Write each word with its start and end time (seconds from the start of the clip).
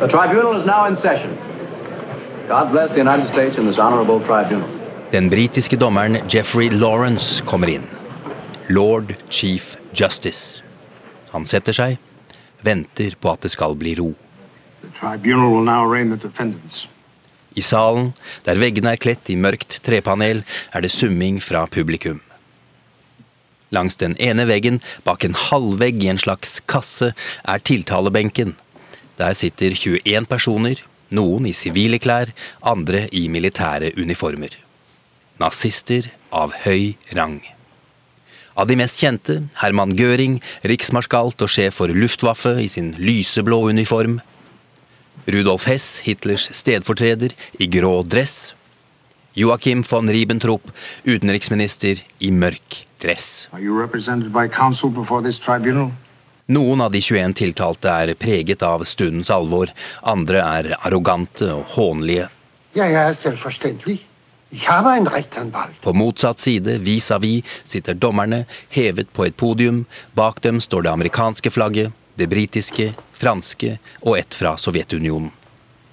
The 0.00 0.08
tribunal 0.08 0.56
is 0.56 0.64
now 0.64 0.86
in 0.86 0.96
session. 0.96 1.36
God 2.48 2.70
bless 2.72 2.92
the 2.92 3.00
United 3.00 3.28
States 3.28 3.58
and 3.58 3.68
this 3.68 3.78
honorable 3.78 4.20
tribunal. 4.20 4.68
Den 5.12 5.28
britiske 5.30 5.76
dommeren 5.76 6.16
Jeffrey 6.34 6.70
Lawrence 6.70 7.42
kommer 7.44 7.68
inn. 7.68 7.84
Lord 8.68 9.14
Chief 9.28 9.76
Justice. 9.92 10.62
Han 11.30 11.44
setter 11.44 11.76
seg, 11.76 11.98
venter 12.64 13.12
på 13.20 13.34
at 13.34 13.44
det 13.44 13.50
skal 13.52 13.76
bli 13.76 13.92
ro. 13.98 14.14
The 14.80 14.88
tribunal 14.96 15.52
will 15.52 15.68
now 15.68 15.84
arraign 15.84 16.08
the 16.08 16.28
defendants. 16.28 16.88
I 17.52 17.60
salen, 17.60 18.14
der 18.48 18.56
veggene 18.56 18.94
er 18.94 19.02
kledt 19.04 19.28
i 19.28 19.36
mørkt 19.36 19.82
trepanel, 19.84 20.40
er 20.72 20.80
det 20.80 20.94
summing 20.94 21.42
fra 21.44 21.66
publikum. 21.68 22.22
Langs 23.68 24.00
den 24.00 24.16
ene 24.16 24.48
veggen, 24.48 24.80
bak 25.04 25.28
en 25.28 25.36
halvvegg 25.36 26.00
i 26.02 26.08
en 26.14 26.24
slags 26.24 26.56
kasse, 26.64 27.12
er 27.44 27.68
tiltalebenken. 27.68 28.56
Der 29.20 29.34
sitter 29.36 29.74
21 29.76 30.24
personer, 30.24 30.78
noen 31.12 31.44
i 31.50 31.52
sivile 31.52 31.98
klær, 32.00 32.30
andre 32.64 33.02
i 33.12 33.26
militære 33.28 33.90
uniformer. 34.00 34.54
Nazister 35.40 36.08
av 36.32 36.54
høy 36.64 36.94
rang. 37.18 37.42
Av 38.56 38.68
de 38.68 38.78
mest 38.80 38.96
kjente, 39.00 39.42
Herman 39.60 39.92
Göring, 39.98 40.38
riksmarskalt 40.64 41.44
og 41.44 41.52
sjef 41.52 41.76
for 41.82 41.92
Luftwaffe 41.92 42.54
i 42.64 42.68
sin 42.68 42.94
lyseblå 42.96 43.60
uniform. 43.68 44.18
Rudolf 45.28 45.68
Hess, 45.68 46.00
Hitlers 46.06 46.48
stedfortreder, 46.56 47.36
i 47.60 47.68
grå 47.68 48.00
dress. 48.02 48.54
Joachim 49.36 49.84
von 49.84 50.08
Ribbentrop, 50.08 50.72
utenriksminister 51.04 52.00
i 52.24 52.32
mørk 52.32 52.84
dress. 53.04 53.48
Are 53.52 53.60
you 53.60 53.76
represented 53.76 54.32
by 54.32 54.48
counsel 54.48 54.88
before 54.88 55.22
this 55.22 55.38
tribunal? 55.38 55.92
Noen 56.50 56.80
av 56.80 56.90
de 56.90 56.98
21 56.98 57.36
tiltalte 57.38 57.90
er 57.94 58.10
preget 58.18 58.62
av 58.66 58.82
stundens 58.82 59.28
alvor, 59.30 59.70
andre 60.02 60.40
er 60.42 60.68
arrogante 60.80 61.46
og 61.54 61.76
hånlige. 61.76 62.24
Ja, 62.74 62.88
habe 64.66 64.90
einen 64.90 65.06
Rechtsanwalt. 65.06 65.76
På 65.82 65.92
motsatt 65.94 66.42
side, 66.42 66.78
vis-à-vis, 66.82 67.44
sitter 67.62 67.94
dommerne, 67.94 68.44
hevet 68.68 69.12
på 69.12 69.28
et 69.28 69.36
podium. 69.36 69.84
Bak 70.18 70.40
dem 70.42 70.58
står 70.60 70.82
det 70.82 70.90
amerikanske 70.90 71.52
flagget, 71.54 71.92
det 72.18 72.26
britiske, 72.26 72.88
franske 73.12 73.76
og 74.00 74.18
ett 74.18 74.34
fra 74.34 74.56
Sovjetunionen. 74.58 75.30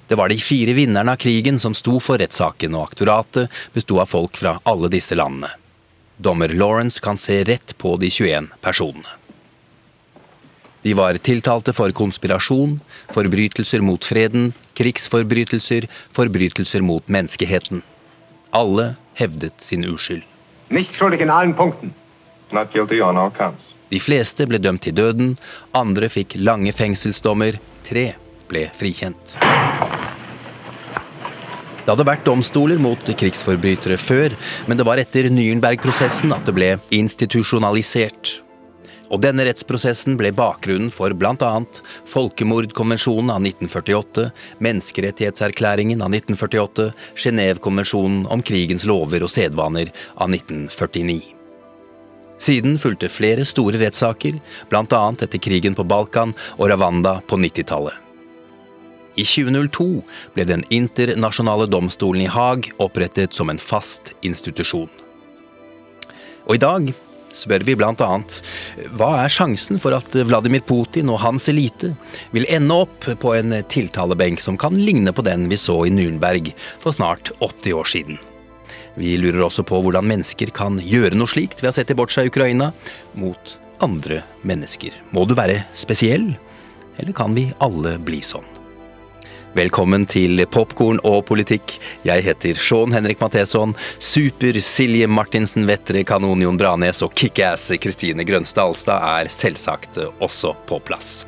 Det 0.07 0.17
var 0.17 0.33
de 0.33 0.39
fire 0.41 0.73
vinnerne 0.73 1.13
av 1.13 1.21
krigen 1.21 1.59
som 1.59 1.77
sto 1.77 1.99
for 2.01 2.17
rettssaken, 2.17 2.73
og 2.73 2.89
aktoratet 2.89 3.53
besto 3.77 4.01
av 4.01 4.09
folk 4.09 4.41
fra 4.41 4.57
alle 4.63 4.89
disse 4.89 5.13
landene. 5.13 5.53
Dommer 6.17 6.49
Lawrence 6.49 7.03
kan 7.03 7.21
se 7.21 7.43
rett 7.43 7.77
på 7.77 7.93
de 8.01 8.09
21 8.09 8.49
personene. 8.65 9.26
De 10.87 10.93
var 10.95 11.17
tiltalte 11.19 11.73
for 11.75 11.91
konspirasjon, 11.91 12.77
forbrytelser 13.11 13.81
mot 13.83 14.05
freden, 14.07 14.53
krigsforbrytelser, 14.79 15.83
forbrytelser 16.15 16.85
mot 16.85 17.03
menneskeheten. 17.11 17.81
Alle 18.55 18.93
hevdet 19.19 19.57
sin 19.59 19.83
uskyld. 19.83 20.23
De 23.91 23.99
fleste 23.99 24.47
ble 24.47 24.61
dømt 24.63 24.85
til 24.87 24.95
døden, 24.95 25.35
andre 25.75 26.07
fikk 26.15 26.37
lange 26.39 26.71
fengselsdommer, 26.79 27.59
tre 27.83 28.07
ble 28.47 28.63
frikjent. 28.79 29.35
Det 31.83 31.91
hadde 31.91 32.09
vært 32.13 32.27
domstoler 32.31 32.79
mot 32.79 33.15
krigsforbrytere 33.19 33.99
før, 33.99 34.39
men 34.71 34.79
det 34.79 34.87
var 34.87 35.03
etter 35.03 35.27
Nürnberg-prosessen 35.35 36.31
at 36.31 36.47
det 36.47 36.55
ble 36.55 36.75
institusjonalisert. 36.95 38.37
Og 39.07 39.21
denne 39.23 39.45
rettsprosessen 39.47 40.17
ble 40.19 40.33
bakgrunnen 40.35 40.91
for 40.91 41.13
bl.a. 41.15 41.51
Folkemordkonvensjonen 42.11 43.31
av 43.31 43.45
1948, 43.45 44.27
Menneskerettighetserklæringen 44.63 46.03
av 46.03 46.11
1948, 46.11 46.89
Genévekonvensjonen 47.15 48.25
om 48.33 48.43
krigens 48.43 48.87
lover 48.89 49.23
og 49.23 49.31
sedvaner 49.31 49.93
av 50.15 50.33
1949. 50.33 51.21
Siden 52.37 52.75
fulgte 52.77 53.09
flere 53.09 53.45
store 53.47 53.79
rettssaker, 53.81 54.37
bl.a. 54.69 55.05
etter 55.15 55.41
krigen 55.41 55.77
på 55.77 55.87
Balkan 55.87 56.35
og 56.57 56.69
Rwanda 56.69 57.17
på 57.27 57.39
90-tallet. 57.41 58.03
I 59.17 59.23
2002 59.25 59.85
ble 60.35 60.45
Den 60.45 60.61
internasjonale 60.69 61.65
domstolen 61.65 62.27
i 62.27 62.29
Haag 62.29 62.69
opprettet 62.77 63.33
som 63.33 63.49
en 63.49 63.57
fast 63.57 64.13
institusjon. 64.21 64.91
Og 66.45 66.55
i 66.55 66.61
dag 66.61 66.91
spør 67.33 67.65
vi 67.67 67.75
annet 67.77 68.39
hva 68.97 69.09
er 69.23 69.31
sjansen 69.31 69.79
for 69.81 69.95
at 69.97 70.15
Vladimir 70.27 70.63
Putin 70.65 71.11
og 71.13 71.21
hans 71.23 71.47
elite 71.51 71.93
vil 72.35 72.47
ende 72.49 72.79
opp 72.85 73.07
på 73.21 73.35
en 73.35 73.55
tiltalebenk 73.69 74.41
som 74.43 74.57
kan 74.57 74.75
ligne 74.75 75.13
på 75.13 75.25
den 75.25 75.47
vi 75.51 75.59
så 75.59 75.85
i 75.85 75.93
Nürnberg 75.93 76.53
for 76.79 76.95
snart 76.95 77.31
80 77.39 77.73
år 77.77 77.93
siden. 77.93 78.19
Vi 78.97 79.13
lurer 79.21 79.45
også 79.45 79.63
på 79.67 79.79
hvordan 79.83 80.07
mennesker 80.09 80.49
kan 80.55 80.79
gjøre 80.81 81.17
noe 81.17 81.29
slikt 81.29 81.61
ved 81.61 81.69
å 81.69 81.77
sette 81.77 81.95
bort 81.97 82.13
seg 82.13 82.31
Ukraina 82.31 82.71
mot 83.13 83.57
andre 83.85 84.23
mennesker. 84.41 84.95
Må 85.13 85.27
du 85.29 85.37
være 85.37 85.63
spesiell, 85.77 86.31
eller 86.97 87.13
kan 87.13 87.37
vi 87.37 87.51
alle 87.61 87.97
bli 88.01 88.23
sånn? 88.25 88.56
Velkommen 89.57 90.03
til 90.05 90.43
Popkorn 90.53 90.99
og 91.07 91.23
politikk. 91.25 91.79
Jeg 92.05 92.21
heter 92.27 92.59
Sean 92.61 92.91
Henrik 92.93 93.17
Matheson. 93.23 93.71
Super 93.97 94.59
Silje 94.61 95.07
Martinsen 95.09 95.65
Vettre, 95.65 96.03
Kanon 96.05 96.43
Jon 96.45 96.59
Branes 96.61 97.01
og 97.01 97.15
kickass 97.17 97.71
Kristine 97.81 98.21
Grønstad 98.27 98.69
Alstad 98.69 99.01
er 99.01 99.31
selvsagt 99.33 99.97
også 100.21 100.53
på 100.69 100.77
plass. 100.85 101.23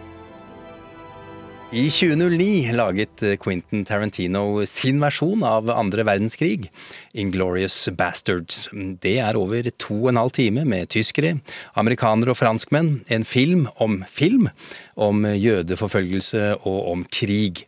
I 1.74 1.88
2009 1.90 2.70
laget 2.78 3.26
Quentin 3.42 3.82
Tarantino 3.86 4.62
sin 4.70 5.02
versjon 5.02 5.42
av 5.46 5.70
andre 5.74 6.06
verdenskrig, 6.06 6.70
Inglorious 7.18 7.82
Bastards. 7.98 8.68
Det 8.74 9.20
er 9.26 9.38
over 9.38 9.74
to 9.78 10.04
og 10.04 10.14
en 10.14 10.22
halv 10.22 10.38
time 10.38 10.70
med 10.70 10.94
tyskere, 10.94 11.40
amerikanere 11.78 12.38
og 12.38 12.44
franskmenn. 12.46 13.00
En 13.10 13.26
film 13.26 13.68
om 13.82 14.04
film, 14.10 14.52
om 14.98 15.26
jødeforfølgelse 15.26 16.60
og 16.62 16.92
om 16.94 17.10
krig. 17.10 17.66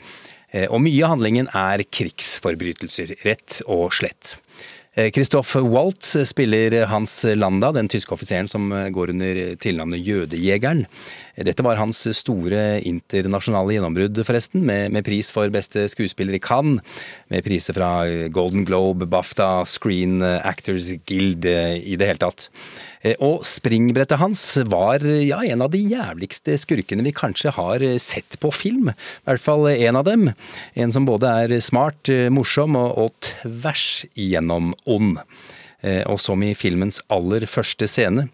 Og 0.52 0.82
mye 0.84 1.06
av 1.06 1.14
handlingen 1.14 1.48
er 1.56 1.84
krigsforbrytelser, 1.88 3.14
rett 3.24 3.62
og 3.72 3.94
slett. 3.96 4.34
Christoph 4.92 5.56
Waltz 5.72 6.18
spiller 6.28 6.74
Hans 6.92 7.14
Landa, 7.24 7.70
den 7.72 7.88
tyske 7.88 8.12
offiseren 8.12 8.50
som 8.52 8.66
går 8.92 9.14
under 9.14 9.38
tilnavnet 9.64 10.04
Jødejegeren. 10.04 10.84
Dette 11.48 11.64
var 11.64 11.80
hans 11.80 12.02
store 12.18 12.82
internasjonale 12.84 13.78
gjennombrudd, 13.78 14.20
forresten, 14.28 14.66
med, 14.68 14.92
med, 14.92 15.06
pris 15.08 15.32
for 15.32 15.48
beste 15.54 15.86
skuespiller 15.94 16.36
i 16.36 16.44
Cannes, 16.44 16.84
med 17.32 17.48
priser 17.48 17.78
fra 17.78 18.04
Golden 18.36 18.68
Globe, 18.68 19.08
BAFTA, 19.08 19.64
Screen 19.64 20.20
Actors 20.20 20.92
Guild, 21.08 21.48
i 21.48 21.96
det 21.96 22.12
hele 22.12 22.26
tatt. 22.28 22.50
Og 23.24 23.46
springbrettet 23.48 24.20
hans 24.22 24.44
var 24.70 25.02
ja, 25.24 25.40
en 25.42 25.64
av 25.66 25.72
de 25.74 25.80
jævligste 25.90 26.54
skurkene 26.62 27.08
vi 27.08 27.16
kanskje 27.16 27.56
har 27.56 27.82
sett 28.04 28.36
på 28.44 28.52
film. 28.54 28.92
I 28.92 29.32
hvert 29.32 29.42
fall 29.42 29.72
en 29.72 29.98
av 29.98 30.06
dem. 30.06 30.28
En 30.76 30.94
som 30.94 31.08
både 31.08 31.32
er 31.46 31.56
smart, 31.64 32.12
morsom 32.30 32.76
og, 32.78 32.92
og 33.08 33.16
tvers 33.32 34.04
igjennom 34.14 34.41
ond. 34.50 35.20
Og 36.06 36.20
som 36.22 36.44
i 36.46 36.52
filmens 36.54 37.00
aller 37.10 37.48
første 37.50 37.88
scene, 37.90 38.28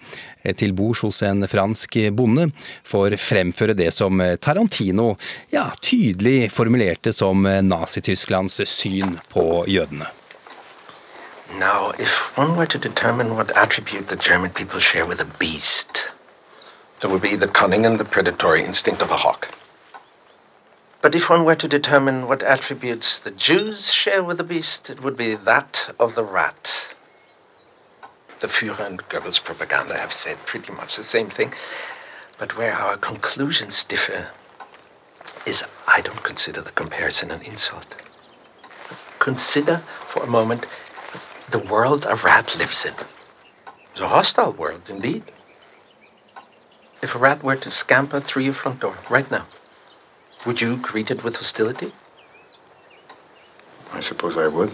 til 0.60 0.74
bords 0.76 1.00
hos 1.06 1.22
en 1.24 1.48
fransk 1.48 1.96
bonde, 2.12 2.50
får 2.84 3.16
fremføre 3.24 3.72
det 3.72 3.88
som 3.96 4.20
Tarantino 4.44 5.14
ja, 5.54 5.70
tydelig 5.80 6.52
formulerte 6.52 7.14
som 7.16 7.48
Nazi-Tysklands 7.48 8.60
syn 8.68 9.16
på 9.32 9.64
jødene. 9.64 10.12
Now, 11.56 11.94
if 11.98 12.38
one 12.38 12.58
were 12.58 12.68
to 12.68 12.78
determine 12.78 13.38
what 13.38 13.56
attribute 13.56 14.10
the 14.10 14.18
German 14.18 14.50
people 14.50 14.82
share 14.82 15.06
with 15.06 15.22
a 15.22 15.28
beast, 15.40 16.12
it 17.02 17.08
would 17.10 17.22
be 17.22 17.38
the 17.38 17.48
cunning 17.48 17.86
and 17.86 17.98
the 17.98 18.04
predatory 18.04 18.62
instinct 18.62 19.02
of 19.02 19.10
a 19.12 19.16
hawk. 19.16 19.57
But 21.08 21.16
if 21.16 21.30
one 21.30 21.46
were 21.46 21.56
to 21.56 21.70
determine 21.70 22.28
what 22.28 22.44
attributes 22.44 23.18
the 23.18 23.32
Jews 23.32 23.94
share 23.94 24.22
with 24.22 24.40
the 24.40 24.44
beast, 24.44 24.90
it 24.90 25.02
would 25.02 25.16
be 25.16 25.36
that 25.36 25.96
of 25.98 26.16
the 26.16 26.24
rat. 26.26 26.94
The 28.42 28.48
Führer 28.48 28.86
and 28.86 29.02
Goebbels 29.08 29.42
propaganda 29.42 29.98
have 29.98 30.12
said 30.12 30.36
pretty 30.46 30.74
much 30.74 30.98
the 30.98 31.04
same 31.04 31.30
thing, 31.30 31.54
but 32.38 32.58
where 32.58 32.74
our 32.74 32.98
conclusions 32.98 33.86
differ 33.86 34.32
is 35.46 35.64
I 35.88 36.02
don't 36.02 36.24
consider 36.24 36.60
the 36.60 36.72
comparison 36.72 37.32
an 37.32 37.42
insult. 37.42 37.96
Consider 39.20 39.78
for 40.04 40.24
a 40.24 40.30
moment 40.30 40.66
the 41.50 41.60
world 41.60 42.06
a 42.06 42.16
rat 42.16 42.58
lives 42.60 42.84
in. 42.84 42.96
It's 43.92 44.02
a 44.02 44.10
hostile 44.10 44.52
world 44.52 44.90
indeed. 44.90 45.24
If 47.02 47.16
a 47.16 47.18
rat 47.18 47.44
were 47.44 47.56
to 47.56 47.72
scamper 47.72 48.20
through 48.20 48.44
your 48.44 48.52
front 48.52 48.82
door 48.82 48.98
right 49.10 49.32
now, 49.32 49.46
would 50.48 50.62
you 50.62 50.78
greet 50.78 51.12
it 51.12 51.24
with 51.26 51.36
hostility? 51.36 51.92
I 53.92 54.00
suppose 54.00 54.38
I 54.38 54.48
would. 54.48 54.72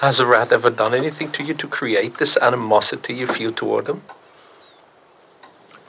Has 0.00 0.18
a 0.18 0.26
rat 0.26 0.50
ever 0.50 0.70
done 0.70 0.94
anything 0.94 1.30
to 1.32 1.44
you 1.44 1.54
to 1.54 1.68
create 1.68 2.16
this 2.16 2.38
animosity 2.38 3.12
you 3.14 3.26
feel 3.26 3.52
toward 3.52 3.86
him? 3.86 4.00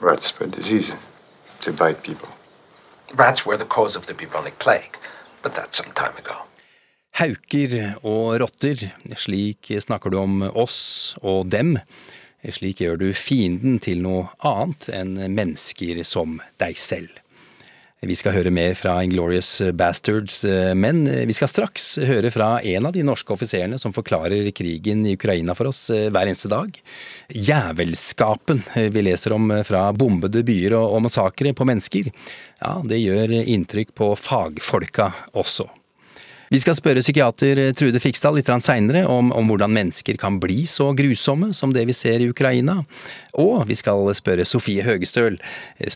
Rats 0.00 0.26
spread 0.26 0.50
disease 0.50 0.92
to 1.62 1.72
bite 1.72 2.02
people. 2.02 2.28
Rats 3.14 3.46
were 3.46 3.56
the 3.56 3.64
cause 3.64 3.96
of 3.96 4.06
the 4.06 4.14
bubonic 4.14 4.58
plague, 4.58 4.98
but 5.42 5.54
that's 5.54 5.78
some 5.78 5.92
time 5.94 6.16
ago. 6.18 6.36
Hauker 7.14 7.94
og 8.02 8.40
rotter, 8.42 8.90
slik 9.16 9.70
snakker 9.80 10.10
du 10.10 10.18
om 10.18 10.42
oss 10.52 11.16
og 11.22 11.46
dem. 11.48 11.78
Slik 12.44 12.82
gjør 12.82 12.98
du 13.00 13.12
fienden 13.16 13.78
til 13.80 14.02
noe 14.04 14.28
annet 14.44 14.90
enn 14.92 15.14
mennesker 15.32 16.02
som 16.04 16.40
deg 16.60 16.76
selv. 16.76 17.23
Vi 18.04 18.16
skal 18.18 18.34
høre 18.34 18.50
mer 18.52 18.74
fra 18.76 18.98
Inglorious 19.04 19.62
Bastards, 19.72 20.42
men 20.76 21.04
vi 21.28 21.36
skal 21.36 21.48
straks 21.48 21.86
høre 22.04 22.28
fra 22.34 22.58
en 22.60 22.88
av 22.88 22.92
de 22.92 23.04
norske 23.06 23.32
offiserene 23.32 23.78
som 23.80 23.94
forklarer 23.96 24.50
krigen 24.52 25.06
i 25.08 25.14
Ukraina 25.16 25.54
for 25.56 25.70
oss 25.70 25.86
hver 25.88 26.26
eneste 26.26 26.50
dag. 26.52 26.74
Jævelskapen 27.32 28.60
vi 28.92 29.06
leser 29.06 29.32
om 29.38 29.48
fra 29.64 29.86
bombede 29.96 30.44
byer 30.44 30.76
og 30.76 31.00
massakre 31.06 31.54
på 31.56 31.64
mennesker, 31.70 32.12
ja, 32.60 32.74
det 32.84 33.00
gjør 33.00 33.38
inntrykk 33.40 33.94
på 33.96 34.12
fagfolka 34.20 35.08
også. 35.32 35.70
Vi 36.52 36.60
skal 36.60 36.76
spørre 36.76 37.02
psykiater 37.02 37.60
Trude 37.76 38.00
Fikstad 38.02 38.36
litt 38.36 38.50
seinere 38.64 39.04
om, 39.10 39.32
om, 39.32 39.48
hvordan 39.48 39.72
mennesker 39.74 40.18
kan 40.20 40.38
bli 40.42 40.64
så 40.68 40.90
grusomme 40.96 41.52
som 41.56 41.72
det 41.74 41.86
vi 41.88 41.96
ser 41.96 42.20
i 42.20 42.28
Ukraina. 42.30 42.82
Og 43.40 43.64
vi 43.68 43.76
skal 43.78 44.06
spørre 44.14 44.46
Sofie 44.46 44.84
Høgestøl, 44.84 45.38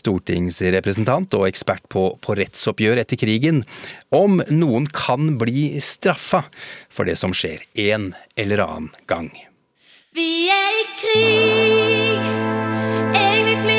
stortingsrepresentant 0.01 1.37
og 1.37 1.47
ekspert 1.47 1.85
på, 1.91 2.09
på 2.21 2.37
rettsoppgjør 2.39 3.03
etter 3.03 3.19
krigen, 3.19 3.63
om 4.11 4.41
noen 4.49 4.89
kan 4.91 5.35
bli 5.39 5.69
straffa 5.83 6.43
for 6.89 7.09
det 7.09 7.19
som 7.19 7.35
skjer 7.35 7.63
en 7.89 8.11
eller 8.39 8.65
annen 8.65 8.91
gang. 9.09 9.31
Vi 10.17 10.49
er 10.51 10.79
i 10.79 10.87
krig, 10.99 12.31
jeg 13.13 13.45
vil 13.45 13.61
flykte. 13.61 13.78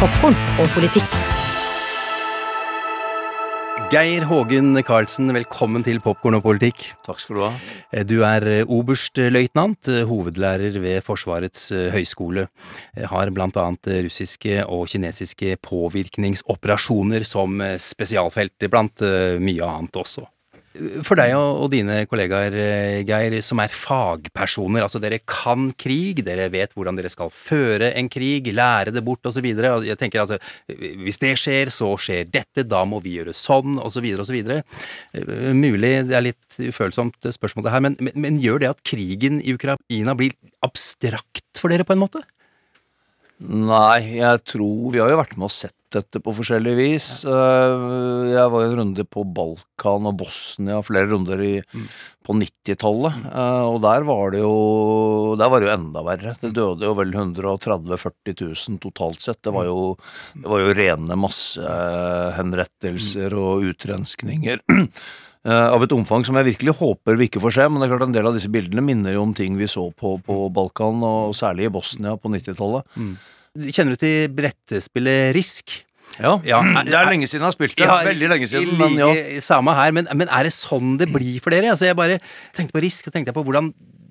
Popkorn 0.00 0.32
og 0.56 0.70
politikk. 0.72 1.14
Geir 3.92 4.24
Hågen 4.24 4.78
Karlsen, 4.88 5.28
velkommen 5.36 5.84
til 5.84 6.00
Popkorn 6.00 6.38
og 6.38 6.46
politikk. 6.46 6.86
Takk 7.04 7.20
skal 7.20 7.36
du 7.36 7.42
ha. 7.44 7.50
Du 8.08 8.14
er 8.24 8.48
oberstløytnant, 8.64 9.92
hovedlærer 10.08 10.80
ved 10.80 11.04
Forsvarets 11.04 11.68
høgskole. 11.92 12.46
Har 13.12 13.34
blant 13.36 13.60
annet 13.60 13.92
russiske 14.08 14.64
og 14.64 14.88
kinesiske 14.88 15.58
påvirkningsoperasjoner 15.68 17.28
som 17.28 17.60
spesialfelt, 17.76 18.70
blant 18.72 19.04
mye 19.04 19.68
annet 19.68 20.00
også. 20.00 20.24
For 21.06 21.18
deg 21.18 21.34
og 21.36 21.68
dine 21.72 22.02
kollegaer, 22.08 22.54
Geir, 23.06 23.36
som 23.44 23.60
er 23.62 23.72
fagpersoner, 23.74 24.84
altså 24.86 25.00
dere 25.02 25.20
kan 25.28 25.70
krig, 25.80 26.22
dere 26.26 26.48
vet 26.52 26.72
hvordan 26.76 26.98
dere 26.98 27.10
skal 27.12 27.32
føre 27.34 27.92
en 27.98 28.08
krig, 28.12 28.48
lære 28.56 28.94
det 28.94 29.04
bort 29.04 29.26
osv. 29.28 29.44
Jeg 29.44 29.98
tenker 30.00 30.24
altså, 30.24 30.40
hvis 30.68 31.20
det 31.22 31.34
skjer, 31.40 31.72
så 31.74 31.92
skjer 32.00 32.30
dette, 32.32 32.64
da 32.68 32.82
må 32.88 33.02
vi 33.04 33.18
gjøre 33.18 33.36
sånn, 33.36 33.78
osv., 33.82 34.08
osv. 34.24 34.40
Mulig 35.56 35.94
det 36.08 36.16
er 36.16 36.28
litt 36.30 36.60
ufølsomt 36.70 37.30
spørsmål 37.34 37.66
det 37.66 37.74
her, 37.74 37.84
men, 37.84 37.98
men, 38.00 38.16
men 38.26 38.40
gjør 38.42 38.62
det 38.62 38.72
at 38.72 38.84
krigen 38.86 39.40
i 39.42 39.54
Ukraina 39.56 40.16
blir 40.18 40.36
abstrakt 40.64 41.60
for 41.60 41.72
dere 41.72 41.86
på 41.86 41.96
en 41.96 42.04
måte? 42.04 42.24
Nei, 43.40 44.20
jeg 44.20 44.42
tror 44.44 44.90
Vi 44.92 45.00
har 45.00 45.08
jo 45.08 45.16
vært 45.16 45.38
med 45.38 45.48
og 45.48 45.54
sett 45.54 45.76
dette 45.96 46.20
på 46.22 46.32
forskjellig 46.36 46.72
vis. 46.78 47.06
Eh, 47.24 47.80
Jeg 48.30 48.50
var 48.52 48.62
jo 48.64 48.68
en 48.70 48.76
runde 48.80 49.04
på 49.10 49.24
Balkan 49.36 50.06
og 50.10 50.16
Bosnia, 50.20 50.80
flere 50.86 51.08
runder 51.10 51.40
i, 51.42 51.54
på 52.26 52.36
90-tallet. 52.38 53.14
eh, 53.30 53.64
Og 53.70 53.80
der 53.82 54.04
var 54.06 54.30
det 54.34 54.40
jo 54.44 55.34
Der 55.40 55.48
var 55.50 55.60
det 55.60 55.68
jo 55.68 55.74
enda 55.74 56.02
verre. 56.06 56.34
Det 56.40 56.52
døde 56.56 56.84
jo 56.86 56.94
vel 56.98 57.10
130 57.14 57.82
000-40 57.90 58.40
000 58.70 58.78
totalt 58.82 59.20
sett. 59.24 59.42
Det 59.42 59.52
var 59.54 59.64
jo, 59.66 59.96
det 60.34 60.46
var 60.48 60.60
jo 60.64 60.74
rene 60.78 61.16
massehenrettelser 62.20 63.34
og 63.38 63.64
utrenskninger. 63.70 64.60
eh, 65.48 65.66
Av 65.74 65.82
et 65.82 65.92
omfang 65.96 66.24
som 66.26 66.36
jeg 66.40 66.50
virkelig 66.52 66.76
håper 66.80 67.16
vi 67.18 67.28
ikke 67.30 67.42
får 67.42 67.56
se, 67.58 67.66
men 67.68 67.80
det 67.80 67.88
er 67.88 67.94
klart 67.96 68.06
en 68.08 68.16
del 68.16 68.26
av 68.30 68.36
disse 68.38 68.50
bildene 68.52 68.84
minner 68.84 69.16
jo 69.16 69.22
om 69.26 69.34
ting 69.36 69.56
vi 69.60 69.66
så 69.70 69.88
på, 69.92 70.16
på 70.26 70.48
Balkan, 70.54 71.02
og 71.06 71.34
særlig 71.38 71.68
i 71.68 71.74
Bosnia 71.74 72.16
på 72.20 72.28
90-tallet. 72.32 72.84
Kjenner 73.68 73.94
du 73.96 74.00
til 74.00 74.32
brettespillet 74.34 75.34
Risk? 75.36 75.76
Ja, 76.20 76.34
Ja, 76.44 76.58
det 76.84 76.92
er 76.96 77.06
lenge 77.08 77.28
siden 77.30 77.44
jeg 77.44 77.48
har 77.48 77.54
spilt 77.54 77.76
det. 77.78 77.86
Ja, 77.86 78.00
Veldig 78.04 78.28
lenge 78.32 78.48
siden, 78.50 78.66
Like, 78.74 78.80
men 78.82 78.98
ja. 78.98 79.40
Samme 79.44 79.74
her, 79.76 79.92
men, 79.94 80.08
men 80.18 80.28
er 80.28 80.48
det 80.48 80.52
sånn 80.56 80.96
det 81.00 81.08
blir 81.12 81.38
for 81.40 81.54
dere? 81.54 81.70
Altså, 81.72 81.86
jeg 81.88 81.96
bare 81.96 82.18
tenkte 82.56 82.74
på 82.76 82.82
risk, 82.84 83.06
så 83.06 83.14
tenkte 83.14 83.30
jeg 83.30 83.38
på 83.38 83.44
hvordan 83.46 83.70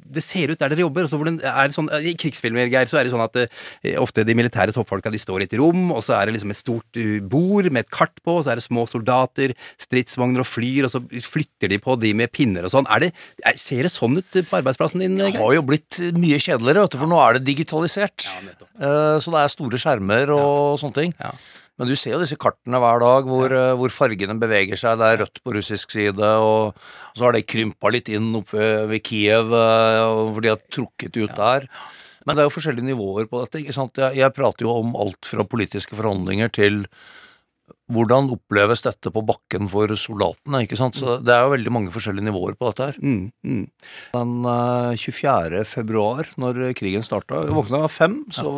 det 0.10 0.24
ser 0.26 0.54
ut 0.54 0.60
der 0.60 0.74
dere 0.74 0.86
jobber. 0.86 1.06
og 1.06 1.12
så 1.12 1.20
er 1.22 1.70
det 1.70 1.76
sånn, 1.76 1.90
I 2.02 2.16
krigsfilmer 2.20 2.70
Geir, 2.72 2.90
så 2.90 3.00
er 3.00 3.08
det 3.08 3.14
sånn 3.14 3.24
at 3.24 3.38
eh, 3.44 3.96
ofte 4.02 4.26
de 4.28 4.36
militære 4.38 4.74
toppfolka 4.76 5.12
de 5.14 5.22
står 5.22 5.46
i 5.46 5.50
et 5.50 5.58
rom, 5.60 5.92
og 5.96 6.02
så 6.06 6.18
er 6.18 6.28
det 6.28 6.38
liksom 6.38 6.54
et 6.54 6.60
stort 6.60 7.00
eh, 7.00 7.20
bord 7.22 7.70
med 7.70 7.86
et 7.86 7.92
kart 7.94 8.16
på, 8.24 8.40
og 8.40 8.46
så 8.46 8.54
er 8.54 8.62
det 8.62 8.66
små 8.66 8.86
soldater, 8.90 9.56
stridsvogner 9.82 10.44
og 10.44 10.50
flyr, 10.50 10.88
og 10.88 10.94
så 10.96 11.04
flytter 11.30 11.72
de 11.74 11.80
på 11.84 11.98
de 12.02 12.16
med 12.18 12.34
pinner 12.36 12.68
og 12.68 12.74
sånn. 12.74 12.90
Er 12.90 13.06
det, 13.06 13.14
er, 13.44 13.60
ser 13.62 13.86
det 13.88 13.94
sånn 13.94 14.20
ut 14.20 14.42
på 14.42 14.60
arbeidsplassen 14.62 15.06
din? 15.06 15.20
Geir? 15.20 15.36
Det 15.36 15.44
har 15.44 15.56
jo 15.60 15.68
blitt 15.70 16.02
mye 16.18 16.42
kjedeligere, 16.42 16.88
vet 16.88 16.98
du, 16.98 17.00
for 17.04 17.14
nå 17.14 17.22
er 17.24 17.38
det 17.38 17.46
digitalisert. 17.50 18.28
Ja, 18.28 19.20
Så 19.22 19.34
det 19.34 19.44
er 19.44 19.54
store 19.54 19.80
skjermer 19.82 20.34
og 20.36 20.80
sånne 20.82 21.02
ting. 21.02 21.16
Ja. 21.20 21.34
Men 21.80 21.88
du 21.88 21.96
ser 21.96 22.12
jo 22.18 22.20
disse 22.20 22.36
kartene 22.40 22.80
hver 22.84 23.00
dag 23.00 23.30
hvor, 23.30 23.54
eh, 23.56 23.76
hvor 23.80 23.94
fargene 23.96 24.36
beveger 24.40 24.80
seg. 24.80 25.00
Det 25.00 25.08
er 25.08 25.22
rødt 25.24 25.40
på 25.46 25.54
russisk 25.56 25.96
side, 25.96 26.32
og 26.44 26.76
så 27.16 27.26
har 27.26 27.38
det 27.38 27.48
krympa 27.48 27.92
litt 27.96 28.12
inn 28.12 28.34
oppe 28.36 28.66
ved, 28.90 29.00
Kiev, 29.08 29.54
eh, 29.56 30.02
hvor 30.34 30.44
de 30.44 30.52
har 30.52 30.60
trukket 30.68 31.16
ut 31.16 31.38
der. 31.38 31.70
Men 32.28 32.36
det 32.36 32.44
er 32.44 32.50
jo 32.50 32.58
forskjellige 32.58 32.90
nivåer 32.92 33.30
på 33.32 33.40
dette. 33.46 33.64
ikke 33.64 33.78
sant? 33.78 33.96
Jeg, 33.96 34.20
jeg 34.20 34.36
prater 34.36 34.68
jo 34.68 34.76
om 34.82 34.92
alt 35.00 35.24
fra 35.26 35.48
politiske 35.48 35.96
forhandlinger 35.96 36.52
til 36.52 36.84
hvordan 37.90 38.30
oppleves 38.34 38.84
dette 38.86 39.12
på 39.14 39.24
bakken 39.26 39.70
for 39.72 39.92
soldatene. 39.98 40.64
ikke 40.66 40.78
sant? 40.78 41.00
Så 41.00 41.18
Det 41.26 41.34
er 41.34 41.46
jo 41.46 41.54
veldig 41.56 41.74
mange 41.74 41.94
forskjellige 41.94 42.28
nivåer 42.30 42.58
på 42.58 42.70
dette 42.70 42.90
her. 42.90 43.00
Mm, 43.02 43.32
mm. 43.44 43.64
Den 44.14 44.36
uh, 44.46 44.94
24. 44.94 45.64
februar, 45.66 46.30
når 46.38 46.62
krigen 46.78 47.06
starta, 47.06 47.42
vi 47.48 47.56
våkna 47.56 47.88
fem, 47.90 48.22
så 48.34 48.52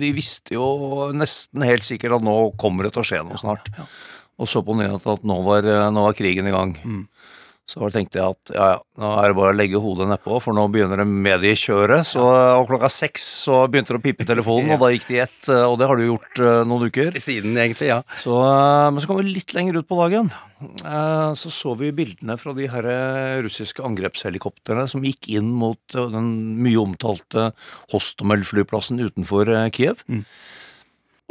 vi 0.00 0.12
visste 0.16 0.58
jo 0.58 1.10
nesten 1.16 1.64
helt 1.64 1.86
sikkert 1.86 2.18
at 2.18 2.26
nå 2.26 2.36
kommer 2.60 2.84
det 2.84 2.94
til 2.94 3.04
å 3.04 3.08
skje 3.08 3.22
noe 3.24 3.40
snart. 3.40 3.72
Og 4.42 4.50
så 4.50 4.64
på 4.66 4.74
nyhetene 4.76 5.16
at 5.16 5.26
nå 5.26 5.40
var, 5.46 5.64
eh, 5.64 5.90
nå 5.94 6.08
var 6.08 6.16
krigen 6.18 6.48
i 6.50 6.54
gang. 6.54 6.74
Så 7.64 7.88
tenkte 7.88 8.18
jeg 8.20 8.34
at 8.34 8.50
ja, 8.52 8.64
ja, 8.74 8.80
nå 9.00 9.10
er 9.22 9.30
det 9.32 9.36
bare 9.38 9.52
å 9.54 9.56
legge 9.56 9.80
hodet 9.80 10.04
nedpå, 10.10 10.36
for 10.44 10.52
nå 10.52 10.66
begynner 10.68 11.00
det 11.00 11.06
mediekjøret. 11.08 12.04
Så, 12.04 12.20
og 12.20 12.66
klokka 12.68 12.90
seks 12.92 13.24
så 13.46 13.62
begynte 13.72 13.94
det 13.94 14.00
å 14.02 14.04
pipe 14.04 14.26
i 14.26 14.28
telefonen, 14.28 14.72
og 14.76 14.82
da 14.84 14.90
gikk 14.92 15.06
det 15.08 15.16
i 15.16 15.22
ett. 15.24 15.48
eh, 15.48 15.62
Og 15.64 15.78
det 15.80 15.88
har 15.88 15.96
du 15.96 16.04
gjort 16.04 16.42
eh, 16.44 16.60
noen 16.68 16.90
uker. 16.92 17.16
Siden, 17.24 17.56
egentlig, 17.56 17.88
ja. 17.88 18.02
Så, 18.20 18.36
eh, 18.44 18.90
men 18.92 19.00
så 19.00 19.08
kom 19.08 19.22
vi 19.22 19.32
litt 19.32 19.54
lenger 19.56 19.80
ut 19.80 19.88
på 19.88 19.96
dagen. 20.02 20.28
Så 21.36 21.50
så 21.52 21.72
vi 21.76 21.90
bildene 21.92 22.36
fra 22.40 22.54
de 22.56 22.68
her 22.72 22.86
russiske 23.44 23.82
angrepshelikoptrene 23.84 24.86
som 24.88 25.02
gikk 25.04 25.28
inn 25.36 25.50
mot 25.60 25.80
den 25.92 26.30
mye 26.64 26.78
omtalte 26.80 27.50
Hostomel-flyplassen 27.92 29.02
utenfor 29.02 29.50
Kiev. 29.74 30.04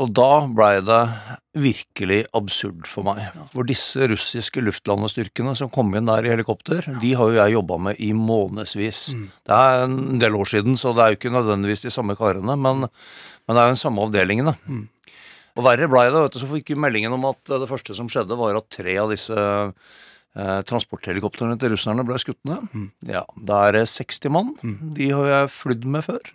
Og 0.01 0.09
da 0.09 0.47
blei 0.49 0.79
det 0.81 1.01
virkelig 1.61 2.23
absurd 2.33 2.87
for 2.89 3.05
meg. 3.05 3.27
For 3.51 3.67
disse 3.69 4.07
russiske 4.09 4.63
luftlandestyrkene 4.65 5.53
som 5.59 5.69
kom 5.69 5.91
inn 5.93 6.09
der 6.09 6.25
i 6.25 6.31
helikopter, 6.33 6.87
de 7.01 7.11
har 7.19 7.29
jo 7.29 7.37
jeg 7.37 7.53
jobba 7.53 7.77
med 7.89 8.01
i 8.01 8.09
månedsvis. 8.17 9.03
Det 9.45 9.53
er 9.53 9.83
en 9.85 10.17
del 10.23 10.33
år 10.39 10.49
siden, 10.49 10.79
så 10.81 10.95
det 10.97 11.03
er 11.03 11.13
jo 11.13 11.19
ikke 11.19 11.33
nødvendigvis 11.35 11.85
de 11.85 11.93
samme 11.93 12.15
karene, 12.17 12.55
men, 12.57 12.87
men 12.87 13.53
det 13.53 13.61
er 13.61 13.69
jo 13.69 13.75
den 13.75 13.83
samme 13.83 14.01
avdelingene. 14.07 14.55
Og 15.53 15.61
verre 15.67 15.85
blei 15.85 16.07
det, 16.09 16.23
vet 16.25 16.33
du, 16.33 16.41
så 16.41 16.49
fikk 16.49 16.73
vi 16.73 16.79
meldingen 16.81 17.13
om 17.13 17.29
at 17.29 17.53
det 17.61 17.69
første 17.69 17.93
som 17.93 18.09
skjedde, 18.09 18.33
var 18.39 18.57
at 18.57 18.71
tre 18.73 18.97
av 18.97 19.13
disse 19.13 19.37
eh, 19.37 20.59
transporthelikoptrene 20.65 21.59
til 21.61 21.75
russerne 21.75 22.01
ble 22.07 22.17
skutt 22.17 22.41
ned. 22.49 22.65
Ja, 23.05 23.21
det 23.37 23.59
er 23.69 23.77
eh, 23.83 23.85
60 23.85 24.33
mann. 24.33 24.55
De 24.97 25.11
har 25.13 25.29
jeg 25.35 25.53
flydd 25.53 25.85
med 25.85 26.07
før. 26.09 26.33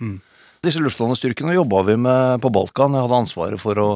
Disse 0.65 0.81
luftlandestyrkene 0.83 1.55
jobba 1.55 1.83
vi 1.87 1.95
med 2.03 2.41
på 2.43 2.50
Balkan. 2.50 2.97
Jeg 2.97 3.05
hadde 3.07 3.19
ansvaret 3.23 3.61
for 3.62 3.79
å 3.79 3.88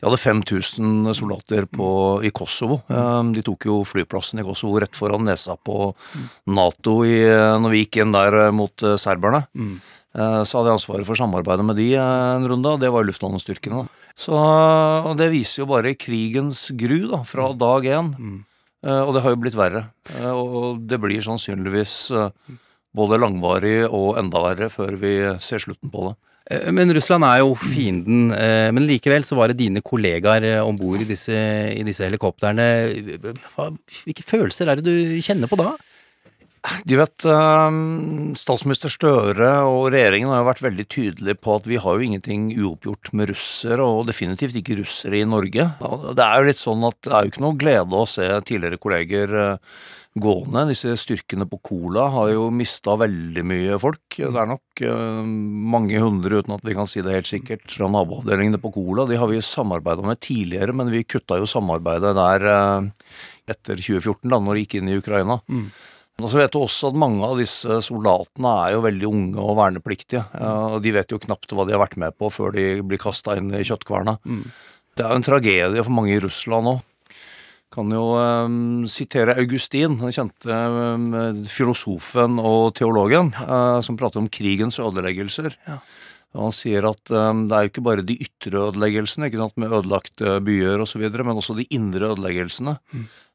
De 0.00 0.04
hadde 0.08 0.20
5000 0.20 1.14
soldater 1.16 1.64
på, 1.72 1.86
i 2.26 2.30
Kosovo. 2.34 2.82
Eh, 2.92 3.22
De 3.32 3.42
tok 3.46 3.64
jo 3.70 3.78
flyplassen 3.88 4.42
i 4.42 4.44
Kosovo 4.46 4.76
rett 4.82 4.94
foran 4.98 5.24
nesa 5.24 5.56
på 5.56 5.94
Nato 6.52 6.98
i, 7.08 7.16
når 7.62 7.72
vi 7.72 7.82
gikk 7.84 8.02
inn 8.04 8.12
der 8.14 8.36
eh, 8.48 8.52
mot 8.54 8.84
eh, 8.84 8.98
serberne. 9.00 9.46
Eh, 9.56 10.42
Så 10.44 10.58
hadde 10.60 10.68
jeg 10.68 10.76
ansvaret 10.82 11.08
for 11.08 11.16
samarbeidet 11.16 11.64
med 11.64 11.80
de 11.80 11.88
eh, 11.96 12.36
en 12.36 12.44
runde, 12.50 12.74
og 12.76 12.80
det 12.84 12.92
var 12.92 13.08
luftlandestyrkene. 13.08 13.86
Så, 14.12 14.36
og 14.36 15.14
det 15.16 15.30
viser 15.32 15.62
jo 15.64 15.70
bare 15.72 15.94
krigens 15.96 16.66
gru 16.76 17.06
da, 17.08 17.22
fra 17.24 17.48
dag 17.56 17.88
én. 17.88 18.12
Eh, 18.84 19.00
Og 19.06 19.14
det 19.16 19.22
har 19.24 19.32
jo 19.32 19.40
blitt 19.40 19.56
verre. 19.56 19.86
Eh, 20.18 20.28
Og 20.28 20.84
det 20.84 21.00
blir 21.00 21.24
sannsynligvis 21.24 21.96
eh, 22.12 22.28
både 22.96 23.20
langvarig 23.22 23.78
og 23.88 24.18
enda 24.20 24.42
verre 24.44 24.68
før 24.72 24.96
vi 25.00 25.14
ser 25.40 25.62
slutten 25.64 25.92
på 25.92 26.08
det. 26.08 26.16
Eh, 26.50 26.70
Men 26.74 26.92
Russland 26.92 27.24
er 27.24 27.38
jo 27.40 27.54
fienden. 27.54 28.32
eh, 28.34 28.70
Men 28.72 28.86
likevel 28.86 29.24
så 29.24 29.36
var 29.38 29.48
det 29.48 29.60
dine 29.62 29.80
kollegaer 29.80 30.62
om 30.64 30.76
bord 30.76 31.00
i, 31.00 31.06
i 31.06 31.82
disse 31.86 32.04
helikoptrene. 32.04 32.66
Hvilke 34.04 34.26
følelser 34.26 34.68
er 34.68 34.76
det 34.76 34.84
du 34.84 35.22
kjenner 35.22 35.48
på 35.48 35.56
da? 35.60 35.72
Du 36.86 36.94
vet, 36.94 37.24
eh, 37.26 37.70
statsminister 38.38 38.92
Støre 38.92 39.48
og 39.66 39.88
regjeringen 39.90 40.30
har 40.30 40.44
jo 40.44 40.46
vært 40.46 40.62
veldig 40.62 40.84
tydelige 40.94 41.40
på 41.42 41.56
at 41.58 41.64
vi 41.66 41.80
har 41.82 41.96
jo 41.98 42.06
ingenting 42.06 42.52
uoppgjort 42.54 43.10
med 43.18 43.32
russere, 43.32 43.82
og 43.82 44.06
definitivt 44.06 44.54
ikke 44.60 44.78
russere 44.78 45.18
i 45.18 45.26
Norge. 45.26 45.66
Det 46.14 46.22
er 46.22 46.36
jo 46.38 46.46
litt 46.46 46.62
sånn 46.62 46.86
at 46.86 47.00
det 47.02 47.10
er 47.12 47.24
jo 47.26 47.32
ikke 47.32 47.42
noe 47.42 47.58
glede 47.58 47.98
å 47.98 48.06
se 48.06 48.28
tidligere 48.46 48.78
kolleger 48.78 49.34
eh, 49.40 49.56
gående. 50.18 50.66
Disse 50.68 50.92
styrkene 51.00 51.46
på 51.48 51.58
Cola 51.64 52.08
har 52.12 52.32
jo 52.34 52.48
mista 52.52 52.94
veldig 53.00 53.44
mye 53.48 53.78
folk. 53.80 54.18
Det 54.18 54.28
er 54.28 54.50
nok 54.50 54.82
eh, 54.84 55.22
mange 55.72 56.02
hundre, 56.02 56.42
uten 56.42 56.56
at 56.56 56.66
vi 56.66 56.76
kan 56.76 56.90
si 56.90 57.04
det 57.04 57.14
helt 57.14 57.30
sikkert, 57.30 57.64
fra 57.72 57.88
naboavdelingene 57.92 58.60
på 58.62 58.72
Cola. 58.74 59.06
De 59.08 59.20
har 59.20 59.30
vi 59.30 59.40
samarbeida 59.44 60.04
med 60.04 60.20
tidligere, 60.24 60.76
men 60.76 60.92
vi 60.92 61.04
kutta 61.08 61.40
jo 61.40 61.48
samarbeidet 61.48 62.12
der 62.18 62.46
eh, 62.52 63.16
etter 63.54 63.80
2014, 63.80 64.28
da 64.28 64.38
når 64.42 64.54
de 64.58 64.66
gikk 64.66 64.78
inn 64.80 64.92
i 64.92 65.00
Ukraina. 65.00 65.40
Og 66.20 66.28
så 66.28 66.38
vet 66.38 66.52
du 66.52 66.60
også 66.60 66.90
at 66.92 66.98
mange 67.00 67.24
av 67.24 67.40
disse 67.40 67.78
soldatene 67.88 68.50
er 68.66 68.74
jo 68.74 68.82
veldig 68.84 69.08
unge 69.08 69.42
og 69.42 69.56
vernepliktige. 69.58 70.20
Og 70.44 70.76
de 70.84 70.92
vet 70.94 71.10
jo 71.10 71.18
knapt 71.18 71.50
hva 71.56 71.64
de 71.66 71.72
har 71.74 71.80
vært 71.82 71.96
med 71.98 72.14
på 72.20 72.28
før 72.30 72.52
de 72.54 72.66
blir 72.84 73.00
kasta 73.00 73.38
inn 73.40 73.48
i 73.56 73.64
kjøttkverna. 73.64 74.18
Det 74.92 75.02
er 75.02 75.08
jo 75.08 75.18
en 75.18 75.24
tragedie 75.24 75.82
for 75.82 75.96
mange 75.96 76.12
i 76.14 76.20
Russland 76.22 76.68
òg. 76.74 76.82
Kan 77.72 77.92
jo 77.94 78.04
um, 78.20 78.84
sitere 78.90 79.38
Augustin, 79.40 79.96
den 80.00 80.12
kjente 80.12 80.52
um, 80.52 81.44
filosofen 81.48 82.36
og 82.42 82.74
teologen, 82.76 83.32
uh, 83.40 83.80
som 83.84 83.96
prater 83.96 84.20
om 84.20 84.28
krigens 84.28 84.76
ødeleggelser. 84.82 85.56
Og 86.36 86.46
han 86.48 86.54
sier 86.56 86.84
at 86.88 87.12
um, 87.12 87.46
det 87.48 87.56
er 87.56 87.64
jo 87.64 87.72
ikke 87.72 87.86
bare 87.88 88.04
de 88.08 88.18
ytre 88.26 88.66
ødeleggelsene 88.68 89.28
ikke 89.28 89.40
sant, 89.40 89.56
med 89.60 89.72
ødelagte 89.72 90.36
byer 90.44 90.84
osv., 90.84 91.06
men 91.16 91.40
også 91.40 91.56
de 91.58 91.68
indre 91.72 92.12
ødeleggelsene 92.12 92.76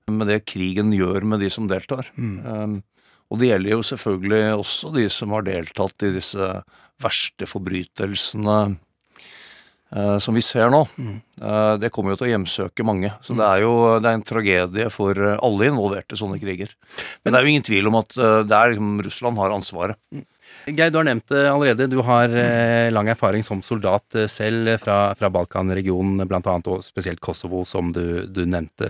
med 0.08 0.30
det 0.32 0.44
krigen 0.48 0.94
gjør 0.96 1.26
med 1.28 1.42
de 1.44 1.50
som 1.52 1.68
deltar. 1.70 2.14
Um, 2.18 2.80
og 3.28 3.42
det 3.42 3.50
gjelder 3.50 3.74
jo 3.74 3.84
selvfølgelig 3.84 4.44
også 4.56 4.92
de 4.96 5.08
som 5.12 5.34
har 5.36 5.48
deltatt 5.48 6.06
i 6.08 6.14
disse 6.16 6.52
verste 7.04 7.50
forbrytelsene 7.50 8.60
eh, 9.96 10.18
som 10.24 10.36
vi 10.38 10.44
ser 10.46 10.72
nå. 10.74 10.84
Eh, 11.42 11.74
det 11.82 11.92
kommer 11.94 12.14
jo 12.14 12.22
til 12.22 12.30
å 12.30 12.32
hjemsøke 12.34 12.86
mange. 12.88 13.12
Så 13.26 13.36
det 13.38 13.46
er 13.48 13.64
jo 13.64 13.76
det 14.02 14.10
er 14.10 14.18
en 14.20 14.26
tragedie 14.26 14.88
for 14.94 15.18
eh, 15.18 15.38
alle 15.44 15.70
involverte 15.72 16.20
sånne 16.20 16.40
kriger. 16.42 16.74
Men 17.24 17.34
det 17.34 17.40
er 17.40 17.46
jo 17.46 17.54
ingen 17.54 17.68
tvil 17.68 17.92
om 17.92 18.00
at 18.00 18.18
uh, 18.20 18.42
det 18.48 18.58
er 18.58 18.74
liksom 18.74 18.98
Russland 19.06 19.40
har 19.42 19.56
ansvaret. 19.56 20.00
Geir, 20.68 20.92
du 20.92 20.98
har 21.00 21.08
nevnt 21.08 21.28
det 21.32 21.44
allerede. 21.48 21.88
Du 21.92 22.00
har 22.04 22.32
lang 22.92 23.08
erfaring 23.12 23.44
som 23.44 23.62
soldat 23.64 24.16
selv 24.32 24.74
fra, 24.82 25.14
fra 25.16 25.30
Balkanregionen, 25.32 26.24
blant 26.28 26.48
annet, 26.48 26.68
og 26.72 26.84
spesielt 26.84 27.22
Kosovo, 27.24 27.62
som 27.68 27.94
du, 27.96 28.26
du 28.28 28.42
nevnte. 28.48 28.90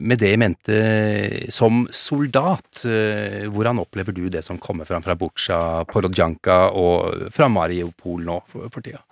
Med 0.00 0.20
det 0.20 0.32
i 0.32 0.38
mente, 0.40 0.78
som 1.52 1.84
soldat, 1.92 2.84
hvordan 3.52 3.82
opplever 3.84 4.16
du 4.16 4.26
det 4.32 4.44
som 4.44 4.60
kommer 4.60 4.88
fram 4.88 5.04
fra 5.04 5.16
Butsja, 5.18 5.58
Porodjanka 5.88 6.60
og 6.72 7.28
fra 7.32 7.50
Mariupol 7.52 8.24
nå 8.24 8.40
for, 8.48 8.72
for 8.72 8.84
tida? 8.84 9.04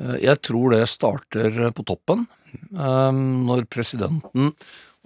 Eh, 0.00 0.16
Jeg 0.24 0.40
tror 0.42 0.74
det 0.74 0.84
starter 0.88 1.72
på 1.76 1.84
toppen, 1.86 2.26
eh, 2.54 3.12
når 3.12 3.66
presidenten 3.70 4.54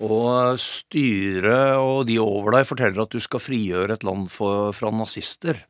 og 0.03 0.59
styret 0.59 1.79
og 1.79 2.07
de 2.09 2.19
over 2.19 2.57
deg 2.57 2.67
forteller 2.67 3.05
at 3.05 3.15
du 3.15 3.21
skal 3.23 3.43
frigjøre 3.43 3.95
et 3.95 4.07
land 4.07 4.27
for, 4.33 4.73
fra 4.75 4.91
nazister. 4.91 5.61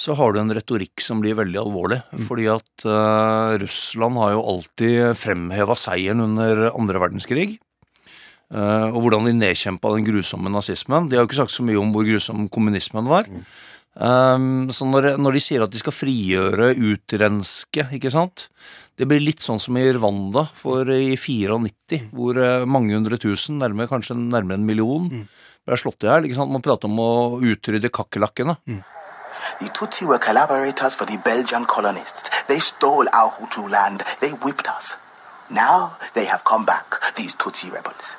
Så 0.00 0.16
har 0.16 0.32
du 0.32 0.40
en 0.40 0.52
retorikk 0.52 1.00
som 1.00 1.20
blir 1.20 1.36
veldig 1.36 1.60
alvorlig. 1.60 1.98
Fordi 2.28 2.46
at 2.52 2.84
uh, 2.88 3.56
Russland 3.60 4.16
har 4.20 4.30
jo 4.32 4.44
alltid 4.52 5.16
fremheva 5.20 5.76
seieren 5.76 6.22
under 6.24 6.70
andre 6.70 7.02
verdenskrig. 7.02 7.58
Uh, 8.52 8.88
og 8.90 9.04
hvordan 9.04 9.28
de 9.28 9.34
nedkjempa 9.36 9.92
den 9.92 10.06
grusomme 10.08 10.52
nazismen. 10.52 11.08
De 11.08 11.16
har 11.16 11.24
jo 11.24 11.30
ikke 11.30 11.42
sagt 11.42 11.52
så 11.52 11.64
mye 11.64 11.80
om 11.80 11.92
hvor 11.92 12.08
grusom 12.08 12.48
kommunismen 12.52 13.08
var. 13.12 13.28
Um, 13.98 14.70
så 14.70 14.86
når, 14.86 15.16
når 15.18 15.34
de 15.34 15.40
sier 15.42 15.64
at 15.64 15.72
de 15.72 15.80
skal 15.80 15.94
frigjøre, 15.94 16.68
utrenske, 16.78 17.88
ikke 17.96 18.12
sant 18.14 18.44
Det 18.94 19.08
blir 19.10 19.18
litt 19.18 19.42
sånn 19.42 19.58
som 19.58 19.74
i 19.80 19.82
Rwanda 19.96 20.44
for 20.54 20.86
i 20.94 21.16
94, 21.18 21.98
hvor 22.14 22.38
eh, 22.38 22.66
mange 22.70 22.94
hundre 22.94 23.18
tusen, 23.18 23.58
nærmere, 23.58 23.90
kanskje 23.90 24.14
nærmere 24.14 24.60
en 24.60 24.66
million, 24.68 25.08
ble 25.66 25.78
slått 25.80 26.04
i 26.04 26.10
hjel. 26.10 26.28
Man 26.52 26.62
prater 26.62 26.86
om 26.86 27.00
å 27.00 27.10
utrydde 27.40 27.90
kakerlakkene. 27.90 28.58
The 29.58 29.70
Tutsi 29.74 30.04
were 30.06 30.18
collaborators 30.18 30.94
for 30.94 31.06
the 31.06 31.16
Belgian 31.16 31.64
colonists. 31.64 32.30
They 32.46 32.60
stole 32.60 33.08
our 33.12 33.32
Hutu 33.40 33.66
land. 33.72 34.04
They 34.20 34.30
whipped 34.44 34.68
us. 34.68 34.98
Now 35.50 35.96
they 36.14 36.26
have 36.26 36.44
come 36.44 36.64
back, 36.64 37.00
these 37.16 37.34
Tutsi 37.34 37.72
rebels. 37.72 38.14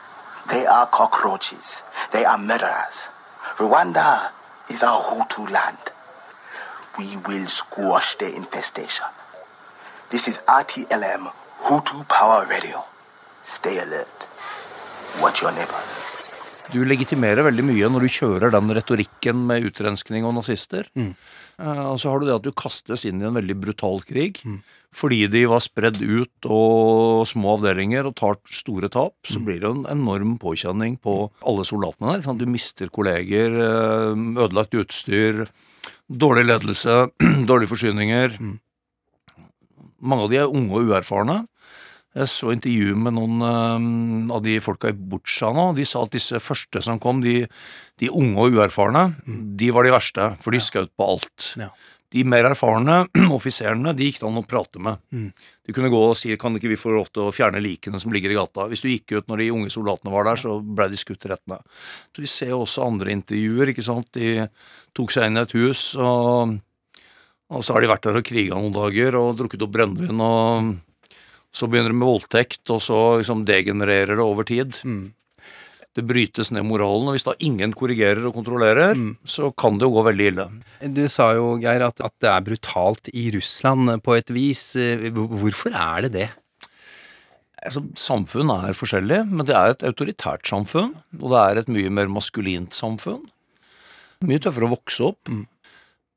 They 0.50 0.66
are 0.66 0.88
cockroaches. 0.88 1.82
They 2.12 2.26
are 2.26 2.38
murderers. 2.38 3.08
Rwanda 3.58 4.32
is 4.72 4.84
our 4.84 5.04
Hutu 5.04 5.50
land. 5.52 5.78
We 6.98 7.18
will 7.18 7.46
squash 7.48 8.16
their 8.16 8.34
infestation. 8.34 9.06
This 10.10 10.30
is 10.30 10.38
RTLM, 10.48 11.32
Hutu 11.64 12.08
Power 12.08 12.46
Radio. 12.46 12.86
Stay 13.44 13.80
alert. 13.80 14.28
Watch 15.20 15.42
your 15.42 15.52
neighbors. 15.52 16.21
Du 16.72 16.84
legitimerer 16.86 17.44
veldig 17.48 17.66
mye 17.68 17.90
når 17.92 18.06
du 18.06 18.14
kjører 18.14 18.54
den 18.54 18.70
retorikken 18.78 19.42
med 19.50 19.66
utrenskning 19.72 20.28
og 20.28 20.38
nazister. 20.38 20.86
Mm. 20.94 21.16
Og 21.62 21.98
så 22.02 22.12
har 22.12 22.22
du 22.22 22.28
det 22.30 22.38
at 22.38 22.46
du 22.46 22.54
kastes 22.58 23.04
inn 23.10 23.22
i 23.22 23.28
en 23.28 23.36
veldig 23.38 23.58
brutal 23.60 24.00
krig. 24.08 24.40
Fordi 24.96 25.24
de 25.32 25.46
var 25.48 25.64
spredd 25.64 26.02
ut 26.04 26.48
og 26.52 27.24
små 27.30 27.56
avdelinger 27.56 28.10
og 28.10 28.16
tar 28.20 28.40
store 28.52 28.90
tap, 28.92 29.16
så 29.24 29.40
blir 29.40 29.62
det 29.64 29.70
en 29.70 29.86
enorm 29.94 30.36
påkjenning 30.42 30.98
på 31.00 31.16
alle 31.48 31.64
soldatene 31.68 32.18
der. 32.20 32.36
Du 32.36 32.44
mister 32.50 32.92
kolleger, 32.92 33.56
eh, 33.56 34.26
ødelagt 34.36 34.76
utstyr, 34.76 35.46
dårlig 36.12 36.50
ledelse, 36.50 37.08
dårlige 37.50 37.72
forsyninger. 37.72 38.36
Mange 40.02 40.28
av 40.28 40.34
de 40.34 40.42
er 40.42 40.52
unge 40.52 40.76
og 40.76 40.92
uerfarne. 40.92 41.46
Jeg 42.12 42.28
så 42.28 42.52
intervju 42.52 42.96
med 43.00 43.16
noen 43.16 43.46
eh, 43.48 44.34
av 44.36 44.42
de 44.44 44.58
folka 44.64 44.92
i 44.92 44.96
Butsja 44.96 45.54
nå. 45.56 45.70
De 45.78 45.86
sa 45.88 46.04
at 46.04 46.12
disse 46.12 46.42
første 46.44 46.84
som 46.84 47.00
kom, 47.00 47.22
de, 47.24 47.46
de 48.02 48.12
unge 48.12 48.36
og 48.36 48.58
uerfarne, 48.60 49.06
de 49.26 49.72
var 49.72 49.88
de 49.88 49.94
verste, 49.96 50.28
for 50.44 50.52
de 50.52 50.60
skjøt 50.60 50.92
på 51.00 51.08
alt. 51.14 51.54
Ja. 51.62 51.70
De 52.12 52.26
mer 52.28 52.50
erfarne 52.50 53.06
offiserene, 53.38 53.94
de 53.96 54.10
gikk 54.10 54.20
det 54.20 54.28
an 54.28 54.42
å 54.42 54.44
prate 54.44 54.82
med. 54.84 55.00
De 55.64 55.76
kunne 55.76 55.92
gå 55.94 56.02
og 56.10 56.18
si 56.20 56.36
kan 56.40 56.58
ikke 56.60 56.74
vi 56.74 56.80
få 56.80 56.92
lov 56.98 57.08
til 57.16 57.30
å 57.30 57.32
fjerne 57.32 57.64
likene 57.64 58.02
som 58.04 58.12
ligger 58.12 58.34
i 58.34 58.36
gata. 58.36 58.68
Hvis 58.68 58.84
du 58.84 58.90
gikk 58.92 59.16
ut 59.16 59.32
når 59.32 59.46
de 59.46 59.50
unge 59.56 59.72
soldatene 59.72 60.12
var 60.12 60.28
der, 60.28 60.42
så 60.42 60.58
ble 60.60 60.90
de 60.92 61.00
skutt 61.00 61.30
rett 61.32 61.46
ned. 61.48 61.64
Så 62.12 62.26
vi 62.26 62.32
ser 62.34 62.52
jo 62.52 62.66
også 62.66 62.90
andre 62.90 63.16
intervjuer, 63.16 63.72
ikke 63.72 63.88
sant. 63.88 64.12
De 64.20 64.50
tok 64.98 65.16
seg 65.16 65.32
inn 65.32 65.40
i 65.40 65.46
et 65.46 65.56
hus, 65.56 65.88
og, 65.96 66.58
og 67.56 67.64
så 67.64 67.78
har 67.78 67.86
de 67.86 67.96
vært 67.96 68.10
der 68.10 68.20
og 68.20 68.28
kriga 68.28 68.60
noen 68.60 68.76
dager 68.76 69.16
og 69.22 69.38
drukket 69.40 69.64
opp 69.64 69.78
brennevin 69.80 70.28
og 70.28 70.74
så 71.52 71.68
begynner 71.68 71.92
det 71.92 72.00
med 72.00 72.08
voldtekt, 72.08 72.62
og 72.72 72.80
så 72.84 73.00
liksom 73.20 73.44
degenererer 73.48 74.16
det 74.16 74.24
over 74.24 74.48
tid. 74.48 74.78
Det 75.92 76.06
brytes 76.08 76.54
ned 76.56 76.64
moralen, 76.64 77.10
og 77.12 77.18
hvis 77.18 77.26
da 77.28 77.34
ingen 77.44 77.74
korrigerer 77.76 78.24
og 78.30 78.38
kontrollerer, 78.38 78.96
så 79.28 79.50
kan 79.60 79.76
det 79.78 79.84
jo 79.90 79.96
gå 79.98 80.04
veldig 80.08 80.28
ille. 80.32 80.46
Du 80.96 81.02
sa 81.12 81.34
jo, 81.36 81.58
Geir, 81.60 81.84
at, 81.84 82.00
at 82.00 82.14
det 82.24 82.30
er 82.32 82.46
brutalt 82.48 83.10
i 83.12 83.26
Russland 83.36 83.98
på 84.06 84.16
et 84.16 84.32
vis. 84.32 84.64
Eh, 84.80 85.10
Hvorfor 85.12 85.76
er 85.76 86.08
det 86.08 86.14
det? 86.16 86.30
Altså, 87.62 87.84
samfunn 88.00 88.50
er 88.56 88.74
forskjellig, 88.74 89.20
men 89.30 89.46
det 89.46 89.54
er 89.54 89.76
et 89.76 89.84
autoritært 89.86 90.48
samfunn, 90.50 90.96
og 91.20 91.28
det 91.36 91.42
er 91.44 91.60
et 91.62 91.68
mye 91.76 91.92
mer 91.94 92.08
maskulint 92.10 92.74
samfunn. 92.74 93.28
Mye 94.26 94.40
tøffere 94.42 94.70
å 94.70 94.74
vokse 94.78 95.12
opp. 95.12 95.30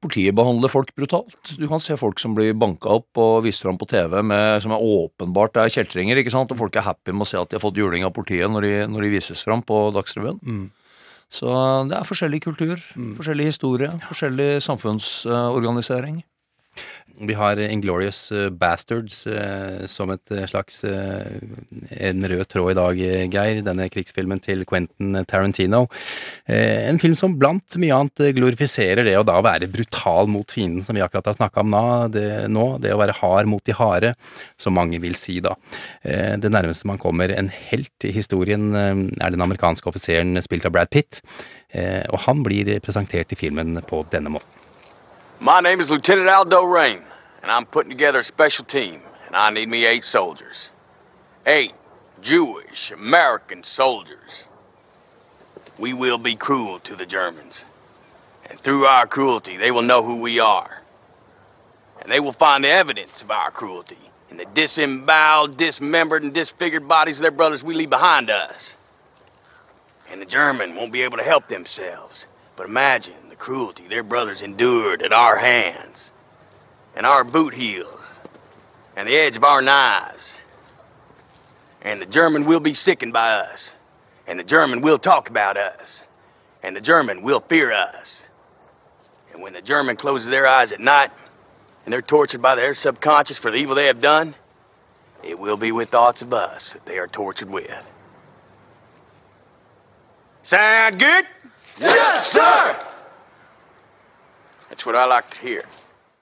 Politiet 0.04 0.36
behandler 0.36 0.68
folk 0.68 0.90
brutalt. 0.98 1.54
Du 1.56 1.64
kan 1.70 1.80
se 1.80 1.96
folk 1.96 2.20
som 2.20 2.34
blir 2.36 2.52
banka 2.60 2.92
opp 2.98 3.20
og 3.20 3.46
vist 3.46 3.64
fram 3.64 3.78
på 3.80 3.88
TV 3.88 4.18
med, 4.20 4.60
som 4.60 4.74
er 4.76 4.84
åpenbart 4.84 5.56
er 5.62 5.72
kjeltringer, 5.72 6.20
ikke 6.20 6.34
sant, 6.34 6.52
og 6.52 6.60
folk 6.60 6.76
er 6.76 6.84
happy 6.84 7.14
med 7.14 7.24
å 7.24 7.30
se 7.30 7.40
at 7.40 7.48
de 7.48 7.56
har 7.56 7.64
fått 7.64 7.80
juling 7.80 8.04
av 8.04 8.12
politiet 8.16 8.52
når 8.52 8.66
de, 8.66 8.74
når 8.92 9.06
de 9.06 9.12
vises 9.14 9.40
fram 9.46 9.64
på 9.64 9.86
Dagsrevyen. 9.96 10.68
Så 11.32 11.48
det 11.88 11.96
er 11.96 12.06
forskjellig 12.06 12.42
kultur, 12.44 12.76
forskjellig 13.16 13.48
historie, 13.48 13.88
forskjellig 14.10 14.50
samfunnsorganisering. 14.68 16.20
Vi 17.20 17.34
har 17.38 17.60
Inglorious 17.62 18.32
Bastards 18.58 19.26
eh, 19.30 19.84
som 19.86 20.10
et 20.10 20.32
slags 20.50 20.80
eh, 20.84 21.36
en 22.08 22.26
rød 22.26 22.48
tråd 22.50 22.72
i 22.72 22.76
dag, 22.78 23.02
eh, 23.06 23.26
Geir. 23.30 23.60
Denne 23.62 23.86
krigsfilmen 23.92 24.42
til 24.42 24.64
Quentin 24.66 25.20
Tarantino. 25.30 25.84
Eh, 26.48 26.88
en 26.88 26.98
film 26.98 27.14
som 27.18 27.36
blant 27.38 27.78
mye 27.78 27.94
annet 27.94 28.34
glorifiserer 28.34 29.06
det 29.06 29.14
å 29.18 29.26
da 29.26 29.38
være 29.44 29.70
brutal 29.70 30.30
mot 30.32 30.50
fienden, 30.50 30.82
som 30.82 30.98
vi 30.98 31.04
akkurat 31.04 31.30
har 31.30 31.38
snakka 31.38 31.62
om 31.62 31.70
nå 31.70 32.66
det, 32.82 32.92
å 32.94 33.00
være 33.00 33.16
hard 33.20 33.50
mot 33.52 33.64
de 33.64 33.78
harde, 33.78 34.14
som 34.58 34.74
mange 34.74 34.98
vil 35.02 35.14
si 35.18 35.38
da. 35.44 35.54
Eh, 36.02 36.34
det 36.40 36.50
nærmeste 36.50 36.90
man 36.90 37.00
kommer 37.02 37.30
en 37.30 37.52
helt 37.70 38.08
i 38.08 38.14
historien, 38.16 38.72
eh, 38.74 39.06
er 39.22 39.34
den 39.34 39.46
amerikanske 39.46 39.86
offiseren 39.90 40.34
spilt 40.42 40.66
av 40.66 40.74
Brad 40.74 40.90
Pitt. 40.90 41.22
Eh, 41.70 42.02
og 42.10 42.26
han 42.26 42.42
blir 42.42 42.74
presentert 42.82 43.32
i 43.32 43.38
filmen 43.38 43.78
på 43.86 44.02
denne 44.10 44.34
måten. 44.34 44.63
My 45.40 45.60
name 45.60 45.80
is 45.80 45.90
Lieutenant 45.90 46.28
Aldo 46.28 46.62
Rain, 46.64 47.02
and 47.42 47.50
I'm 47.50 47.66
putting 47.66 47.90
together 47.90 48.20
a 48.20 48.24
special 48.24 48.64
team, 48.64 49.02
and 49.26 49.34
I 49.34 49.50
need 49.50 49.68
me 49.68 49.84
eight 49.84 50.04
soldiers. 50.04 50.70
Eight 51.44 51.74
Jewish 52.22 52.92
American 52.92 53.64
soldiers. 53.64 54.46
We 55.76 55.92
will 55.92 56.18
be 56.18 56.36
cruel 56.36 56.78
to 56.80 56.94
the 56.94 57.04
Germans. 57.04 57.66
And 58.48 58.60
through 58.60 58.84
our 58.84 59.06
cruelty, 59.06 59.56
they 59.56 59.72
will 59.72 59.82
know 59.82 60.04
who 60.04 60.20
we 60.20 60.38
are. 60.38 60.82
And 62.00 62.10
they 62.10 62.20
will 62.20 62.32
find 62.32 62.62
the 62.62 62.68
evidence 62.68 63.20
of 63.20 63.30
our 63.30 63.50
cruelty 63.50 63.98
in 64.30 64.36
the 64.36 64.46
disemboweled, 64.46 65.56
dismembered, 65.56 66.22
and 66.22 66.32
disfigured 66.32 66.86
bodies 66.86 67.18
of 67.18 67.22
their 67.22 67.32
brothers 67.32 67.64
we 67.64 67.74
leave 67.74 67.90
behind 67.90 68.30
us. 68.30 68.76
And 70.08 70.22
the 70.22 70.26
German 70.26 70.76
won't 70.76 70.92
be 70.92 71.02
able 71.02 71.18
to 71.18 71.24
help 71.24 71.48
themselves. 71.48 72.28
But 72.56 72.66
imagine 72.66 73.23
the 73.34 73.40
cruelty 73.40 73.88
their 73.88 74.04
brothers 74.04 74.42
endured 74.42 75.02
at 75.02 75.12
our 75.12 75.38
hands, 75.38 76.12
and 76.94 77.04
our 77.04 77.24
boot 77.24 77.54
heels, 77.54 78.20
and 78.96 79.08
the 79.08 79.16
edge 79.16 79.36
of 79.36 79.42
our 79.42 79.60
knives. 79.60 80.44
And 81.82 82.00
the 82.00 82.06
German 82.06 82.44
will 82.44 82.60
be 82.60 82.74
sickened 82.74 83.12
by 83.12 83.32
us, 83.32 83.76
and 84.24 84.38
the 84.38 84.44
German 84.44 84.82
will 84.82 84.98
talk 84.98 85.28
about 85.28 85.56
us, 85.56 86.06
and 86.62 86.76
the 86.76 86.80
German 86.80 87.22
will 87.22 87.40
fear 87.40 87.72
us. 87.72 88.30
And 89.32 89.42
when 89.42 89.52
the 89.52 89.62
German 89.62 89.96
closes 89.96 90.30
their 90.30 90.46
eyes 90.46 90.70
at 90.70 90.78
night, 90.78 91.10
and 91.84 91.92
they're 91.92 92.02
tortured 92.02 92.40
by 92.40 92.54
their 92.54 92.72
subconscious 92.72 93.36
for 93.36 93.50
the 93.50 93.56
evil 93.56 93.74
they 93.74 93.86
have 93.86 94.00
done, 94.00 94.36
it 95.24 95.40
will 95.40 95.56
be 95.56 95.72
with 95.72 95.88
thoughts 95.88 96.22
of 96.22 96.32
us 96.32 96.74
that 96.74 96.86
they 96.86 96.98
are 96.98 97.08
tortured 97.08 97.50
with. 97.50 97.90
Sound 100.44 101.00
good? 101.00 101.26
Yes, 101.80 102.30
sir! 102.30 102.92
That's 104.74 104.86
what 104.86 104.96
I 104.96 105.04
like 105.04 105.30
to 105.30 105.40
hear. 105.40 105.62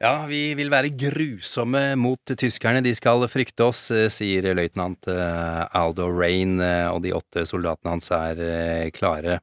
Ja, 0.03 0.25
vi 0.27 0.49
vil 0.59 0.67
være 0.67 0.89
grusomme 0.99 1.93
mot 1.95 2.33
tyskerne, 2.35 2.81
de 2.83 2.91
skal 2.91 3.23
frykte 3.31 3.69
oss, 3.69 3.85
eh, 3.95 4.09
sier 4.11 4.49
løytnant 4.59 5.07
eh, 5.07 5.61
Aldo 5.79 6.09
Rain, 6.11 6.57
eh, 6.59 6.89
og 6.91 7.05
de 7.05 7.13
åtte 7.15 7.45
soldatene 7.47 7.93
hans 7.93 8.11
er 8.11 8.91
klare. 8.97 9.39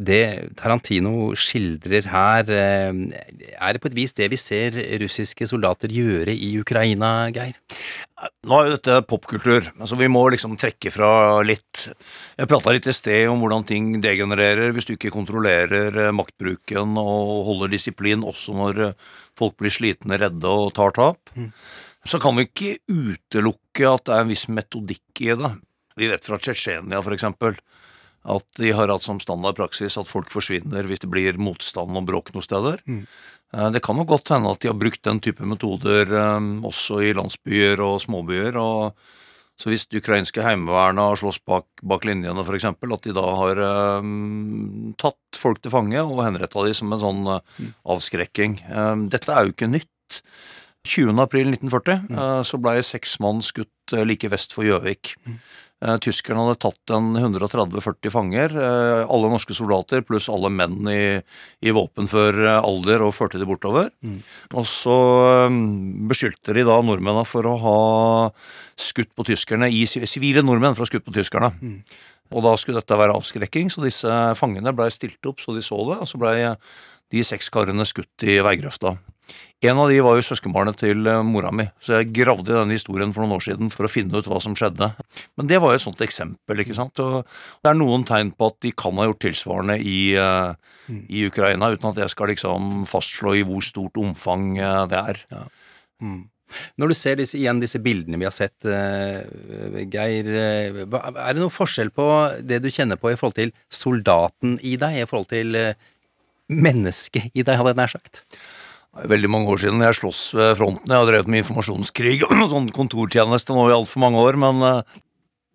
Det 0.00 0.54
Tarantino 0.56 1.34
skildrer 1.36 2.08
her, 2.08 2.48
er 2.54 3.78
på 3.82 3.90
et 3.90 3.96
vis 3.98 4.14
det 4.14 4.28
vi 4.30 4.38
ser 4.38 4.78
russiske 5.02 5.48
soldater 5.50 5.92
gjøre 5.92 6.32
i 6.32 6.52
Ukraina, 6.62 7.28
Geir? 7.34 7.58
Nå 8.46 8.56
er 8.56 8.68
jo 8.68 8.76
dette 8.76 9.00
popkultur, 9.10 9.66
så 9.84 9.98
vi 9.98 10.08
må 10.08 10.22
liksom 10.32 10.54
trekke 10.56 10.92
fra 10.94 11.42
litt. 11.44 11.88
Jeg 12.38 12.48
prata 12.48 12.72
litt 12.72 12.86
i 12.88 12.94
sted 12.94 13.26
om 13.28 13.42
hvordan 13.42 13.66
ting 13.68 13.90
degenererer 14.00 14.72
hvis 14.72 14.86
du 14.88 14.94
ikke 14.94 15.12
kontrollerer 15.12 16.14
maktbruken 16.14 16.94
og 17.02 17.44
holder 17.50 17.74
disiplin 17.74 18.24
også 18.24 18.54
når 18.56 18.80
folk 19.38 19.56
blir 19.60 19.72
slitne, 19.74 20.18
redde 20.20 20.50
og 20.50 20.74
tar 20.76 20.94
tap. 20.96 21.32
Så 22.04 22.20
kan 22.20 22.36
vi 22.36 22.46
ikke 22.48 22.74
utelukke 22.90 23.88
at 23.88 24.04
det 24.06 24.16
er 24.16 24.24
en 24.24 24.32
viss 24.32 24.48
metodikk 24.52 25.24
i 25.24 25.32
det. 25.40 25.54
Vi 25.98 26.10
vet 26.10 26.26
fra 26.26 26.38
Tsjetsjenia 26.42 27.00
eksempel 27.14 27.56
at 28.24 28.46
de 28.56 28.72
har 28.72 28.88
hatt 28.88 29.04
som 29.04 29.20
standard 29.20 29.56
praksis 29.58 29.98
at 30.00 30.08
folk 30.08 30.30
forsvinner 30.32 30.86
hvis 30.88 31.02
det 31.02 31.10
blir 31.12 31.36
motstand 31.40 31.96
og 31.96 32.06
bråk 32.08 32.32
noen 32.32 32.46
steder. 32.46 32.80
Mm. 32.88 33.04
Det 33.74 33.82
kan 33.84 34.00
jo 34.00 34.06
godt 34.08 34.32
hende 34.32 34.50
at 34.50 34.62
de 34.62 34.70
har 34.70 34.78
brukt 34.80 35.04
den 35.04 35.20
type 35.22 35.44
metoder 35.46 36.08
eh, 36.08 36.48
også 36.66 37.02
i 37.04 37.12
landsbyer 37.14 37.82
og 37.84 38.00
småbyer. 38.02 38.56
og 38.58 38.96
så 39.60 39.70
hvis 39.70 39.86
det 39.86 40.00
ukrainske 40.02 40.42
heimevernet 40.42 41.12
har 41.12 41.20
slåss 41.20 41.38
bak, 41.46 41.68
bak 41.86 42.06
linjene, 42.08 42.42
f.eks., 42.42 42.66
at 42.66 43.06
de 43.06 43.14
da 43.14 43.26
har 43.38 43.60
eh, 43.62 44.08
tatt 45.00 45.38
folk 45.38 45.62
til 45.62 45.74
fange 45.74 46.02
og 46.02 46.24
henretta 46.24 46.64
de 46.66 46.74
som 46.74 46.90
en 46.94 47.02
sånn 47.02 47.22
eh, 47.36 47.68
avskrekking. 47.94 48.58
Eh, 48.66 48.94
dette 49.14 49.30
er 49.30 49.46
jo 49.46 49.54
ikke 49.54 49.70
nytt. 49.70 49.90
20. 50.84 51.16
april 51.22 51.48
1940 51.48 52.10
eh, 52.12 52.40
så 52.44 52.58
blei 52.60 52.76
seks 52.84 53.16
mann 53.24 53.40
skutt 53.44 53.94
eh, 53.96 54.04
like 54.04 54.28
vest 54.32 54.52
for 54.52 54.66
Gjøvik. 54.66 55.14
Eh, 55.24 55.38
Tyskerne 55.84 56.40
hadde 56.40 56.60
tatt 56.62 56.92
en 56.96 57.10
130-40 57.18 58.12
fanger, 58.12 58.54
eh, 58.56 59.02
alle 59.04 59.28
norske 59.28 59.52
soldater 59.56 60.00
pluss 60.06 60.30
alle 60.32 60.48
menn 60.48 60.88
i, 60.88 61.20
i 61.60 61.74
våpenfør 61.76 62.40
eh, 62.40 62.60
alder, 62.64 63.04
og 63.04 63.12
førte 63.12 63.40
de 63.40 63.48
bortover. 63.48 63.90
Og 64.56 64.64
så 64.70 64.96
eh, 65.44 65.58
beskyldte 66.08 66.56
de 66.56 66.64
da 66.64 66.78
nordmennene 66.80 67.28
for 67.28 67.44
å 67.50 67.54
ha 67.60 67.76
skutt 68.80 69.12
på 69.12 69.28
tyskerne, 69.28 69.68
i 69.68 69.84
sivile 69.84 70.44
nordmenn 70.44 70.72
for 70.72 70.84
å 70.84 70.88
ha 70.88 70.92
skutt 70.94 71.08
på 71.10 71.16
tyskerne. 71.18 71.52
Og 72.32 72.46
da 72.46 72.54
skulle 72.56 72.80
dette 72.80 72.98
være 72.98 73.18
avskrekking, 73.18 73.68
så 73.68 73.84
disse 73.84 74.20
fangene 74.40 74.72
blei 74.72 74.88
stilt 74.94 75.28
opp 75.28 75.44
så 75.44 75.52
de 75.52 75.62
så 75.62 75.82
det, 75.90 76.00
og 76.00 76.08
så 76.08 76.20
blei 76.20 76.38
de 77.12 77.26
seks 77.28 77.52
karene 77.52 77.84
skutt 77.86 78.24
i 78.24 78.40
veigrøfta. 78.42 78.96
En 79.64 79.78
av 79.80 79.88
de 79.88 80.00
var 80.04 80.18
jo 80.18 80.24
søskenbarnet 80.26 80.76
til 80.82 81.06
eh, 81.08 81.22
mora 81.24 81.48
mi, 81.54 81.64
så 81.80 81.96
jeg 81.96 82.10
gravde 82.18 82.50
i 82.50 82.56
denne 82.56 82.76
historien 82.76 83.12
for 83.14 83.24
noen 83.24 83.38
år 83.38 83.44
siden 83.46 83.70
for 83.72 83.86
å 83.86 83.90
finne 83.92 84.20
ut 84.20 84.26
hva 84.28 84.40
som 84.42 84.56
skjedde. 84.58 84.90
Men 85.38 85.48
det 85.48 85.60
var 85.62 85.72
jo 85.72 85.78
et 85.78 85.84
sånt 85.86 86.02
eksempel, 86.04 86.60
ikke 86.60 86.76
sant. 86.76 87.00
Og 87.00 87.22
det 87.64 87.70
er 87.70 87.78
noen 87.78 88.04
tegn 88.08 88.34
på 88.36 88.50
at 88.52 88.58
de 88.64 88.74
kan 88.76 88.98
ha 89.00 89.06
gjort 89.08 89.22
tilsvarende 89.24 89.78
i, 89.80 90.12
eh, 90.20 90.92
i 91.08 91.24
Ukraina, 91.30 91.70
uten 91.72 91.90
at 91.92 92.02
jeg 92.02 92.12
skal 92.12 92.32
liksom 92.34 92.84
fastslå 92.90 93.38
i 93.38 93.44
hvor 93.48 93.64
stort 93.64 93.96
omfang 94.00 94.58
eh, 94.58 94.82
det 94.90 95.00
er. 95.00 95.22
Mm. 96.04 96.26
Når 96.78 96.92
du 96.92 96.96
ser 96.98 97.16
disse, 97.18 97.38
igjen 97.40 97.62
disse 97.62 97.80
bildene 97.82 98.20
vi 98.20 98.26
har 98.28 98.34
sett, 98.36 98.66
Geir, 99.90 100.28
er 100.28 100.84
det 100.84 101.40
noen 101.40 101.50
forskjell 101.50 101.88
på 101.90 102.04
det 102.44 102.60
du 102.62 102.68
kjenner 102.70 103.00
på 103.00 103.10
i 103.10 103.16
forhold 103.18 103.38
til 103.40 103.54
soldaten 103.72 104.58
i 104.60 104.76
deg, 104.78 105.00
i 105.00 105.08
forhold 105.08 105.32
til 105.32 105.56
mennesket 106.52 107.32
i 107.32 107.42
deg, 107.42 107.56
hadde 107.56 107.72
jeg 107.72 107.80
nær 107.80 107.94
sagt? 107.96 108.22
Veldig 108.94 109.30
mange 109.30 109.50
år 109.50 109.58
siden 109.58 109.82
jeg 109.82 109.96
sloss 109.98 110.20
ved 110.36 110.52
fronten. 110.58 110.86
Jeg 110.86 111.00
har 111.00 111.08
drevet 111.08 111.30
med 111.30 111.42
informasjonskrig 111.42 112.18
og 112.28 112.44
sånn 112.52 112.70
kontortjeneste 112.74 113.56
nå 113.56 113.66
i 113.66 113.74
altfor 113.74 114.04
mange 114.04 114.22
år, 114.22 114.38
men 114.38 114.62
eh, 114.62 115.00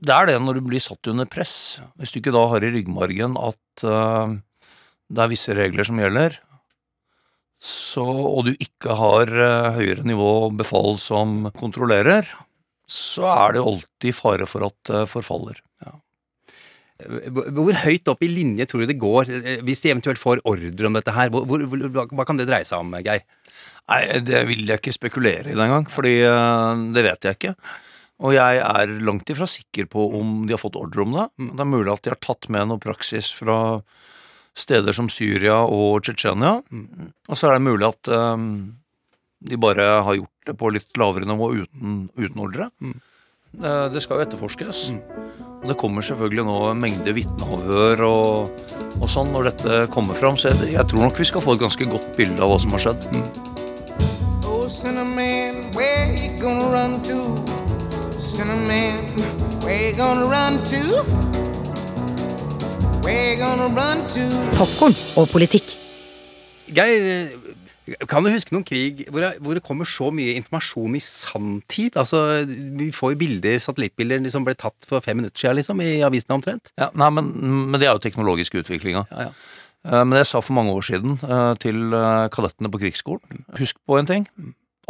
det 0.03 0.15
er 0.15 0.27
det 0.27 0.35
når 0.43 0.59
du 0.59 0.67
blir 0.67 0.83
satt 0.83 1.07
under 1.11 1.29
press. 1.29 1.79
Hvis 1.99 2.11
du 2.11 2.19
ikke 2.19 2.35
da 2.35 2.43
har 2.51 2.63
i 2.63 2.71
ryggmargen 2.73 3.35
at 3.39 3.83
uh, 3.83 4.31
det 5.11 5.23
er 5.23 5.31
visse 5.31 5.55
regler 5.55 5.87
som 5.87 5.99
gjelder, 5.99 6.37
så, 7.59 8.05
og 8.07 8.47
du 8.47 8.53
ikke 8.55 8.95
har 8.95 9.31
uh, 9.35 9.75
høyere 9.75 10.07
nivå 10.07 10.29
befal 10.55 10.95
som 11.03 11.49
kontrollerer, 11.59 12.27
så 12.89 13.27
er 13.33 13.57
det 13.57 13.65
alltid 13.71 14.15
fare 14.15 14.47
for 14.49 14.69
at 14.69 14.77
det 14.87 15.03
forfaller. 15.11 15.59
Hvor 16.99 17.77
høyt 17.85 18.09
opp 18.11 18.23
i 18.25 18.31
linje 18.31 18.65
tror 18.67 18.83
du 18.83 18.89
det 18.91 18.97
går, 18.99 19.29
eh, 19.39 19.61
hvis 19.63 19.81
de 19.85 19.91
eventuelt 19.93 20.19
får 20.19 20.41
ordre 20.43 20.89
om 20.89 20.97
dette 20.97 21.13
her? 21.15 21.29
Hvor, 21.31 21.45
hvor, 21.47 21.85
hva- 22.11 22.25
kan 22.27 22.37
det 22.39 22.47
dreie 22.49 22.67
seg 22.67 22.81
om, 22.83 22.91
Geir? 23.05 23.21
Nei, 23.89 24.01
det 24.21 24.41
vil 24.49 24.65
jeg 24.67 24.81
ikke 24.81 24.93
spekulere 24.97 25.53
i 25.53 25.57
den 25.57 25.71
gang, 25.71 25.87
fordi 25.89 26.17
eh, 26.27 26.83
det 26.95 27.05
vet 27.07 27.23
jeg 27.29 27.37
ikke. 27.39 27.53
Og 28.19 28.33
jeg 28.35 28.59
er 28.59 28.91
langt 29.07 29.29
ifra 29.31 29.47
sikker 29.47 29.87
på 29.87 30.09
om 30.19 30.41
de 30.45 30.51
har 30.51 30.59
fått 30.59 30.75
ordre 30.75 31.05
om 31.05 31.13
det. 31.15 31.27
Det 31.55 31.63
er 31.63 31.69
mulig 31.71 31.93
at 31.93 32.03
de 32.03 32.11
har 32.11 32.19
tatt 32.19 32.49
med 32.51 32.67
noe 32.67 32.81
praksis 32.83 33.29
fra 33.31 33.55
steder 34.59 34.91
som 34.97 35.07
Syria 35.07 35.61
og 35.63 36.01
Tsjetsjenia. 36.03 36.57
Og 37.31 37.39
så 37.39 37.47
er 37.47 37.55
det 37.55 37.63
mulig 37.69 37.87
at 37.87 38.09
um, 38.11 38.49
de 39.39 39.55
bare 39.63 39.85
har 40.03 40.17
gjort 40.19 40.49
det 40.51 40.57
på 40.59 40.71
litt 40.75 40.99
lavere 40.99 41.29
nivå 41.29 41.47
uten, 41.61 41.93
uten 42.19 42.43
ordre. 42.43 42.67
Det, 42.83 42.91
det 43.53 44.01
skal 44.03 44.19
jo 44.19 44.25
etterforskes. 44.25 44.91
Og 45.59 45.67
det 45.67 45.75
kommer 45.77 46.01
selvfølgelig 46.05 46.45
nå 46.47 46.57
en 46.69 46.79
mengde 46.79 47.13
vitneavhør 47.17 48.03
og, 48.07 48.61
og 49.01 49.09
sånn 49.11 49.31
når 49.33 49.49
dette 49.49 49.79
kommer 49.91 50.15
fram, 50.15 50.37
så 50.39 50.53
jeg, 50.53 50.73
jeg 50.77 50.87
tror 50.87 51.03
nok 51.03 51.19
vi 51.19 51.27
skal 51.27 51.43
få 51.43 51.57
et 51.57 51.63
ganske 51.65 51.87
godt 51.91 52.13
bilde 52.15 52.39
av 52.39 52.53
hva 52.53 52.59
som 52.63 52.75
har 52.77 52.85
skjedd. 52.85 53.07
Oh, 54.47 54.69
Cinnamon, 54.71 55.65
where 55.75 56.07
you 56.15 56.31
gonna 56.39 56.69
run 56.71 57.01
to? 57.03 57.19
Cinnamon, 58.23 59.03
where 59.65 59.89
you 59.89 59.97
gonna 59.97 60.29
run 60.31 60.61
to? 60.71 60.79
Where 63.03 63.33
you 63.33 63.37
gonna 63.43 63.67
run 63.75 64.07
to? 64.15 64.25
Popkorn 64.55 64.95
og 65.19 65.27
politikk. 65.33 65.75
Geir, 66.71 67.33
kan 68.09 68.25
du 68.25 68.31
huske 68.33 68.53
noen 68.55 68.65
krig 68.67 69.05
hvor 69.09 69.23
det, 69.23 69.31
hvor 69.43 69.57
det 69.57 69.63
kommer 69.65 69.87
så 69.89 70.09
mye 70.15 70.35
informasjon 70.39 70.97
i 70.97 71.01
sanntid? 71.03 71.97
Altså, 71.99 72.21
vi 72.47 72.89
får 72.95 73.13
jo 73.15 73.19
bilder, 73.23 73.59
satellittbilder 73.63 74.27
som 74.33 74.45
ble 74.47 74.55
tatt 74.59 74.87
for 74.89 75.03
fem 75.05 75.19
minutter 75.21 75.39
siden, 75.45 75.59
liksom, 75.61 75.81
i 75.85 75.99
avisene 76.05 76.37
omtrent. 76.39 76.73
Ja, 76.79 76.89
nei, 76.97 77.09
men, 77.17 77.31
men 77.71 77.79
det 77.79 77.89
er 77.89 77.95
jo 77.97 78.03
teknologisk 78.03 78.59
utviklinga. 78.61 79.05
Ja, 79.11 79.29
ja. 79.29 79.33
Eh, 79.87 80.03
Men 80.03 80.17
jeg 80.19 80.27
sa 80.27 80.41
for 80.43 80.57
mange 80.57 80.73
år 80.75 80.83
siden 80.83 81.13
eh, 81.23 81.53
til 81.63 81.93
eh, 81.95 82.25
kadettene 82.35 82.67
på 82.71 82.81
krigsskolen 82.81 83.45
Husk 83.61 83.77
på 83.87 83.95
en 83.95 84.09
ting. 84.09 84.25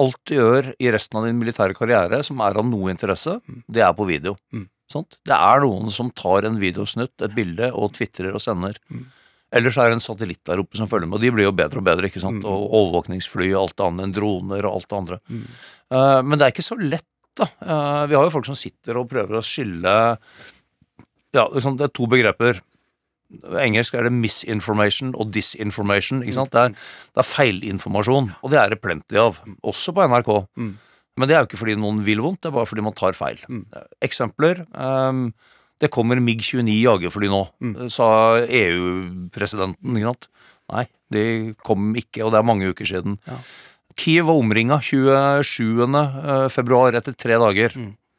alt 0.02 0.18
du 0.26 0.34
gjør 0.40 0.72
i 0.82 0.90
resten 0.96 1.20
av 1.20 1.28
din 1.28 1.38
militære 1.38 1.76
karriere 1.78 2.24
som 2.26 2.42
er 2.42 2.58
av 2.58 2.66
noe 2.66 2.90
interesse, 2.90 3.36
det 3.70 3.84
er 3.86 3.94
på 3.94 4.08
video. 4.10 4.34
Sant? 4.90 5.20
Det 5.28 5.36
er 5.36 5.62
noen 5.62 5.92
som 5.94 6.10
tar 6.10 6.48
en 6.48 6.58
videosnutt, 6.58 7.14
et 7.22 7.36
bilde, 7.36 7.68
og 7.76 7.92
tvitrer 8.00 8.34
og 8.34 8.42
sender. 8.42 8.80
Ellers 9.50 9.78
er 9.82 9.90
det 9.90 9.98
en 9.98 10.04
satellitt 10.04 10.44
der 10.46 10.62
oppe 10.62 10.78
som 10.78 10.90
følger 10.90 11.10
med, 11.10 11.18
og 11.18 11.24
de 11.26 11.32
blir 11.34 11.48
jo 11.48 11.56
bedre 11.58 11.82
og 11.82 11.88
bedre. 11.88 12.10
ikke 12.10 12.22
sant? 12.22 12.46
Og 12.46 12.74
overvåkningsfly 12.80 13.50
og 13.56 13.64
alt 13.64 13.78
det 13.80 13.88
andre, 13.88 14.10
droner 14.14 14.68
og 14.70 14.76
alt 14.78 14.90
det 14.90 14.98
andre. 15.00 15.20
Eh, 15.30 16.22
men 16.22 16.38
det 16.38 16.46
er 16.46 16.54
ikke 16.54 16.68
så 16.70 16.78
lett, 16.78 17.08
da. 17.40 17.48
Uh, 17.64 18.04
vi 18.10 18.18
har 18.18 18.26
jo 18.26 18.34
folk 18.34 18.48
som 18.50 18.58
sitter 18.58 18.98
og 19.00 19.08
prøver 19.08 19.38
å 19.38 19.46
skille 19.46 19.94
Ja, 21.32 21.46
liksom, 21.46 21.78
det 21.80 21.86
er 21.86 21.94
to 21.96 22.08
begreper. 22.10 22.60
Engelsk 23.62 23.96
er 23.96 24.08
det 24.08 24.12
misinformation 24.12 25.14
og 25.14 25.30
disinformation. 25.32 26.24
ikke 26.26 26.36
sant? 26.36 26.52
Det 26.52 26.64
er, 26.66 26.74
det 27.14 27.22
er 27.22 27.30
feilinformasjon, 27.30 28.32
og 28.42 28.52
det 28.52 28.60
er 28.60 28.74
det 28.74 28.82
plenty 28.82 29.22
av, 29.22 29.38
også 29.62 29.94
på 29.96 30.08
NRK. 30.10 30.32
Men 31.20 31.30
det 31.30 31.36
er 31.36 31.44
jo 31.44 31.50
ikke 31.52 31.62
fordi 31.62 31.78
noen 31.80 32.02
vil 32.06 32.22
vondt, 32.26 32.42
det 32.44 32.50
er 32.50 32.58
bare 32.58 32.70
fordi 32.70 32.86
man 32.86 32.98
tar 32.98 33.16
feil. 33.18 33.40
Eksempler. 34.06 34.66
ehm, 34.74 35.24
det 35.80 35.90
kommer 35.94 36.20
MiG-29 36.20 36.74
jagerfly 36.84 37.30
nå, 37.32 37.42
sa 37.92 38.10
EU-presidenten. 38.44 39.96
ikke 39.98 40.10
sant? 40.12 40.28
Nei, 40.70 40.86
de 41.14 41.24
kom 41.66 41.94
ikke, 41.98 42.24
og 42.26 42.34
det 42.34 42.40
er 42.42 42.48
mange 42.48 42.68
uker 42.70 42.86
siden. 42.90 43.16
Kiev 44.00 44.28
var 44.30 44.40
omringa 44.40 44.78
27. 44.86 45.88
eh, 45.96 46.48
februar, 46.54 46.94
etter 46.96 47.16
tre 47.18 47.40
dager. 47.42 47.74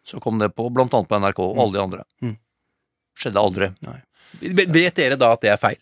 Så 0.04 0.20
kom 0.20 0.38
det 0.40 0.50
på 0.56 0.66
blant 0.72 0.92
annet 0.96 1.08
på 1.08 1.18
NRK 1.20 1.38
og 1.44 1.58
alle 1.62 1.72
de 1.76 1.82
andre. 1.84 2.04
Mm. 2.24 2.36
Skjedde 3.20 3.40
aldri. 3.44 3.68
Vet 4.40 4.96
dere 4.96 5.16
da 5.20 5.32
at 5.36 5.40
det 5.44 5.52
er 5.52 5.60
feil? 5.60 5.78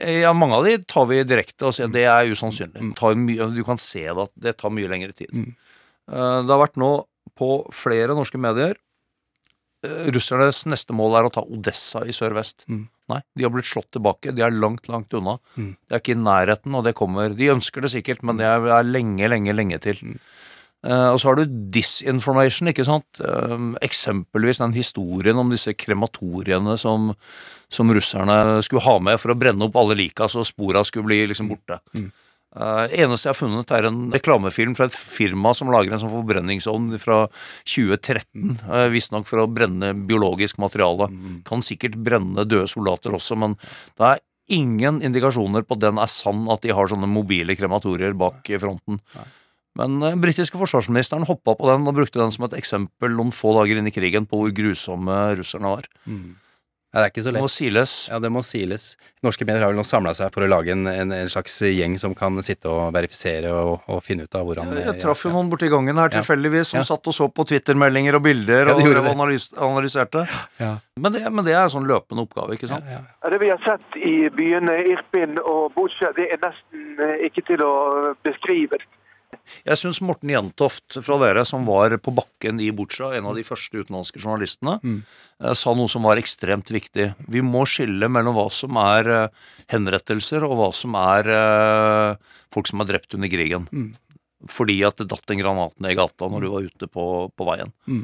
Ja, 0.00 0.32
mange 0.32 0.54
av 0.56 0.64
de 0.64 0.76
tar 0.88 1.06
vi 1.10 1.22
direkte 1.26 1.66
og 1.66 1.74
sier 1.74 1.88
at 1.88 1.92
det 1.96 2.04
er 2.06 2.30
usannsynlig. 2.30 2.92
Tar 2.96 3.16
mye, 3.18 3.48
du 3.52 3.64
kan 3.66 3.80
se 3.80 4.04
det 4.06 4.22
at 4.28 4.32
det 4.38 4.54
tar 4.60 4.70
mye 4.72 4.88
lengre 4.88 5.12
tid. 5.16 5.32
Eh, 5.34 6.42
Det 6.44 6.50
har 6.52 6.62
vært 6.62 6.78
nå 6.80 6.92
på 7.36 7.50
flere 7.74 8.14
norske 8.14 8.38
medier 8.40 8.76
eh, 8.76 8.78
Russernes 9.82 10.66
neste 10.68 10.92
mål 10.96 11.14
er 11.16 11.26
å 11.28 11.32
ta 11.32 11.44
Odessa 11.46 12.02
i 12.04 12.12
sør-vest. 12.12 12.66
Nei, 12.68 13.20
de 13.34 13.46
har 13.46 13.52
blitt 13.54 13.68
slått 13.70 13.88
tilbake. 13.96 14.34
De 14.36 14.44
er 14.44 14.52
langt, 14.52 14.90
langt 14.92 15.14
unna. 15.16 15.38
Mm. 15.56 15.72
Det 15.88 15.96
er 15.96 16.02
ikke 16.02 16.14
i 16.14 16.20
nærheten, 16.20 16.76
og 16.76 16.84
det 16.86 16.92
kommer 16.98 17.32
De 17.36 17.48
ønsker 17.54 17.84
det 17.84 17.94
sikkert, 17.94 18.22
men 18.26 18.38
det 18.40 18.46
er, 18.46 18.68
er 18.76 18.86
lenge, 18.86 19.30
lenge, 19.32 19.56
lenge 19.56 19.80
til. 19.82 20.02
Eh, 20.86 21.08
og 21.10 21.18
så 21.20 21.30
har 21.30 21.40
du 21.40 21.58
disinformation, 21.74 22.70
ikke 22.72 22.86
sant. 22.88 23.20
Uh, 23.20 23.72
eksempelvis 23.84 24.62
den 24.62 24.76
historien 24.76 25.40
om 25.40 25.52
disse 25.52 25.74
krematoriene 25.76 26.76
som, 26.80 27.10
som 27.72 27.92
russerne 27.92 28.60
skulle 28.64 28.84
ha 28.86 28.96
med 29.10 29.20
for 29.20 29.34
å 29.34 29.38
brenne 29.38 29.68
opp 29.68 29.76
alle 29.80 29.98
lika, 29.98 30.28
så 30.30 30.44
spora 30.46 30.84
skulle 30.86 31.10
bli 31.10 31.22
liksom 31.32 31.50
borte. 31.52 31.82
Uh, 32.50 32.90
eneste 32.90 33.28
jeg 33.28 33.30
har 33.30 33.38
funnet, 33.38 33.70
er 33.70 33.86
en 33.86 34.08
reklamefilm 34.10 34.72
fra 34.74 34.88
et 34.88 34.94
firma 34.96 35.52
som 35.54 35.70
lager 35.70 35.94
en 35.94 36.00
sånn 36.02 36.10
forbrenningsovn 36.10 36.88
fra 36.98 37.20
2013. 37.62 38.56
Uh, 38.64 38.88
Visstnok 38.90 39.28
for 39.28 39.44
å 39.44 39.50
brenne 39.50 39.92
biologisk 39.94 40.58
materiale. 40.62 41.06
Kan 41.46 41.62
sikkert 41.62 42.00
brenne 42.02 42.46
døde 42.48 42.66
soldater 42.70 43.14
også, 43.14 43.38
men 43.38 43.54
det 43.94 44.08
er 44.08 44.24
ingen 44.50 44.98
indikasjoner 45.06 45.62
på 45.62 45.78
at 45.78 45.84
den 45.86 46.02
er 46.02 46.10
sann, 46.10 46.48
at 46.50 46.66
de 46.66 46.74
har 46.74 46.90
sånne 46.90 47.06
mobile 47.06 47.54
krematorier 47.54 48.18
bak 48.18 48.50
i 48.50 48.58
fronten. 48.58 48.98
Men 49.78 50.00
den 50.02 50.18
britiske 50.18 50.58
forsvarsministeren 50.58 51.28
hoppa 51.28 51.54
på 51.54 51.68
den 51.70 51.86
og 51.86 51.94
brukte 51.94 52.18
den 52.18 52.34
som 52.34 52.48
et 52.48 52.56
eksempel 52.58 53.14
noen 53.14 53.30
få 53.30 53.54
dager 53.60 53.78
inn 53.78 53.86
i 53.86 53.94
krigen 53.94 54.26
på 54.26 54.40
hvor 54.40 54.54
grusomme 54.54 55.20
russerne 55.38 55.76
var. 55.76 55.86
Ja, 56.90 56.98
det 56.98 57.04
er 57.06 57.10
ikke 57.12 57.22
så 57.22 57.30
lett. 57.30 57.38
Det 57.38 57.44
må 57.46 57.50
siles. 57.54 57.90
Ja, 58.10 58.18
det 58.18 58.30
må 58.34 58.40
siles. 58.42 58.84
Norske 59.22 59.46
medier 59.46 59.62
har 59.62 59.70
vel 59.70 59.78
nå 59.78 59.84
samla 59.86 60.10
seg 60.18 60.32
for 60.34 60.42
å 60.42 60.48
lage 60.50 60.72
en, 60.74 60.88
en, 60.90 61.12
en 61.14 61.28
slags 61.30 61.60
gjeng 61.62 61.94
som 62.02 62.16
kan 62.18 62.34
sitte 62.42 62.66
og 62.66 62.88
verifisere 62.96 63.52
og, 63.54 63.84
og 63.86 64.00
finne 64.02 64.24
ut 64.26 64.34
av 64.34 64.48
hvordan 64.48 64.72
Jeg 64.74 64.96
traff 64.98 65.22
jo 65.22 65.30
noen 65.30 65.52
borti 65.52 65.68
gangen 65.70 65.94
her 66.02 66.10
Ja. 66.10 66.18
tilfeldigvis 66.18 66.72
som 66.74 66.80
Ja. 66.80 66.86
satt 66.90 67.06
og 67.06 67.14
så 67.14 67.28
på 67.30 67.46
Twitter-meldinger 67.46 68.18
og 68.18 68.24
bilder 68.26 68.72
Ja, 68.72 68.74
de 68.74 68.88
og 68.88 68.94
drev 68.96 69.06
analys 69.12 69.46
analyserte. 69.54 70.26
Ja. 70.58 70.72
Men, 70.98 71.12
det, 71.14 71.22
men 71.30 71.46
det 71.46 71.54
er 71.54 71.62
en 71.68 71.74
sånn 71.76 71.86
løpende 71.86 72.26
oppgave, 72.26 72.58
ikke 72.58 72.68
sant? 72.74 72.84
Ja, 72.90 73.04
Det 73.30 73.38
vi 73.40 73.52
har 73.54 73.62
sett 73.62 74.00
i 74.02 74.16
byene 74.34 74.80
Irpin 74.90 75.38
og 75.46 75.70
Butsja, 75.78 76.10
det 76.18 76.26
er 76.34 76.42
nesten 76.42 76.98
eh, 76.98 77.22
ikke 77.30 77.46
til 77.52 77.62
å 77.62 77.72
beskrive. 78.26 78.82
Jeg 79.66 79.78
syns 79.78 80.00
Morten 80.04 80.30
Jentoft 80.32 80.96
fra 81.04 81.18
dere, 81.20 81.44
som 81.48 81.66
var 81.68 81.92
på 82.02 82.12
bakken 82.16 82.60
i 82.62 82.70
Butsja, 82.74 83.12
en 83.16 83.28
av 83.28 83.36
de 83.36 83.44
første 83.46 83.82
utenlandske 83.82 84.22
journalistene, 84.22 84.78
mm. 84.82 85.00
sa 85.58 85.74
noe 85.76 85.90
som 85.92 86.06
var 86.06 86.20
ekstremt 86.20 86.70
viktig. 86.72 87.10
Vi 87.30 87.42
må 87.44 87.66
skille 87.68 88.08
mellom 88.12 88.36
hva 88.38 88.46
som 88.54 88.78
er 88.80 89.10
eh, 89.14 89.50
henrettelser, 89.74 90.46
og 90.46 90.56
hva 90.58 90.70
som 90.76 90.96
er 90.98 91.28
eh, 91.34 92.32
folk 92.54 92.70
som 92.70 92.82
er 92.82 92.90
drept 92.92 93.18
under 93.18 93.32
krigen. 93.32 93.68
Fordi 94.48 94.78
at 94.88 95.02
det 95.02 95.10
datt 95.10 95.30
en 95.30 95.42
granat 95.42 95.76
ned 95.78 95.92
i 95.92 96.00
gata 96.00 96.30
når 96.32 96.46
du 96.46 96.50
var 96.54 96.66
ute 96.72 96.88
på, 96.88 97.06
på 97.36 97.48
veien. 97.50 97.74
Mm. 97.90 98.02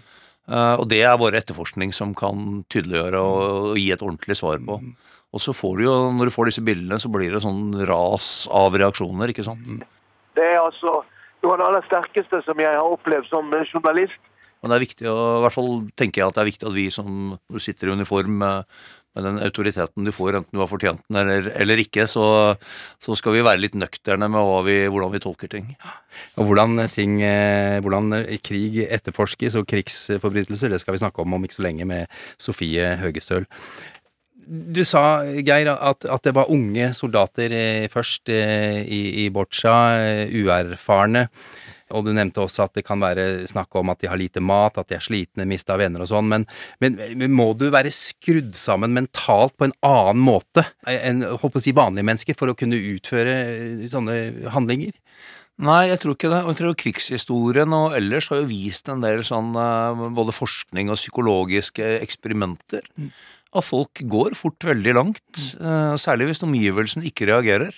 Eh, 0.52 0.74
og 0.76 0.86
det 0.92 1.02
er 1.02 1.18
bare 1.18 1.40
etterforskning 1.40 1.94
som 1.96 2.14
kan 2.16 2.62
tydeliggjøre 2.72 3.24
og, 3.24 3.42
og 3.72 3.80
gi 3.80 3.90
et 3.96 4.04
ordentlig 4.04 4.38
svar 4.38 4.60
på. 4.62 4.78
Og 5.34 5.42
så 5.42 5.52
får 5.56 5.76
du 5.78 5.88
jo, 5.88 5.96
når 6.14 6.28
du 6.28 6.36
får 6.36 6.52
disse 6.52 6.64
bildene, 6.64 7.00
så 7.02 7.10
blir 7.12 7.32
det 7.34 7.42
sånn 7.44 7.74
ras 7.88 8.46
av 8.54 8.76
reaksjoner, 8.76 9.32
ikke 9.32 9.44
sant. 9.44 9.84
Det 10.36 10.44
er 10.44 10.60
altså 10.60 11.00
noe 11.44 11.54
av 11.54 11.60
det 11.60 11.68
aller 11.70 11.88
sterkeste 11.88 12.42
som 12.46 12.60
jeg 12.62 12.72
har 12.72 12.96
opplevd 12.96 13.28
som 13.30 13.52
eh, 13.56 13.66
journalist. 13.72 14.32
Men 14.62 14.72
det 14.72 14.76
er 14.76 14.86
viktig, 14.86 15.08
å, 15.10 15.16
i 15.38 15.42
hvert 15.44 15.54
fall 15.54 15.74
tenker 16.00 16.22
jeg 16.22 16.30
at 16.30 16.36
det 16.36 16.42
er 16.42 16.48
viktig 16.52 16.70
at 16.70 16.76
vi 16.76 16.86
som 16.94 17.34
sitter 17.62 17.90
i 17.90 17.98
uniform 17.98 18.38
med, 18.40 18.78
med 19.14 19.26
den 19.28 19.40
autoriteten 19.44 20.08
du 20.08 20.12
får, 20.16 20.38
enten 20.40 20.56
du 20.56 20.62
har 20.62 20.70
fortjent 20.70 21.02
den 21.06 21.20
eller, 21.20 21.50
eller 21.60 21.82
ikke, 21.82 22.06
så, 22.10 22.24
så 23.02 23.18
skal 23.20 23.36
vi 23.36 23.44
være 23.46 23.62
litt 23.62 23.76
nøkterne 23.78 24.30
med 24.32 24.48
hva 24.48 24.62
vi, 24.66 24.78
hvordan 24.88 25.12
vi 25.12 25.22
tolker 25.22 25.52
ting. 25.52 25.74
Og 26.40 26.48
hvordan 26.48 26.86
ting, 26.92 27.20
eh, 27.26 27.76
hvordan 27.84 28.16
krig 28.44 28.80
etterforskes 28.88 29.58
og 29.60 29.68
krigsforbrytelser, 29.70 30.72
det 30.72 30.80
skal 30.82 30.96
vi 30.96 31.04
snakke 31.04 31.22
om 31.22 31.36
om 31.36 31.46
ikke 31.46 31.60
så 31.60 31.68
lenge 31.68 31.88
med 31.88 32.18
Sofie 32.40 32.96
Høgestøl. 33.02 33.46
Du 34.46 34.84
sa, 34.86 35.24
Geir, 35.26 35.72
at, 35.74 36.06
at 36.06 36.26
det 36.26 36.32
var 36.36 36.50
unge 36.54 36.92
soldater 36.94 37.50
eh, 37.50 37.86
først 37.90 38.30
eh, 38.30 38.78
i, 38.82 39.00
i 39.24 39.30
Botsja, 39.34 39.74
eh, 39.98 40.36
uerfarne. 40.38 41.26
Og 41.94 42.06
du 42.06 42.12
nevnte 42.14 42.42
også 42.42 42.64
at 42.64 42.78
det 42.78 42.84
kan 42.86 43.02
være 43.02 43.46
snakk 43.50 43.74
om 43.78 43.90
at 43.90 44.00
de 44.02 44.10
har 44.10 44.18
lite 44.18 44.42
mat, 44.42 44.78
at 44.78 44.90
de 44.90 44.96
er 44.98 45.02
slitne, 45.02 45.46
mista 45.50 45.76
venner 45.78 46.02
og 46.02 46.10
sånn. 46.10 46.30
Men, 46.30 46.46
men, 46.82 46.98
må 47.34 47.52
du 47.58 47.68
være 47.74 47.94
skrudd 47.94 48.54
sammen 48.58 48.94
mentalt 48.94 49.54
på 49.58 49.68
en 49.68 49.76
annen 49.86 50.22
måte 50.26 50.66
enn 50.90 51.22
holdt 51.26 51.54
på 51.54 51.62
å 51.62 51.66
si, 51.66 51.74
vanlige 51.74 52.06
mennesker 52.06 52.38
for 52.38 52.50
å 52.50 52.58
kunne 52.58 52.78
utføre 52.78 53.36
sånne 53.90 54.50
handlinger? 54.54 54.94
Nei, 55.62 55.86
jeg 55.88 56.02
tror 56.02 56.18
ikke 56.18 56.30
det. 56.32 56.42
Og 56.42 56.52
Jeg 56.52 56.58
tror 56.58 56.80
krigshistorien 56.82 57.78
og 57.78 57.94
ellers 57.96 58.28
har 58.30 58.42
jo 58.42 58.50
vist 58.50 58.90
en 58.92 59.02
del 59.02 59.22
sånn 59.26 59.54
både 60.18 60.34
forskning 60.34 60.90
og 60.90 60.98
psykologiske 61.00 61.96
eksperimenter. 62.02 62.82
At 63.54 63.64
folk 63.64 64.02
går 64.10 64.34
fort 64.34 64.58
veldig 64.66 64.94
langt, 64.94 65.54
eh, 65.60 65.94
særlig 66.00 66.26
hvis 66.30 66.42
omgivelsene 66.42 67.06
ikke 67.08 67.28
reagerer. 67.30 67.72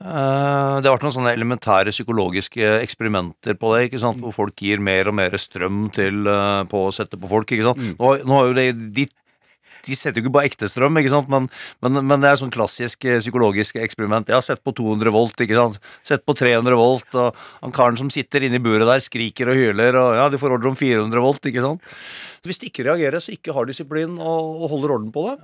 Eh, 0.00 0.80
Det 0.80 0.88
har 0.88 0.96
vært 0.96 1.02
noen 1.04 1.12
sånne 1.12 1.34
elementære 1.36 1.92
psykologiske 1.92 2.64
eksperimenter 2.80 3.54
på 3.60 3.74
det, 3.76 3.90
ikke 3.90 4.00
sant? 4.00 4.20
hvor 4.20 4.32
folk 4.32 4.56
gir 4.56 4.80
mer 4.80 5.08
og 5.08 5.14
mer 5.14 5.30
strøm 5.36 5.92
til, 5.92 6.26
eh, 6.26 6.64
på 6.64 6.88
å 6.88 6.92
sette 6.92 7.20
på 7.20 7.28
folk. 7.28 7.46
ikke 7.46 7.68
sant? 7.68 7.98
Nå, 7.98 8.24
nå 8.24 8.32
har 8.38 8.46
jo 8.48 8.54
det, 8.54 8.94
de 8.94 9.06
de 9.86 9.96
setter 9.98 10.20
jo 10.20 10.26
ikke 10.26 10.34
bare 10.38 10.50
ekte 10.50 10.68
strøm, 10.70 10.98
ikke 11.00 11.12
sant? 11.12 11.30
Men, 11.32 11.48
men, 11.84 12.00
men 12.06 12.22
det 12.22 12.30
er 12.30 12.40
sånn 12.40 12.52
klassisk 12.54 13.06
eh, 13.08 13.20
psykologisk 13.22 13.78
eksperiment. 13.80 14.28
Jeg 14.30 14.38
har 14.38 14.46
sett 14.46 14.64
på 14.66 14.74
200 14.76 15.14
volt, 15.14 15.40
ikke 15.44 15.58
sant? 15.58 15.80
Sett 16.06 16.26
på 16.26 16.36
300 16.38 16.78
volt, 16.78 17.08
og 17.20 17.38
han 17.60 17.74
karen 17.76 17.98
som 18.00 18.12
sitter 18.12 18.46
inne 18.46 18.60
i 18.60 18.64
buret 18.64 18.88
der, 18.88 19.02
skriker 19.04 19.52
og 19.52 19.58
hyler, 19.60 19.98
og 20.00 20.18
ja, 20.18 20.28
de 20.32 20.40
får 20.40 20.56
ordre 20.58 20.72
om 20.72 20.78
400 20.78 21.24
volt, 21.24 21.50
ikke 21.50 21.64
sant? 21.64 21.96
Hvis 22.46 22.60
de 22.60 22.70
ikke 22.70 22.86
reagerer, 22.88 23.22
så 23.22 23.34
ikke 23.34 23.56
har 23.56 23.68
disiplin 23.68 24.16
og, 24.18 24.62
og 24.64 24.72
holder 24.74 24.96
orden 24.96 25.10
på 25.14 25.26
det, 25.30 25.36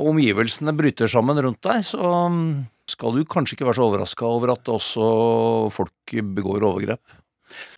og 0.00 0.12
omgivelsene 0.12 0.74
bryter 0.76 1.10
sammen 1.10 1.40
rundt 1.42 1.62
deg, 1.66 1.82
så 1.84 2.00
mm, 2.30 2.50
skal 2.90 3.16
du 3.16 3.24
kanskje 3.28 3.56
ikke 3.56 3.68
være 3.68 3.80
så 3.80 3.88
overraska 3.88 4.28
over 4.28 4.54
at 4.54 4.70
også 4.70 5.08
folk 5.74 6.14
begår 6.36 6.66
overgrep. 6.68 7.02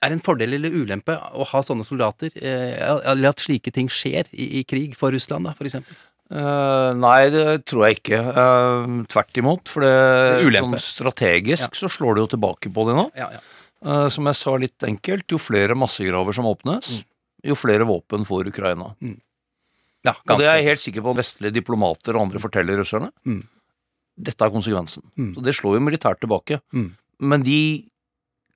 Er 0.02 0.12
det 0.12 0.18
en 0.18 0.24
fordel 0.24 0.56
eller 0.58 0.74
ulempe 0.74 1.16
å 1.16 1.46
ha 1.48 1.62
sånne 1.64 1.86
soldater, 1.88 2.32
eh, 2.36 2.78
eller 2.80 3.32
at 3.32 3.42
slike 3.42 3.72
ting 3.74 3.90
skjer 3.92 4.30
i, 4.32 4.60
i 4.60 4.64
krig 4.68 4.96
for 4.98 5.14
Russland, 5.14 5.48
da, 5.48 5.54
for 5.58 5.68
eksempel? 5.68 5.98
Eh, 6.32 6.90
nei, 6.96 7.28
det 7.32 7.46
tror 7.68 7.86
jeg 7.86 7.98
ikke. 7.98 8.20
Uh, 8.32 9.00
tvert 9.12 9.40
imot. 9.42 9.68
For 9.68 9.84
det, 9.84 9.96
Det 10.48 10.62
sånn 10.64 10.78
strategisk 10.80 11.76
så 11.76 11.90
slår 11.92 12.16
det 12.16 12.24
jo 12.24 12.30
tilbake 12.36 12.72
på 12.72 12.86
det 12.88 12.96
nå. 12.96 13.08
Ja, 13.18 13.28
ja. 13.36 13.42
Uh, 13.82 14.06
som 14.12 14.28
jeg 14.30 14.38
sa 14.38 14.54
litt 14.62 14.86
enkelt, 14.86 15.26
jo 15.32 15.40
flere 15.42 15.76
massegraver 15.76 16.36
som 16.36 16.46
åpnes, 16.48 17.02
jo 17.42 17.56
flere 17.58 17.84
våpen 17.88 18.24
får 18.24 18.52
Ukraina. 18.52 18.92
Ja, 20.06 20.14
Og 20.30 20.38
det 20.40 20.46
er 20.46 20.60
jeg 20.60 20.70
helt 20.70 20.82
sikker 20.82 21.04
på 21.04 21.14
vestlige 21.18 21.54
diplomater 21.58 22.16
og 22.16 22.28
andre 22.28 22.40
forteller 22.42 22.80
russerne. 22.80 23.10
Mm. 23.26 23.42
Dette 24.22 24.46
er 24.46 24.54
konsekvensen. 24.54 25.04
Mm. 25.18 25.32
Så 25.36 25.44
det 25.46 25.54
slår 25.58 25.76
jo 25.78 25.84
militært 25.84 26.22
tilbake. 26.22 26.60
Mm. 26.74 26.88
Men 27.32 27.44
de 27.46 27.58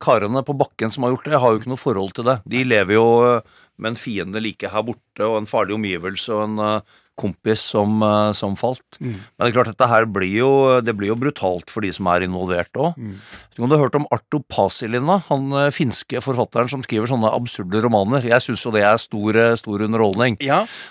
karene 0.03 0.43
på 0.45 0.57
bakken 0.59 0.93
som 0.93 1.07
har 1.07 1.15
gjort 1.15 1.29
det, 1.29 1.41
har 1.41 1.53
jo 1.53 1.61
ikke 1.61 1.73
noe 1.73 1.81
forhold 1.81 2.15
til 2.17 2.29
det. 2.29 2.37
De 2.53 2.63
lever 2.67 2.99
jo 2.99 3.07
eh, 3.27 3.57
med 3.81 3.95
en 3.95 4.01
fiende 4.01 4.43
like 4.43 4.71
her 4.73 4.85
borte, 4.87 5.25
og 5.25 5.41
en 5.41 5.51
farlig 5.51 5.77
omgivelse, 5.79 6.33
og 6.37 6.45
en 6.49 6.65
eh, 6.65 6.97
kompis 7.19 7.65
som, 7.73 7.99
eh, 8.03 8.33
som 8.37 8.57
falt. 8.57 9.01
Mm. 9.01 9.17
Men 9.17 9.43
det 9.43 9.49
er 9.49 9.57
klart 9.57 9.73
dette 9.73 9.91
her 9.91 10.07
blir 10.07 10.35
jo, 10.37 10.53
det 10.85 10.97
blir 10.97 11.13
jo 11.13 11.19
brutalt 11.21 11.73
for 11.73 11.85
de 11.85 11.93
som 11.95 12.09
er 12.13 12.27
involvert 12.27 12.73
òg. 12.77 12.97
Mm. 12.97 13.19
Du 13.57 13.65
har 13.65 13.81
hørt 13.81 13.95
om 13.97 14.05
Arto 14.13 14.43
Pasilina, 14.53 15.17
han 15.31 15.49
eh, 15.57 15.71
finske 15.73 16.21
forfatteren 16.21 16.69
som 16.69 16.83
skriver 16.85 17.09
sånne 17.09 17.31
absurde 17.33 17.81
romaner. 17.81 18.27
Jeg 18.29 18.45
syns 18.45 18.65
jo 18.67 18.73
det 18.75 18.83
er 18.85 18.99
stor, 19.01 19.39
eh, 19.41 19.55
stor 19.57 19.85
underholdning. 19.87 20.37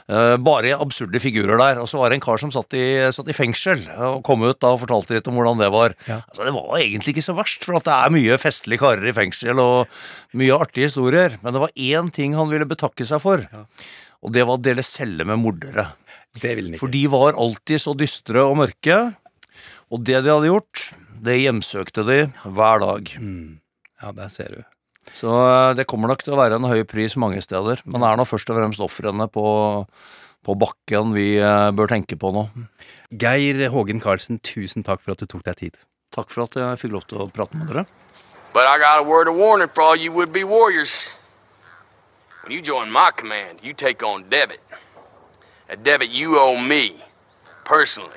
Eh, 0.10 0.38
bare 0.42 0.74
absurde 0.74 1.22
figurer 1.22 1.62
der. 1.62 1.82
Og 1.84 1.90
så 1.92 2.00
var 2.02 2.10
det 2.10 2.18
en 2.18 2.26
kar 2.26 2.42
som 2.42 2.54
satt 2.54 2.74
i, 2.74 2.86
satt 3.14 3.30
i 3.30 3.38
fengsel 3.38 3.84
og 3.96 4.24
kom 4.26 4.42
ut 4.48 4.58
da 4.64 4.74
og 4.74 4.82
fortalte 4.82 5.14
litt 5.14 5.30
om 5.30 5.38
hvordan 5.38 5.62
det 5.62 5.70
var. 5.74 5.94
Altså, 6.10 6.48
det 6.48 6.56
var 6.56 6.80
egentlig 6.80 7.14
ikke 7.16 7.28
så 7.28 7.38
verst, 7.38 7.68
for 7.68 7.78
at 7.78 7.86
det 7.86 7.94
er 7.94 8.16
mye 8.16 8.40
festlige 8.42 8.82
karer 8.82 9.12
i 9.12 9.16
fengsel 9.16 9.62
og 9.62 9.94
mye 10.34 10.58
artige 10.58 10.90
historier. 10.90 11.38
Men 11.44 11.54
det 11.54 11.62
var 11.68 11.78
én 11.78 12.10
ting 12.16 12.34
han 12.34 12.50
ville 12.50 12.66
betakke 12.70 13.06
seg 13.06 13.22
for. 13.22 13.46
Og 14.26 14.34
det 14.34 14.42
var 14.42 14.58
å 14.58 14.66
dele 14.66 14.82
celle 14.86 15.28
med 15.28 15.38
mordere. 15.38 15.92
Det 16.41 16.54
ville 16.58 16.74
ikke. 16.74 16.82
For 16.84 16.91
de 16.91 17.04
var 17.12 17.38
alltid 17.39 17.82
så 17.82 17.95
dystre 17.98 18.43
og 18.43 18.58
mørke. 18.60 19.00
Og 19.93 20.02
det 20.04 20.24
de 20.26 20.32
hadde 20.34 20.50
gjort, 20.50 20.88
det 21.26 21.39
hjemsøkte 21.43 22.04
de 22.08 22.19
hver 22.43 22.82
dag. 22.82 23.12
Ja, 24.02 24.12
der 24.12 24.32
ser 24.34 24.56
du. 24.58 24.63
Så 25.13 25.30
eh, 25.30 25.74
det 25.78 25.86
kommer 25.88 26.10
nok 26.10 26.24
til 26.26 26.34
å 26.34 26.39
være 26.39 26.58
en 26.58 26.67
høy 26.67 26.82
pris 26.89 27.15
mange 27.21 27.41
steder. 27.43 27.84
Men 27.86 28.02
det 28.02 28.10
er 28.10 28.19
nå 28.19 28.26
først 28.28 28.50
og 28.50 28.58
fremst 28.58 28.84
ofrene 28.84 29.28
på, 29.32 29.45
på 30.45 30.56
bakken 30.60 31.13
vi 31.15 31.36
eh, 31.38 31.71
bør 31.78 31.91
tenke 31.93 32.17
på 32.19 32.34
nå. 32.36 32.48
Geir 33.13 33.67
Hågen 33.71 34.02
Karlsen, 34.04 34.41
tusen 34.41 34.84
takk 34.84 35.04
for 35.04 35.13
at 35.13 35.21
du 35.21 35.30
tok 35.30 35.45
deg 35.45 35.62
tid. 35.62 35.78
Takk 36.15 36.34
for 36.34 36.48
at 36.48 36.58
jeg 36.58 36.82
fikk 36.82 36.95
lov 36.95 37.06
til 37.10 37.21
å 37.21 37.30
prate 37.32 37.60
med 37.60 37.69
dere. 37.69 37.86
But 38.56 38.67
I 38.71 38.80
got 38.80 39.00
a 39.00 39.04
word 39.04 39.28
of 39.28 39.36
warning 39.36 39.67
for 39.67 39.84
all 39.84 39.95
you 39.95 40.12
would 40.12 40.32
be 40.34 40.43
warriors. 40.43 41.17
When 42.43 42.54
you 42.54 42.62
join 42.62 42.91
my 42.91 43.12
command, 43.15 43.60
you 43.62 43.74
take 43.74 44.02
on 44.02 44.30
debit. 44.30 44.62
A 45.69 45.75
debit 45.75 46.10
you 46.10 46.38
owe 46.38 46.58
me, 46.58 46.95
personally. 47.63 48.12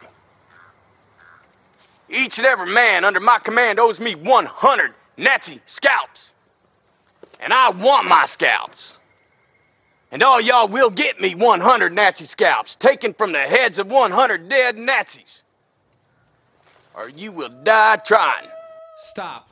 Each 2.10 2.38
and 2.38 2.46
every 2.46 2.72
man 2.72 3.04
under 3.04 3.20
my 3.20 3.38
command 3.38 3.78
owes 3.78 4.00
me 4.00 4.14
100 4.14 4.94
Nazi 5.16 5.60
scalps. 5.66 6.32
And 7.40 7.52
I 7.52 7.70
want 7.70 8.08
my 8.08 8.24
scalps. 8.26 8.98
And 10.10 10.22
all 10.22 10.40
y'all 10.40 10.68
will 10.68 10.90
get 10.90 11.20
me 11.20 11.34
100 11.34 11.92
Nazi 11.92 12.24
scalps, 12.24 12.76
taken 12.76 13.12
from 13.12 13.32
the 13.32 13.40
heads 13.40 13.78
of 13.78 13.90
100 13.90 14.48
dead 14.48 14.78
Nazis. 14.78 15.44
Or 16.94 17.08
you 17.10 17.30
will 17.30 17.50
die 17.62 17.96
trying. 17.96 18.48
Stop. 18.96 19.47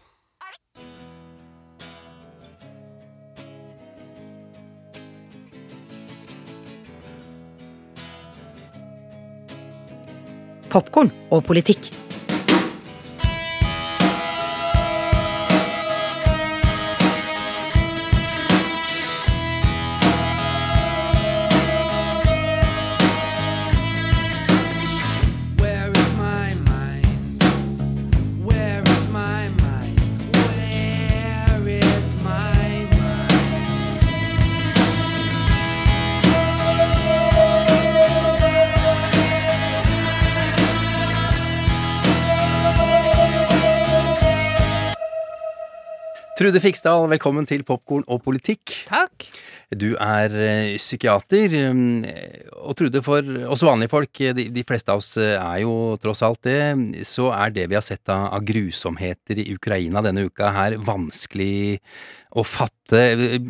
Popkorn 10.76 11.08
og 11.32 11.40
politikk. 11.46 11.88
Trude 46.36 46.60
Fiksdal, 46.60 47.06
velkommen 47.08 47.46
til 47.48 47.62
Popkorn 47.64 48.02
og 48.12 48.18
politikk. 48.20 48.68
Takk. 48.90 49.24
Du 49.72 49.94
er 49.96 50.34
eh, 50.36 50.74
psykiater, 50.76 51.54
mm, 51.72 52.02
og 52.60 52.74
Trude, 52.76 53.00
for 53.00 53.24
oss 53.48 53.62
vanlige 53.64 53.88
folk, 53.88 54.20
de, 54.36 54.44
de 54.52 54.64
fleste 54.68 54.92
av 54.92 55.00
oss 55.00 55.14
eh, 55.16 55.32
er 55.32 55.62
jo 55.62 55.94
tross 56.02 56.20
alt 56.26 56.42
det, 56.44 56.58
så 57.08 57.30
er 57.32 57.54
det 57.56 57.64
vi 57.72 57.78
har 57.78 57.86
sett 57.86 58.12
av, 58.12 58.26
av 58.36 58.44
grusomheter 58.44 59.40
i 59.40 59.46
Ukraina 59.54 60.04
denne 60.04 60.26
uka 60.28 60.50
her, 60.52 60.76
vanskelig 60.76 61.78
å 62.36 62.44
fatte. 62.44 63.00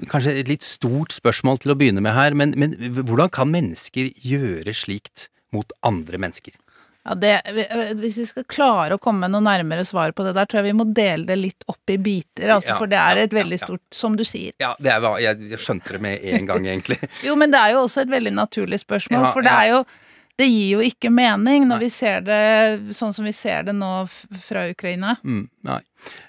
Kanskje 0.07 0.37
et 0.45 0.53
litt 0.55 0.63
stort 0.63 1.19
spørsmål 1.19 1.59
til 1.65 1.75
å 1.75 1.79
begynne 1.81 2.07
med 2.07 2.15
her, 2.15 2.39
men, 2.39 2.55
men 2.55 2.79
hvordan 3.03 3.35
kan 3.35 3.51
mennesker 3.51 4.15
gjøre 4.23 4.79
slikt 4.79 5.27
mot 5.51 5.75
andre 5.83 6.23
mennesker? 6.23 6.55
Ja, 7.07 7.15
det, 7.15 7.35
hvis 8.01 8.17
vi 8.19 8.25
skal 8.27 8.45
klare 8.51 8.97
å 8.97 9.03
komme 9.03 9.29
noe 9.31 9.45
nærmere 9.45 9.85
svar 9.87 10.11
på 10.17 10.25
det 10.27 10.33
der, 10.35 10.49
tror 10.51 10.59
jeg 10.59 10.73
vi 10.73 10.79
må 10.81 10.89
dele 10.91 11.23
det 11.29 11.37
litt 11.39 11.67
opp 11.71 11.93
i 11.93 11.99
biter. 12.03 12.51
Altså, 12.51 12.73
Ja, 12.73 12.79
for 12.81 12.91
det 12.91 12.99
er 12.99 13.21
ja, 13.21 13.27
et 13.29 13.37
veldig 13.37 13.59
stort 13.63 13.85
Som 13.95 14.17
du 14.19 14.25
sier. 14.27 14.57
Ja, 14.59 14.73
det 14.83 14.91
er, 14.91 15.07
jeg, 15.23 15.53
jeg 15.53 15.61
skjønte 15.63 15.95
det 15.95 16.01
med 16.03 16.25
en 16.35 16.49
gang, 16.49 16.67
egentlig. 16.67 16.99
Jo, 17.27 17.37
men 17.39 17.55
det 17.55 17.61
er 17.63 17.77
jo 17.77 17.85
også 17.85 18.03
et 18.03 18.11
veldig 18.11 18.35
naturlig 18.35 18.81
spørsmål, 18.83 19.23
Ja, 19.23 19.31
for 19.37 19.47
det 19.47 19.55
ja. 19.55 19.63
er 19.63 19.73
jo 19.77 19.85
det 20.37 20.51
gir 20.51 20.75
jo 20.75 20.83
ikke 20.85 21.09
mening 21.09 21.65
når 21.65 21.79
vi 21.81 21.87
ser 21.89 22.25
det 22.27 22.41
sånn 22.93 23.15
som 23.17 23.25
vi 23.25 23.33
ser 23.33 23.63
det 23.65 23.73
nå 23.73 23.89
fra 24.45 24.67
Ukraina. 24.69 25.15
Mm, 25.25 25.47
nei. 25.65 25.79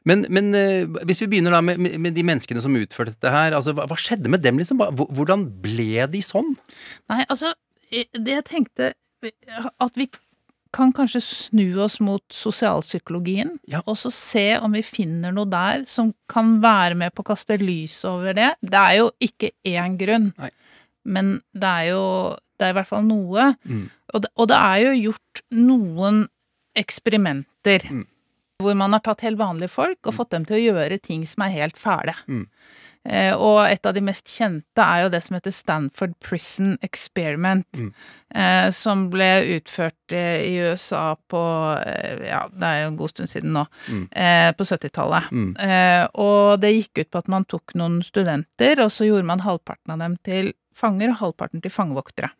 Men, 0.07 0.23
men 0.31 0.47
uh, 0.55 1.01
hvis 1.09 1.19
vi 1.25 1.27
begynner 1.33 1.57
da 1.57 1.59
med, 1.59 1.81
med, 1.83 1.97
med 2.05 2.15
de 2.15 2.23
menneskene 2.23 2.63
som 2.63 2.77
utførte 2.79 3.17
dette 3.17 3.33
her, 3.33 3.57
altså 3.57 3.73
hva, 3.75 3.83
hva 3.89 3.97
skjedde 3.99 4.31
med 4.31 4.45
dem, 4.45 4.61
liksom? 4.61 4.79
Hvordan 4.95 5.43
ble 5.65 6.07
de 6.13 6.23
sånn? 6.23 6.53
Nei, 7.11 7.25
altså, 7.27 7.51
det 7.91 8.31
jeg 8.31 8.47
tenkte 8.47 8.93
At 9.83 9.99
vi 9.99 10.07
kan 10.73 10.91
kanskje 10.95 11.21
snu 11.23 11.79
oss 11.83 11.99
mot 12.03 12.23
sosialpsykologien, 12.33 13.55
og 13.85 13.95
så 13.97 14.11
se 14.13 14.45
om 14.61 14.73
vi 14.75 14.83
finner 14.85 15.31
noe 15.35 15.47
der 15.49 15.85
som 15.89 16.13
kan 16.31 16.57
være 16.63 16.95
med 16.99 17.13
på 17.15 17.23
å 17.23 17.29
kaste 17.31 17.57
lys 17.61 17.99
over 18.07 18.33
det. 18.37 18.53
Det 18.61 18.79
er 18.81 18.99
jo 18.99 19.11
ikke 19.23 19.51
én 19.67 19.97
grunn, 19.99 20.31
men 21.05 21.41
det 21.53 21.71
er 21.83 21.89
jo 21.93 22.03
Det 22.57 22.65
er 22.65 22.71
i 22.71 22.73
hvert 22.73 22.89
fall 22.89 23.03
noe. 23.05 23.43
Og, 24.15 24.21
det, 24.23 24.29
og 24.33 24.47
det 24.49 24.55
er 24.57 24.77
jo 24.81 24.93
gjort 25.11 25.41
noen 25.53 26.23
eksperimenter 26.73 27.83
hvor 28.57 28.73
man 28.73 28.93
har 28.95 29.03
tatt 29.05 29.21
helt 29.21 29.37
vanlige 29.37 29.69
folk 29.69 29.99
og 30.09 30.15
fått 30.17 30.31
dem 30.31 30.45
til 30.49 30.57
å 30.57 30.63
gjøre 30.73 30.97
ting 30.97 31.21
som 31.29 31.43
er 31.45 31.53
helt 31.53 31.77
fæle. 31.77 32.15
Eh, 32.25 32.47
og 33.37 33.61
et 33.63 33.87
av 33.87 33.93
de 33.95 34.01
mest 34.03 34.27
kjente 34.27 34.83
er 34.83 35.05
jo 35.05 35.11
det 35.13 35.21
som 35.23 35.37
heter 35.37 35.53
Stanford 35.55 36.15
Prison 36.23 36.77
Experiment. 36.83 37.67
mm. 37.73 37.91
som 38.75 39.05
ble 39.09 39.29
utført 39.55 40.11
eh, 40.11 40.41
i 40.43 40.57
USA 40.59 41.15
på 41.31 41.41
eh, 41.79 42.27
Ja, 42.27 42.41
det 42.51 42.67
er 42.67 42.81
jo 42.81 42.89
en 42.91 42.97
god 42.99 43.13
stund 43.13 43.31
siden 43.31 43.53
nå. 43.55 43.63
Mm. 43.87 44.03
Eh, 44.11 44.49
på 44.57 44.67
70-tallet. 44.67 45.31
Mm. 45.31 45.55
Eh, 45.55 46.03
og 46.19 46.59
det 46.61 46.73
gikk 46.75 47.03
ut 47.03 47.11
på 47.11 47.21
at 47.23 47.31
man 47.31 47.47
tok 47.47 47.75
noen 47.79 48.01
studenter, 48.03 48.83
og 48.83 48.91
så 48.91 49.07
gjorde 49.07 49.29
man 49.29 49.45
halvparten 49.45 49.95
av 49.95 50.03
dem 50.03 50.17
til 50.27 50.51
fanger 50.77 51.13
og 51.13 51.21
halvparten 51.21 51.63
til 51.63 51.73
fangevoktere. 51.73 52.33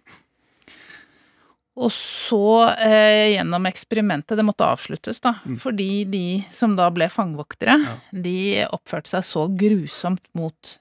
Og 1.78 1.92
så, 1.94 2.74
eh, 2.74 3.36
gjennom 3.36 3.68
eksperimentet, 3.70 4.36
det 4.40 4.46
måtte 4.48 4.66
avsluttes, 4.66 5.20
da, 5.22 5.36
fordi 5.62 6.06
de 6.10 6.24
som 6.52 6.76
da 6.76 6.90
ble 6.90 7.06
fangevoktere, 7.14 7.76
de 8.12 8.66
oppførte 8.66 9.12
seg 9.14 9.22
så 9.28 9.46
grusomt 9.54 10.24
mot 10.34 10.78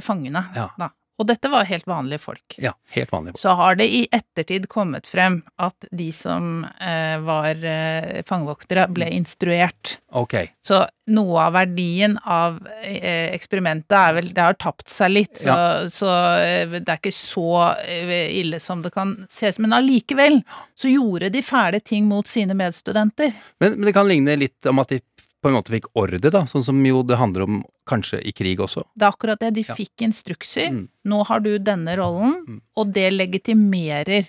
fangene, 0.00 0.44
Ja. 0.54 0.68
da. 0.78 0.90
Og 1.18 1.26
dette 1.26 1.50
var 1.50 1.66
helt 1.66 1.86
vanlige 1.90 2.20
folk. 2.22 2.54
Ja, 2.62 2.72
helt 2.94 3.10
vanlige 3.10 3.32
folk. 3.34 3.40
Så 3.42 3.54
har 3.58 3.74
det 3.80 3.88
i 3.90 4.04
ettertid 4.14 4.68
kommet 4.70 5.06
frem 5.10 5.40
at 5.58 5.88
de 5.90 6.12
som 6.14 6.62
eh, 6.80 7.16
var 7.26 7.58
eh, 7.66 8.20
fangevoktere, 8.28 8.84
ble 8.94 9.08
instruert. 9.16 9.96
Ok. 10.14 10.36
Så 10.62 10.84
noe 11.10 11.40
av 11.48 11.56
verdien 11.56 12.14
av 12.28 12.60
eh, 12.84 13.32
eksperimentet 13.34 13.96
er 13.96 14.14
vel 14.18 14.28
Det 14.36 14.44
har 14.44 14.56
tapt 14.60 14.88
seg 14.92 15.10
litt, 15.14 15.34
så, 15.40 15.48
Ja. 15.48 15.88
så 15.90 16.12
eh, 16.44 16.78
det 16.78 16.86
er 16.86 17.00
ikke 17.00 17.14
så 17.16 17.48
eh, 17.82 18.14
ille 18.38 18.60
som 18.62 18.84
det 18.86 18.94
kan 18.94 19.16
ses. 19.32 19.58
Men 19.58 19.74
allikevel 19.74 20.38
så 20.78 20.92
gjorde 20.92 21.32
de 21.34 21.42
fæle 21.42 21.80
ting 21.82 22.06
mot 22.06 22.28
sine 22.30 22.54
medstudenter. 22.54 23.34
Men, 23.58 23.74
men 23.74 23.90
det 23.90 23.96
kan 23.98 24.06
ligne 24.08 24.38
litt 24.38 24.70
om 24.70 24.78
at 24.84 24.94
de 24.94 25.00
på 25.42 25.48
en 25.50 25.54
måte 25.54 25.70
fikk 25.70 25.86
ordre, 25.94 26.18
da, 26.34 26.40
sånn 26.50 26.64
som 26.66 26.78
jo 26.86 27.02
det 27.06 27.16
handler 27.20 27.44
om 27.46 27.58
kanskje 27.88 28.18
i 28.26 28.32
krig 28.34 28.58
også. 28.60 28.82
Det 28.98 29.06
er 29.06 29.12
akkurat 29.12 29.38
det. 29.40 29.52
De 29.54 29.62
Ja. 29.68 29.74
fikk 29.74 30.02
instrukser. 30.02 30.88
Nå 31.04 31.24
har 31.26 31.40
du 31.40 31.58
denne 31.58 31.94
rollen, 31.96 32.60
og 32.76 32.92
det 32.92 33.12
legitimerer 33.12 34.26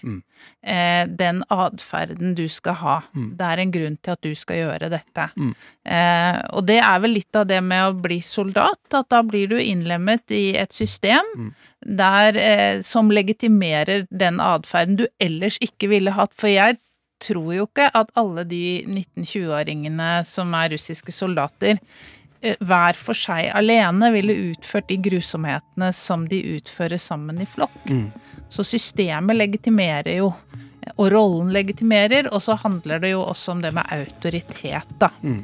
eh, 0.63 1.06
den 1.08 1.43
atferden 1.50 2.36
du 2.36 2.48
skal 2.48 2.74
ha. 2.76 3.02
Det 3.13 3.41
er 3.41 3.58
en 3.60 3.72
grunn 3.72 3.98
til 4.02 4.12
at 4.12 4.22
du 4.22 4.36
skal 4.36 4.56
gjøre 4.62 4.89
dette. 4.93 5.30
Eh, 5.86 6.41
og 6.54 6.65
det 6.67 6.78
er 6.80 7.00
vel 7.00 7.12
litt 7.17 7.36
av 7.36 7.48
det 7.48 7.62
med 7.63 7.89
å 7.89 8.02
bli 8.02 8.19
soldat, 8.22 8.80
at 8.93 9.10
da 9.10 9.22
blir 9.24 9.48
du 9.50 9.58
innlemmet 9.60 10.30
i 10.30 10.56
et 10.56 10.72
system 10.72 11.54
der, 11.82 12.36
eh, 12.38 12.82
som 12.82 13.10
legitimerer 13.10 14.06
den 14.12 14.39
atferden 14.39 14.95
du 14.98 15.08
ellers 15.19 15.58
ikke 15.60 15.89
ville 15.89 16.12
hatt. 16.12 16.34
For 16.36 16.48
jeg 16.48 16.78
tror 17.20 17.52
jo 17.56 17.68
ikke 17.68 17.90
at 17.96 18.14
alle 18.20 18.46
de 18.48 18.64
19-20-åringene 18.88 20.12
som 20.28 20.56
er 20.58 20.74
russiske 20.76 21.14
soldater, 21.16 21.82
eh, 22.42 22.56
hver 22.60 22.98
for 23.00 23.18
seg 23.18 23.52
alene 23.56 24.12
ville 24.16 24.38
utført 24.52 24.90
de 24.92 25.00
grusomhetene 25.10 25.92
som 25.96 26.26
de 26.30 26.42
utfører 26.56 27.02
sammen 27.02 27.42
i 27.44 27.50
flokk. 27.50 27.86
Så 28.50 28.66
systemet 28.66 29.38
legitimerer 29.38 30.18
jo 30.22 30.34
og 30.96 31.12
rollen 31.12 31.52
legitimerer, 31.54 32.30
og 32.34 32.42
så 32.42 32.56
handler 32.60 33.02
det 33.04 33.14
jo 33.14 33.22
også 33.22 33.52
om 33.54 33.64
det 33.64 33.74
med 33.76 33.86
autoritet, 33.94 34.88
da. 35.00 35.12
Mm. 35.22 35.44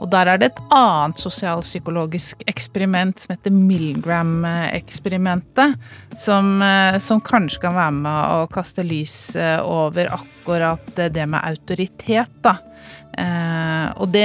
Og 0.00 0.08
der 0.10 0.26
er 0.32 0.38
det 0.40 0.46
et 0.52 0.60
annet 0.72 1.18
sosialpsykologisk 1.20 2.42
eksperiment 2.48 3.18
som 3.20 3.34
heter 3.34 3.50
Milgram-eksperimentet, 3.52 5.74
som, 6.18 6.62
eh, 6.62 6.98
som 6.98 7.20
kanskje 7.20 7.60
kan 7.60 7.74
være 7.76 7.92
med 7.92 8.30
å 8.40 8.46
kaste 8.52 8.82
lys 8.86 9.36
eh, 9.36 9.60
over 9.60 10.08
akkurat 10.16 10.94
det 10.96 11.26
med 11.28 11.40
autoritet, 11.44 12.30
da. 12.42 12.56
Eh, 13.18 13.90
og 14.00 14.08
det 14.14 14.24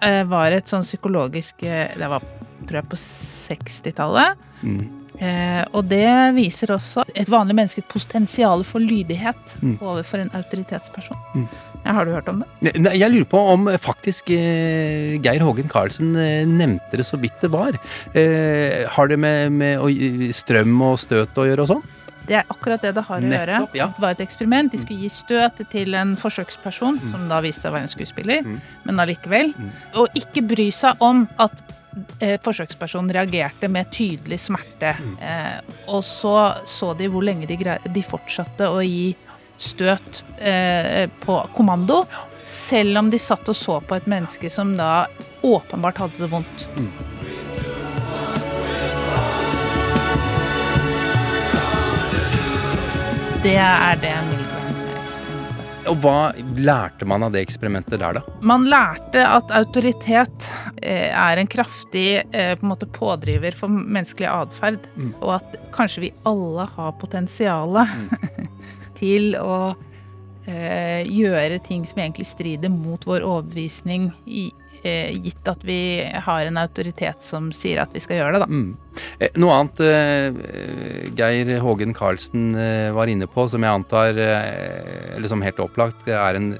eh, 0.00 0.22
var 0.30 0.52
et 0.56 0.68
sånn 0.70 0.84
psykologisk 0.86 1.62
eh, 1.66 1.90
Det 1.98 2.08
var, 2.08 2.20
tror 2.66 2.80
jeg, 2.80 2.88
på 2.92 2.96
60-tallet. 3.02 4.36
Mm. 4.62 4.82
Eh, 5.20 5.64
og 5.76 5.84
det 5.90 6.06
viser 6.36 6.72
også 6.72 7.04
et 7.12 7.28
vanlig 7.28 7.54
menneskes 7.58 7.84
potensial 7.92 8.64
for 8.64 8.80
lydighet 8.80 9.56
Mm. 9.60 9.76
overfor 9.82 10.18
en 10.22 10.30
autoritetsperson. 10.32 11.16
Mm. 11.34 11.48
Har 11.84 12.04
du 12.04 12.12
hørt 12.12 12.28
om 12.28 12.42
det? 12.42 12.48
Ne- 12.66 12.82
ne- 12.84 12.96
Jeg 12.98 13.10
lurer 13.10 13.24
på 13.30 13.38
om 13.54 13.68
eh, 13.68 13.78
faktisk 13.80 14.30
eh, 14.34 15.16
Geir 15.24 15.40
Hågen 15.46 15.68
Karlsen 15.70 16.12
eh, 16.16 16.44
nevnte 16.46 16.98
det 17.00 17.06
så 17.08 17.16
vidt 17.20 17.40
det 17.40 17.50
var. 17.50 17.78
Eh, 18.14 18.84
har 18.90 19.08
det 19.08 19.18
med, 19.18 19.52
med 19.52 19.80
å, 19.80 19.88
strøm 20.36 20.76
og 20.90 20.98
støt 21.00 21.34
å 21.40 21.46
gjøre 21.48 21.64
og 21.66 21.72
sånn? 21.72 21.82
Det 22.30 22.36
er 22.36 22.44
akkurat 22.52 22.82
det 22.84 22.92
det 22.94 23.02
har 23.08 23.18
å 23.24 23.26
gjøre. 23.32 23.56
Ja. 23.74 23.88
Det 23.96 24.02
var 24.04 24.12
et 24.14 24.20
eksperiment. 24.22 24.70
De 24.70 24.78
skulle 24.78 25.00
gi 25.02 25.08
støt 25.10 25.64
til 25.72 25.96
en 25.98 26.12
forsøksperson, 26.20 27.00
Mm. 27.00 27.10
som 27.10 27.24
da 27.32 27.40
viste 27.42 27.62
seg 27.64 27.72
å 27.72 27.74
være 27.74 27.88
en 27.88 27.94
skuespiller, 27.96 28.44
men 28.84 29.00
allikevel. 29.02 29.50
Og 29.98 30.08
ikke 30.14 30.44
bry 30.46 30.68
seg 30.70 31.00
om 31.02 31.24
at 31.42 31.56
eh, 32.20 32.36
forsøkspersonen 32.44 33.10
reagerte 33.16 33.66
med 33.72 33.90
tydelig 33.90 34.38
smerte. 34.44 34.92
Mm. 35.00 35.16
Eh, 35.18 35.74
og 35.88 36.04
så 36.06 36.36
så 36.70 36.92
de 36.96 37.08
hvor 37.10 37.24
lenge 37.26 37.48
de, 37.50 37.56
de 37.88 38.02
fortsatte 38.06 38.68
å 38.68 38.78
gi 38.84 39.16
støt 39.60 40.22
eh, 40.40 41.04
på 41.24 41.36
kommando, 41.56 42.02
selv 42.48 42.98
om 43.02 43.10
de 43.12 43.20
satt 43.20 43.48
og 43.52 43.56
så 43.58 43.78
på 43.84 43.98
et 44.00 44.08
menneske 44.10 44.50
som 44.50 44.72
da 44.78 45.06
åpenbart 45.46 46.00
hadde 46.02 46.24
det 46.24 46.30
vondt. 46.32 46.66
Det 53.42 53.54
er 53.56 53.96
det 54.02 54.12
Milgram-eksperimentet. 54.28 55.86
Og 55.88 55.96
hva 56.02 56.16
lærte 56.60 57.06
man 57.08 57.24
av 57.24 57.32
det 57.32 57.40
eksperimentet 57.46 57.96
der, 58.02 58.18
da? 58.18 58.34
Man 58.44 58.66
lærte 58.68 59.22
at 59.24 59.48
autoritet 59.56 60.48
eh, 60.82 61.08
er 61.08 61.40
en 61.40 61.48
kraftig 61.50 62.04
eh, 62.20 62.52
på 62.60 62.66
en 62.66 62.72
måte 62.74 62.88
pådriver 62.92 63.56
for 63.56 63.72
menneskelig 63.72 64.28
atferd, 64.28 64.84
Mm. 65.00 65.14
og 65.22 65.38
at 65.38 65.56
kanskje 65.72 66.04
vi 66.04 66.12
alle 66.28 66.66
har 66.76 66.92
potensialet 67.00 67.88
til 69.00 69.34
å 69.40 69.72
eh, 70.46 71.02
gjøre 71.08 71.60
ting 71.64 71.84
som 71.88 72.02
egentlig 72.02 72.28
strider 72.30 72.72
mot 72.72 73.04
vår 73.06 73.24
overbevisning, 73.26 74.10
i, 74.26 74.50
eh, 74.82 75.12
gitt 75.16 75.48
at 75.48 75.64
vi 75.66 76.02
har 76.26 76.46
en 76.46 76.60
autoritet 76.60 77.22
som 77.24 77.50
sier 77.54 77.82
at 77.82 77.92
vi 77.94 78.02
skal 78.02 78.20
gjøre 78.20 78.36
det, 78.36 78.42
da. 78.44 78.48
Mm. 78.50 78.76
Eh, 79.20 79.38
Noe 79.40 79.56
annet 79.56 79.82
eh, 79.84 81.12
Geir 81.18 81.52
Hågen 81.64 81.94
Karlsen 81.96 82.50
eh, 82.58 82.90
var 82.96 83.12
inne 83.12 83.28
på, 83.30 83.46
som 83.50 83.64
jeg 83.64 83.80
antar, 83.82 84.16
eh, 84.16 85.16
eller 85.16 85.30
som 85.30 85.44
helt 85.44 85.62
opplagt 85.62 86.08
er 86.08 86.40
en 86.40 86.52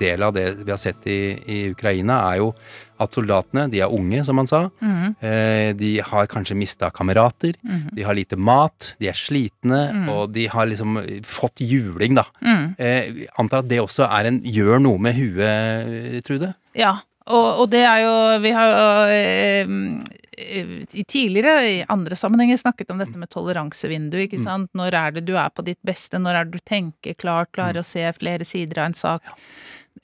del 0.00 0.26
av 0.26 0.34
det 0.36 0.48
vi 0.62 0.72
har 0.72 0.80
sett 0.80 1.06
i, 1.10 1.20
i 1.46 1.60
Ukraina, 1.74 2.22
er 2.32 2.44
jo 2.44 2.52
at 2.98 3.12
soldatene, 3.16 3.66
de 3.70 3.80
er 3.84 3.92
unge, 3.92 4.22
som 4.24 4.36
han 4.40 4.46
sa. 4.46 4.60
Mm. 4.80 5.16
Eh, 5.20 5.72
De 5.76 5.90
har 6.00 6.26
kanskje 6.26 6.56
mista 6.56 6.90
kamerater. 6.90 7.54
Mm. 7.64 7.90
De 7.94 8.02
har 8.02 8.14
lite 8.14 8.36
mat, 8.36 8.94
de 9.00 9.08
er 9.08 9.12
slitne, 9.18 9.92
Mm. 9.92 10.08
og 10.08 10.32
de 10.32 10.46
har 10.46 10.66
liksom 10.66 10.96
fått 11.24 11.60
juling, 11.60 12.14
da. 12.14 12.24
Mhm. 12.42 12.74
Eh, 12.78 13.26
antar 13.38 13.58
at 13.64 13.68
det 13.68 13.80
også 13.80 14.08
er 14.10 14.26
en 14.26 14.40
gjør 14.42 14.80
noe 14.80 14.98
med 14.98 15.14
huet, 15.14 16.24
Trude? 16.24 16.54
Ja, 16.74 16.98
og, 17.26 17.60
og 17.60 17.70
det 17.70 17.82
er 17.84 18.00
jo 18.04 18.40
Vi 18.42 18.50
har 18.52 18.70
jo 18.70 18.86
eh, 19.10 20.06
i 20.38 21.04
tidligere, 21.08 21.54
i 21.64 21.84
andre 21.88 22.14
sammenhenger, 22.16 22.58
snakket 22.60 22.90
om 22.92 22.98
dette 23.00 23.16
med 23.16 23.30
toleransevindu. 23.32 24.18
ikke 24.26 24.38
sant? 24.42 24.68
Når 24.76 24.92
er 24.94 25.10
det 25.16 25.24
du 25.24 25.34
er 25.36 25.48
på 25.48 25.64
ditt 25.64 25.78
beste? 25.86 26.18
Når 26.20 26.34
er 26.34 26.44
det 26.44 26.52
du 26.52 26.64
tenker 26.68 27.14
klart, 27.16 27.52
klarer 27.56 27.80
å 27.80 27.84
se 27.84 28.04
flere 28.18 28.44
sider 28.44 28.78
av 28.82 28.90
en 28.90 28.94
sak? 28.94 29.22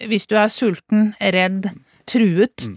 Hvis 0.00 0.24
du 0.26 0.34
er 0.40 0.48
sulten, 0.48 1.12
redd, 1.20 1.68
truet, 2.08 2.64
mm. 2.66 2.76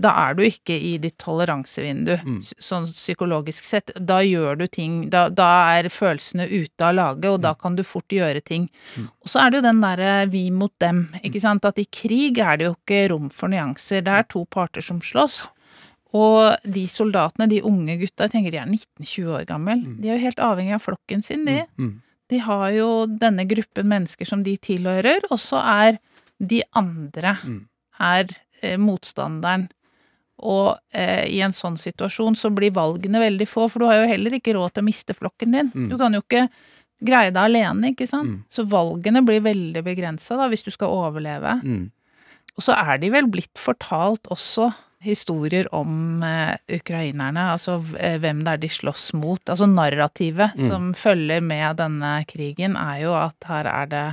da 0.00 0.12
er 0.24 0.36
du 0.38 0.42
ikke 0.46 0.74
i 0.74 0.94
ditt 1.02 1.18
toleransevindu, 1.20 2.14
mm. 2.24 2.38
sånn 2.64 2.86
psykologisk 2.88 3.66
sett. 3.68 3.92
Da 3.96 4.20
gjør 4.24 4.56
du 4.62 4.64
ting 4.72 5.10
Da, 5.12 5.26
da 5.28 5.48
er 5.76 5.90
følelsene 5.92 6.48
ute 6.48 6.86
av 6.86 6.96
lage, 6.96 7.28
og 7.30 7.42
da 7.44 7.52
kan 7.58 7.76
du 7.76 7.84
fort 7.86 8.12
gjøre 8.12 8.40
ting. 8.40 8.68
Og 9.20 9.30
så 9.32 9.44
er 9.44 9.52
det 9.52 9.60
jo 9.60 9.66
den 9.68 9.84
derre 9.84 10.14
vi 10.32 10.48
mot 10.54 10.72
dem, 10.80 11.06
ikke 11.22 11.44
sant. 11.44 11.68
At 11.68 11.78
i 11.78 11.86
krig 11.86 12.40
er 12.40 12.58
det 12.58 12.70
jo 12.70 12.74
ikke 12.78 13.04
rom 13.12 13.30
for 13.34 13.52
nyanser. 13.52 14.02
Det 14.06 14.16
er 14.16 14.28
to 14.32 14.46
parter 14.48 14.84
som 14.84 15.02
slåss. 15.04 15.46
Og 16.16 16.56
de 16.64 16.86
soldatene, 16.88 17.48
de 17.50 17.62
unge 17.68 17.98
gutta, 18.00 18.26
jeg 18.26 18.38
tenker 18.38 18.54
de 18.54 18.60
er 18.62 18.68
19-20 18.70 19.32
år 19.36 19.48
gammel, 19.48 19.82
de 20.00 20.08
er 20.08 20.16
jo 20.16 20.24
helt 20.24 20.40
avhengig 20.40 20.76
av 20.78 20.84
flokken 20.86 21.24
sin, 21.24 21.44
de. 21.44 21.60
Mm. 21.76 21.98
De 22.28 22.38
har 22.44 22.68
jo 22.76 22.88
denne 23.20 23.44
gruppen 23.48 23.88
mennesker 23.88 24.28
som 24.28 24.44
de 24.44 24.56
tilhører, 24.60 25.28
og 25.28 25.40
så 25.40 25.60
er 25.60 25.98
de 26.38 26.62
andre 26.76 27.36
er 27.98 28.28
eh, 28.28 28.38
motstanderen. 28.80 29.68
Og 30.38 30.76
eh, 30.94 31.26
i 31.34 31.40
en 31.42 31.54
sånn 31.54 31.76
situasjon 31.80 32.36
så 32.38 32.50
blir 32.54 32.70
valgene 32.76 33.18
veldig 33.18 33.46
få, 33.50 33.66
for 33.68 33.82
du 33.82 33.88
har 33.90 34.02
jo 34.04 34.10
heller 34.12 34.36
ikke 34.38 34.54
råd 34.54 34.76
til 34.76 34.84
å 34.84 34.86
miste 34.86 35.16
flokken 35.18 35.54
din. 35.56 35.70
Mm. 35.74 35.88
Du 35.90 35.96
kan 35.98 36.14
jo 36.14 36.22
ikke 36.22 36.44
greie 37.02 37.30
deg 37.34 37.42
alene, 37.42 37.92
ikke 37.92 38.06
sant. 38.10 38.44
Så 38.50 38.64
valgene 38.70 39.22
blir 39.26 39.42
veldig 39.42 39.82
begrensa 39.86 40.38
da, 40.38 40.46
hvis 40.50 40.62
du 40.66 40.70
skal 40.74 40.94
overleve. 40.94 41.58
Mm. 41.64 41.88
Og 42.58 42.62
så 42.66 42.74
er 42.74 42.98
de 43.02 43.10
vel 43.14 43.26
blitt 43.30 43.54
fortalt 43.58 44.30
også 44.34 44.70
historier 45.02 45.68
om 45.74 46.22
eh, 46.26 46.56
ukrainerne, 46.74 47.52
altså 47.54 47.76
eh, 47.98 48.16
hvem 48.18 48.40
det 48.46 48.54
er 48.56 48.62
de 48.64 48.70
slåss 48.78 49.12
mot. 49.14 49.42
Altså 49.46 49.66
narrativet 49.70 50.54
Mm. 50.58 50.64
som 50.68 50.88
følger 50.94 51.40
med 51.42 51.76
denne 51.78 52.24
krigen, 52.26 52.74
er 52.76 53.04
jo 53.04 53.12
at 53.14 53.46
her 53.46 53.66
er 53.70 53.86
det 53.86 54.06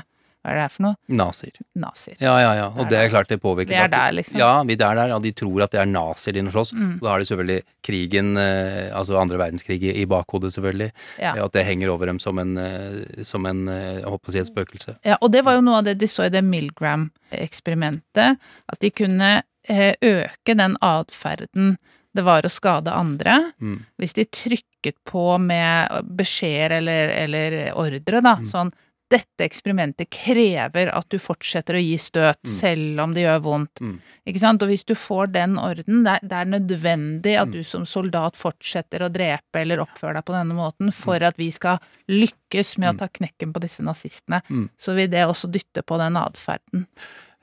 Hva 0.46 0.52
er 0.54 0.60
det 0.60 0.64
her 0.68 0.74
for 0.76 0.86
noe? 0.86 0.94
Nazier. 1.10 1.56
Nazier. 1.82 2.18
Ja, 2.22 2.36
ja, 2.38 2.52
ja. 2.54 2.66
Og 2.78 2.86
det 2.92 3.00
er 3.00 3.08
klart 3.10 3.32
det 3.32 3.40
påvirker. 3.42 3.72
Vi 3.72 3.80
er 3.82 3.90
der, 3.90 4.12
liksom. 4.14 4.38
Ja, 4.38 4.62
vi 4.62 4.76
er 4.78 5.00
der, 5.00 5.10
ja. 5.10 5.18
de 5.24 5.32
tror 5.34 5.64
at 5.66 5.74
det 5.74 5.80
er 5.82 5.90
nazier 5.90 6.36
de 6.38 6.44
slåss. 6.54 6.72
Mm. 6.78 6.92
Og 7.00 7.02
da 7.02 7.10
har 7.10 7.24
de 7.24 7.26
selvfølgelig 7.32 7.64
krigen, 7.88 8.30
eh, 8.38 8.94
altså 8.94 9.18
andre 9.18 9.40
verdenskrig, 9.42 9.82
i 9.90 10.06
bakhodet, 10.06 10.54
selvfølgelig. 10.54 10.92
Ja. 11.18 11.34
At 11.48 11.56
det 11.58 11.66
henger 11.66 11.96
over 11.96 12.06
dem 12.12 12.22
som 12.22 12.38
en, 12.44 12.54
eh, 12.62 13.26
som 13.26 13.50
en 13.50 13.66
eh, 13.74 14.04
jeg 14.04 14.14
håper 14.14 14.30
å 14.30 14.36
si, 14.36 14.44
et 14.44 14.52
spøkelse. 14.52 14.96
Ja, 15.10 15.18
og 15.18 15.34
det 15.34 15.42
var 15.50 15.58
jo 15.58 15.66
noe 15.66 15.82
av 15.82 15.90
det 15.90 15.98
de 16.04 16.12
så 16.14 16.28
i 16.28 16.34
det 16.36 16.46
Milgram-eksperimentet. 16.46 18.38
At 18.70 18.86
de 18.86 18.94
kunne 18.94 19.42
øke 19.66 20.54
den 20.54 20.78
atferden 20.86 21.74
det 22.16 22.24
var 22.24 22.46
å 22.46 22.54
skade 22.54 22.94
andre. 22.94 23.40
Mm. 23.60 23.80
Hvis 24.00 24.14
de 24.16 24.30
trykket 24.30 25.02
på 25.10 25.26
med 25.42 26.06
beskjeder 26.16 26.78
eller, 26.78 27.12
eller 27.26 27.58
ordre, 27.74 28.22
da. 28.22 28.38
Mm. 28.40 28.46
Sånn 28.54 28.72
dette 29.16 29.46
eksperimentet 29.48 30.10
krever 30.14 30.92
at 30.94 31.08
du 31.10 31.18
fortsetter 31.22 31.80
å 31.80 31.82
gi 31.84 31.96
støt, 32.02 32.42
Mm. 32.46 32.52
selv 32.52 33.00
om 33.06 33.14
det 33.16 33.24
gjør 33.26 33.42
vondt. 33.46 33.82
Ikke 34.28 34.42
sant? 34.42 34.62
Og 34.66 34.70
hvis 34.70 34.86
du 34.86 34.94
får 34.98 35.32
den 35.34 35.58
orden, 35.62 36.04
det 36.06 36.16
er, 36.18 36.28
det 36.28 36.38
er 36.42 36.52
nødvendig 36.60 37.36
Mm. 37.36 37.42
at 37.42 37.52
du 37.52 37.64
som 37.64 37.86
soldat 37.86 38.36
fortsetter 38.36 39.06
å 39.06 39.12
drepe 39.14 39.62
eller 39.62 39.84
oppføre 39.86 40.16
deg 40.20 40.26
på 40.26 40.34
denne 40.38 40.56
måten 40.58 40.92
for 40.94 41.20
Mm. 41.20 41.28
at 41.28 41.38
vi 41.38 41.50
skal 41.52 41.80
lykkes 42.10 42.78
med 42.78 42.96
å 42.96 43.00
ta 43.00 43.08
knekken 43.08 43.54
på 43.54 43.62
disse 43.62 43.82
nazistene. 43.82 44.42
Mm. 44.50 44.70
Så 44.78 44.96
vil 44.96 45.08
det 45.10 45.26
også 45.28 45.50
dytte 45.52 45.84
på 45.86 45.98
den 45.98 46.14
atferden. 46.16 46.88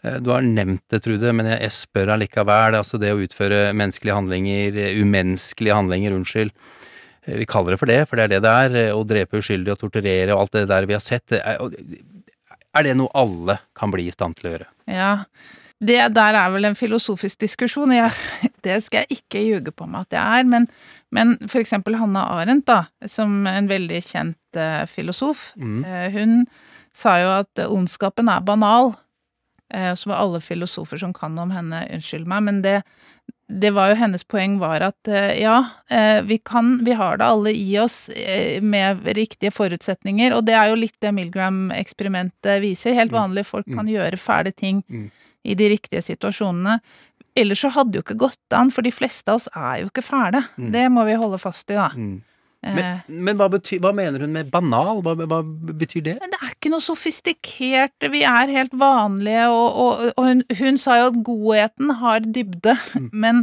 Eh, 0.04 0.18
Du 0.18 0.30
har 0.30 0.42
nevnt 0.42 0.82
det, 0.90 1.02
Trude, 1.04 1.32
men 1.32 1.46
jeg, 1.46 1.60
jeg 1.60 1.70
spør 1.70 2.08
allikevel. 2.18 2.74
Altså 2.74 2.98
det 2.98 3.12
å 3.14 3.22
utføre 3.22 3.72
menneskelige 3.72 4.14
handlinger, 4.18 4.76
eh, 4.76 4.96
umenneskelige 5.00 5.74
handlinger, 5.78 6.12
unnskyld. 6.18 6.50
Eh, 7.26 7.38
Vi 7.42 7.46
kaller 7.46 7.74
det 7.76 7.80
for 7.82 7.86
det, 7.90 8.00
for 8.08 8.16
det 8.18 8.24
er 8.24 8.32
det 8.36 8.42
det 8.44 8.52
er. 8.66 8.76
eh, 8.88 8.92
Å 8.96 9.02
drepe 9.06 9.38
uskyldige 9.40 9.76
og 9.76 9.82
torturere 9.84 10.34
og 10.34 10.40
alt 10.44 10.52
det 10.58 10.68
der 10.68 10.86
vi 10.86 10.96
har 10.98 11.04
sett. 11.04 11.32
Er, 11.32 11.58
er 12.74 12.82
det 12.86 12.94
noe 12.96 13.10
alle 13.14 13.58
kan 13.78 13.90
bli 13.92 14.08
i 14.08 14.14
stand 14.14 14.36
til 14.38 14.48
å 14.48 14.54
gjøre? 14.56 14.68
Ja, 14.90 15.12
det 15.82 16.00
der 16.14 16.34
er 16.38 16.50
vel 16.54 16.64
en 16.68 16.76
filosofisk 16.78 17.40
diskusjon. 17.42 17.90
Jeg, 17.94 18.12
det 18.62 18.80
skal 18.84 19.02
jeg 19.04 19.18
ikke 19.22 19.42
ljuge 19.42 19.72
på 19.74 19.86
meg 19.90 20.06
at 20.06 20.10
det 20.14 20.20
er, 20.22 20.44
men, 20.48 20.68
men 21.10 21.34
for 21.50 21.58
eksempel 21.62 21.96
Hanna 21.98 22.22
Arendt, 22.38 22.66
da, 22.70 22.84
som 23.10 23.42
en 23.50 23.66
veldig 23.70 23.98
kjent 24.06 24.38
uh, 24.58 24.84
filosof, 24.86 25.52
Mm. 25.58 25.82
uh, 25.84 26.08
hun 26.14 26.36
sa 26.94 27.16
jo 27.22 27.28
at 27.40 27.58
eh, 27.58 27.70
ondskapen 27.72 28.28
er 28.28 28.42
banal. 28.44 28.92
Uh, 29.74 29.94
så 29.96 30.10
var 30.10 30.20
alle 30.20 30.40
filosofer 30.44 31.00
som 31.00 31.12
kan 31.16 31.38
om 31.40 31.50
henne, 31.50 31.78
unnskyld 31.96 32.26
meg, 32.28 32.42
men 32.44 32.58
det, 32.62 32.82
det 33.60 33.70
var 33.70 33.92
jo 33.92 33.98
hennes 34.00 34.24
poeng 34.24 34.56
var 34.60 34.82
at 34.86 35.08
eh, 35.10 35.34
ja, 35.42 35.58
eh, 35.90 36.22
vi 36.24 36.38
kan, 36.38 36.74
vi 36.84 36.94
har 36.96 37.18
det 37.20 37.28
alle 37.28 37.52
i 37.54 37.78
oss 37.80 38.08
eh, 38.08 38.62
med 38.62 39.04
riktige 39.16 39.52
forutsetninger, 39.54 40.34
og 40.36 40.46
det 40.48 40.56
er 40.56 40.70
jo 40.70 40.80
litt 40.80 40.96
det 41.04 41.12
Milgram-eksperimentet 41.16 42.62
viser. 42.64 42.96
Helt 42.96 43.14
vanlige 43.14 43.50
folk 43.50 43.68
kan 43.72 43.90
gjøre 43.90 44.20
fæle 44.20 44.52
ting 44.56 44.82
i 45.42 45.56
de 45.58 45.70
riktige 45.74 46.02
situasjonene. 46.06 46.78
Ellers 47.38 47.62
så 47.64 47.72
hadde 47.72 47.94
det 47.94 48.02
jo 48.02 48.06
ikke 48.06 48.20
gått 48.26 48.56
an, 48.56 48.72
for 48.72 48.84
de 48.84 48.92
fleste 48.92 49.32
av 49.32 49.40
oss 49.40 49.48
er 49.56 49.82
jo 49.82 49.88
ikke 49.90 50.04
fæle. 50.04 50.44
Mm. 50.56 50.68
Det 50.74 50.84
må 50.92 51.06
vi 51.08 51.18
holde 51.20 51.40
fast 51.40 51.70
i, 51.72 51.78
da. 51.78 51.90
Mm. 52.62 52.68
Eh, 52.68 52.74
Men, 52.78 53.24
men 53.26 53.40
hva, 53.40 53.48
betyr, 53.50 53.80
hva 53.82 53.90
mener 53.96 54.22
hun 54.22 54.36
med 54.36 54.50
banal? 54.52 55.00
Hva, 55.02 55.16
hva 55.18 55.40
betyr 55.82 56.04
det? 56.06 56.14
Det 56.22 56.38
er 56.38 56.52
ikke 56.54 56.70
noe 56.70 56.84
sofistikert, 56.84 58.06
vi 58.12 58.22
er 58.28 58.52
helt 58.54 58.76
vanlige, 58.78 59.48
og, 59.50 59.82
og, 59.82 60.06
og 60.16 60.28
hun, 60.28 60.44
hun 60.60 60.78
sa 60.78 61.00
jo 61.00 61.10
at 61.10 61.18
godheten 61.26 61.90
har 62.02 62.22
dybde, 62.22 62.76
men 63.10 63.42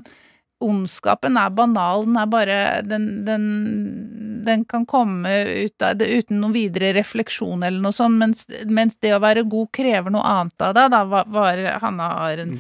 ondskapen 0.63 1.37
er 1.39 1.51
banal, 1.55 2.05
den 2.07 2.17
er 2.19 2.29
bare 2.29 2.57
Den, 2.85 3.05
den, 3.25 3.45
den 4.45 4.65
kan 4.69 4.85
komme 4.89 5.31
ut 5.65 5.81
av 5.85 5.97
det 5.99 6.09
uten 6.09 6.41
noen 6.41 6.55
videre 6.55 6.91
refleksjon 6.97 7.63
eller 7.63 7.79
noe 7.83 7.95
sånt, 7.95 8.19
mens, 8.19 8.45
mens 8.67 8.97
det 9.03 9.13
å 9.15 9.21
være 9.23 9.45
god 9.49 9.71
krever 9.75 10.13
noe 10.13 10.25
annet 10.25 10.65
av 10.65 10.75
deg, 10.77 10.91
da, 10.93 11.03
var, 11.07 11.29
var 11.31 11.63
Hanna 11.83 12.09
mm. 12.43 12.55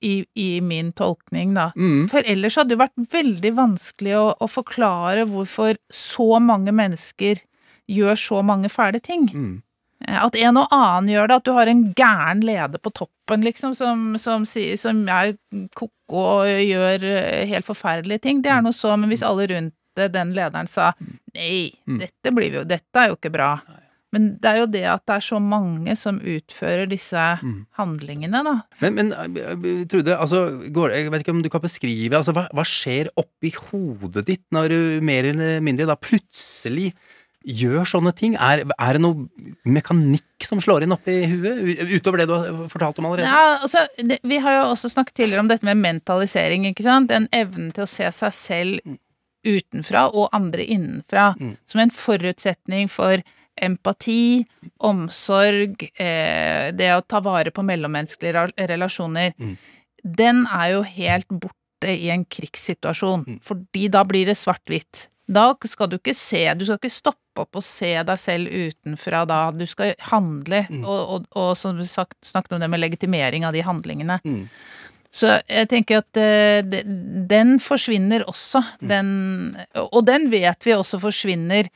i, 0.00 0.14
i 0.34 0.48
min 0.64 0.92
tolkning, 0.96 1.54
da. 1.58 1.70
For 2.12 2.24
ellers 2.24 2.58
hadde 2.60 2.74
det 2.74 2.82
vært 2.82 3.12
veldig 3.12 3.54
vanskelig 3.58 4.16
å, 4.18 4.26
å 4.38 4.50
forklare 4.50 5.28
hvorfor 5.28 5.78
så 5.92 6.38
mange 6.40 6.74
mennesker 6.74 7.44
gjør 7.88 8.20
så 8.20 8.42
mange 8.44 8.68
fæle 8.72 9.00
ting. 9.04 9.28
Eh, 9.32 9.58
At 10.06 10.36
en 10.38 10.60
og 10.60 10.70
annen 10.74 11.10
gjør 11.10 11.26
det, 11.28 11.38
at 11.40 11.46
du 11.48 11.52
har 11.56 11.70
en 11.70 11.80
gæren 11.98 12.42
leder 12.46 12.78
på 12.78 12.92
toppen, 12.94 13.42
liksom, 13.42 13.74
som, 13.74 14.12
som, 14.22 14.44
som 14.46 15.00
er 15.10 15.32
ko-ko 15.74 16.22
og 16.22 16.46
gjør 16.46 17.02
eh, 17.08 17.48
helt 17.50 17.66
forferdelige 17.66 18.22
ting, 18.28 18.44
det 18.44 18.52
er 18.54 18.62
noe 18.62 18.76
så, 18.76 18.94
men 18.96 19.10
hvis 19.10 19.26
alle 19.26 19.48
rundt 19.50 19.74
den 19.98 20.30
lederen 20.36 20.70
sa 20.70 20.92
nei, 21.34 21.72
dette 21.98 22.30
blir 22.30 22.52
vi 22.52 22.60
jo, 22.60 22.68
dette 22.68 23.02
er 23.02 23.10
jo 23.10 23.18
ikke 23.18 23.34
bra. 23.34 23.56
Men 24.14 24.30
det 24.40 24.48
er 24.48 24.60
jo 24.62 24.68
det 24.72 24.84
at 24.88 25.02
det 25.10 25.16
er 25.18 25.24
så 25.26 25.38
mange 25.42 25.92
som 26.00 26.16
utfører 26.22 26.88
disse 26.88 27.24
handlingene, 27.76 28.40
da. 28.46 28.54
Men, 28.80 28.96
men 28.96 29.82
Trude, 29.90 30.14
altså, 30.16 30.46
går, 30.72 30.94
jeg 30.96 31.12
vet 31.12 31.24
ikke 31.24 31.34
om 31.34 31.42
du 31.44 31.50
kan 31.52 31.64
beskrive 31.64 32.16
altså, 32.16 32.32
hva, 32.36 32.46
hva 32.56 32.64
skjer 32.64 33.10
oppi 33.20 33.52
hodet 33.68 34.24
ditt 34.30 34.46
når 34.54 34.72
du 34.72 34.78
mer 35.04 35.28
eller 35.34 35.60
mindre 35.64 35.90
da 35.90 35.98
plutselig 36.00 36.92
gjør 37.46 37.86
sånne 37.86 38.12
ting? 38.16 38.34
Er, 38.34 38.64
er 38.66 38.96
det 38.96 39.02
noe 39.02 39.28
mekanikk 39.68 40.46
som 40.46 40.60
slår 40.62 40.84
inn 40.84 40.94
oppi 40.94 41.20
huet, 41.30 41.82
utover 41.94 42.22
det 42.22 42.28
du 42.30 42.34
har 42.34 42.70
fortalt 42.72 42.98
om 43.00 43.08
allerede? 43.08 43.30
Ja, 43.30 43.58
altså, 43.62 43.84
det, 43.96 44.20
vi 44.26 44.40
har 44.42 44.58
jo 44.58 44.64
også 44.72 44.90
snakket 44.92 45.20
tidligere 45.20 45.44
om 45.44 45.50
dette 45.50 45.66
med 45.68 45.80
mentalisering, 45.80 46.66
ikke 46.70 46.86
sant? 46.86 47.10
Den 47.12 47.28
evnen 47.34 47.70
til 47.76 47.86
å 47.86 47.90
se 47.90 48.10
seg 48.14 48.34
selv 48.36 48.96
utenfra 49.46 50.08
og 50.10 50.32
andre 50.34 50.66
innenfra 50.66 51.30
som 51.38 51.80
en 51.80 51.94
forutsetning 51.94 52.90
for 52.90 53.22
empati, 53.58 54.44
omsorg, 54.86 55.82
eh, 55.98 56.70
det 56.74 56.90
å 56.94 57.02
ta 57.06 57.20
vare 57.24 57.50
på 57.50 57.64
mellommenneskelige 57.66 58.34
relasjoner. 58.68 59.32
relasjoner. 59.38 59.56
Den 60.04 60.46
er 60.46 60.72
jo 60.74 60.82
helt 60.82 61.28
borte 61.28 61.90
i 61.90 62.10
en 62.10 62.24
krigssituasjon, 62.24 63.40
fordi 63.42 63.88
da 63.90 64.04
blir 64.04 64.26
det 64.26 64.36
svart-hvitt. 64.38 65.08
Da 65.28 65.50
skal 65.68 65.90
du 65.92 65.98
ikke 65.98 66.14
se, 66.16 66.40
du 66.56 66.64
skal 66.64 66.78
ikke 66.80 66.90
stoppe 66.94 67.42
opp 67.44 67.58
og 67.60 67.62
se 67.62 67.90
deg 68.02 68.18
selv 68.18 68.48
utenfra 68.48 69.20
da, 69.28 69.50
du 69.52 69.66
skal 69.68 69.92
handle, 70.08 70.62
og, 70.80 71.00
og, 71.18 71.26
og 71.36 71.50
som 71.60 71.76
du 71.76 71.84
sagt, 71.86 72.16
snakket 72.24 72.56
om 72.56 72.60
det 72.64 72.70
med 72.72 72.80
legitimering 72.80 73.44
av 73.44 73.52
de 73.52 73.60
handlingene. 73.62 74.16
Så 75.12 75.38
jeg 75.48 75.68
tenker 75.70 76.02
at 76.02 76.18
uh, 76.20 76.58
de- 76.68 76.82
den 77.30 77.58
forsvinner 77.60 78.24
også, 78.28 78.60
den, 78.80 79.56
og 79.76 80.02
den 80.08 80.26
vet 80.32 80.64
vi 80.66 80.74
også 80.74 80.98
forsvinner 81.00 81.68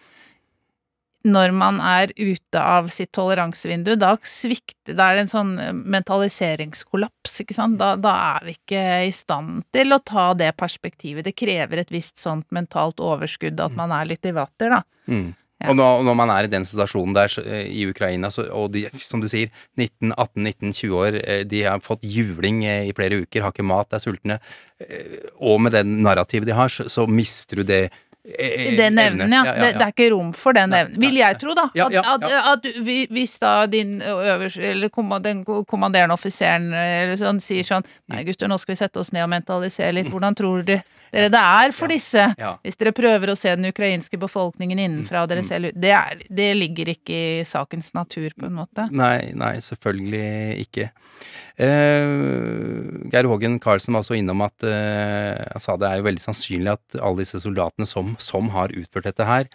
når 1.23 1.53
man 1.55 1.79
er 1.85 2.13
ute 2.19 2.61
av 2.61 2.89
sitt 2.93 3.13
toleransevindu, 3.15 3.95
da 4.01 4.15
svikter 4.27 4.97
Da 4.99 5.09
er 5.09 5.15
det 5.17 5.27
en 5.27 5.31
sånn 5.31 5.53
mentaliseringskollaps, 5.95 7.37
ikke 7.45 7.55
sant. 7.55 7.79
Da, 7.79 7.95
da 8.01 8.15
er 8.37 8.49
vi 8.49 8.57
ikke 8.57 8.83
i 9.07 9.13
stand 9.15 9.63
til 9.75 9.95
å 9.95 10.01
ta 10.03 10.33
det 10.35 10.51
perspektivet. 10.59 11.27
Det 11.29 11.37
krever 11.39 11.85
et 11.85 11.93
visst 11.95 12.19
sånt 12.19 12.49
mentalt 12.51 12.99
overskudd, 13.03 13.61
at 13.63 13.79
man 13.79 13.95
er 13.95 14.11
litt 14.11 14.27
i 14.27 14.35
vater, 14.35 14.75
da. 14.75 14.83
Mm. 15.07 15.31
Og 15.71 15.77
når, 15.79 16.03
når 16.07 16.17
man 16.19 16.33
er 16.35 16.47
i 16.47 16.51
den 16.51 16.65
situasjonen 16.67 17.15
der 17.17 17.35
eh, 17.45 17.67
i 17.71 17.85
Ukraina, 17.91 18.31
så, 18.35 18.49
og 18.51 18.73
de, 18.75 18.85
som 18.99 19.23
du 19.23 19.29
sier, 19.31 19.53
19, 19.79 20.15
18, 20.17 20.43
19, 20.43 20.73
20 20.81 20.97
år, 20.99 21.19
eh, 21.23 21.43
de 21.49 21.63
har 21.67 21.83
fått 21.85 22.07
juling 22.09 22.65
eh, 22.67 22.89
i 22.89 22.95
flere 22.97 23.23
uker, 23.23 23.45
har 23.45 23.55
ikke 23.55 23.67
mat, 23.67 23.95
er 23.95 24.03
sultne, 24.03 24.41
eh, 24.83 25.21
og 25.39 25.63
med 25.63 25.77
det 25.77 25.85
narrativet 25.87 26.51
de 26.51 26.57
har, 26.59 26.73
så, 26.73 26.89
så 26.91 27.07
mister 27.07 27.63
du 27.63 27.69
det 27.69 27.83
eh, 27.85 28.01
Den 28.23 28.99
evnen, 29.03 29.33
ja. 29.33 29.41
Ja, 29.45 29.55
ja, 29.57 29.65
ja. 29.65 29.79
det 29.79 29.83
er 29.83 29.91
ikke 29.91 30.11
rom 30.13 30.29
for 30.37 30.55
den 30.55 30.71
evnen. 30.79 31.01
Vil 31.03 31.17
jeg 31.19 31.39
tro, 31.43 31.57
da. 31.59 31.65
At, 31.75 31.97
at, 32.23 32.27
at 32.53 32.69
hvis 32.87 33.35
da 33.43 33.67
din 33.67 33.97
øverste, 33.99 34.63
eller 34.63 35.19
den 35.25 35.43
kommanderende 35.67 36.15
offiseren 36.15 36.71
eller 36.71 37.19
sånn, 37.19 37.43
sier 37.43 37.67
sånn 37.67 37.87
Nei, 38.13 38.23
gutter, 38.29 38.47
nå 38.51 38.61
skal 38.63 38.77
vi 38.77 38.79
sette 38.79 39.03
oss 39.03 39.11
ned 39.15 39.27
og 39.27 39.33
mentalisere 39.33 39.91
litt. 39.97 40.11
Hvordan 40.13 40.39
tror 40.39 40.63
dere 40.63 40.85
dere 41.13 41.29
det 41.33 41.43
er 41.43 41.75
for 41.77 41.93
disse? 41.93 42.25
Hvis 42.65 42.79
dere 42.81 42.95
prøver 42.97 43.33
å 43.33 43.37
se 43.39 43.53
den 43.53 43.69
ukrainske 43.69 44.19
befolkningen 44.21 44.81
innenfra 44.81 45.25
og 45.25 45.33
dere 45.33 45.45
selv 45.47 45.75
det, 45.77 45.93
er, 45.93 46.25
det 46.33 46.49
ligger 46.57 46.95
ikke 46.95 47.19
i 47.43 47.45
sakens 47.49 47.93
natur, 47.97 48.31
på 48.39 48.49
en 48.49 48.57
måte. 48.63 48.89
Nei, 48.97 49.33
nei, 49.37 49.55
selvfølgelig 49.65 50.65
ikke. 50.65 50.89
Uh, 51.61 53.05
Geir 53.13 53.29
Hågen 53.29 53.59
Karlsen 53.61 53.93
var 53.93 54.01
også 54.01 54.17
innom 54.17 54.41
at 54.41 54.65
uh, 54.65 55.37
Han 55.53 55.61
sa 55.61 55.75
det 55.77 55.91
er 55.91 55.99
jo 56.01 56.07
veldig 56.07 56.23
sannsynlig 56.23 56.73
at 56.73 56.97
alle 56.97 57.21
disse 57.21 57.43
soldatene 57.45 57.85
som, 57.87 58.15
som 58.17 58.49
har 58.55 58.73
utført 58.73 59.11
dette 59.11 59.27
her, 59.29 59.51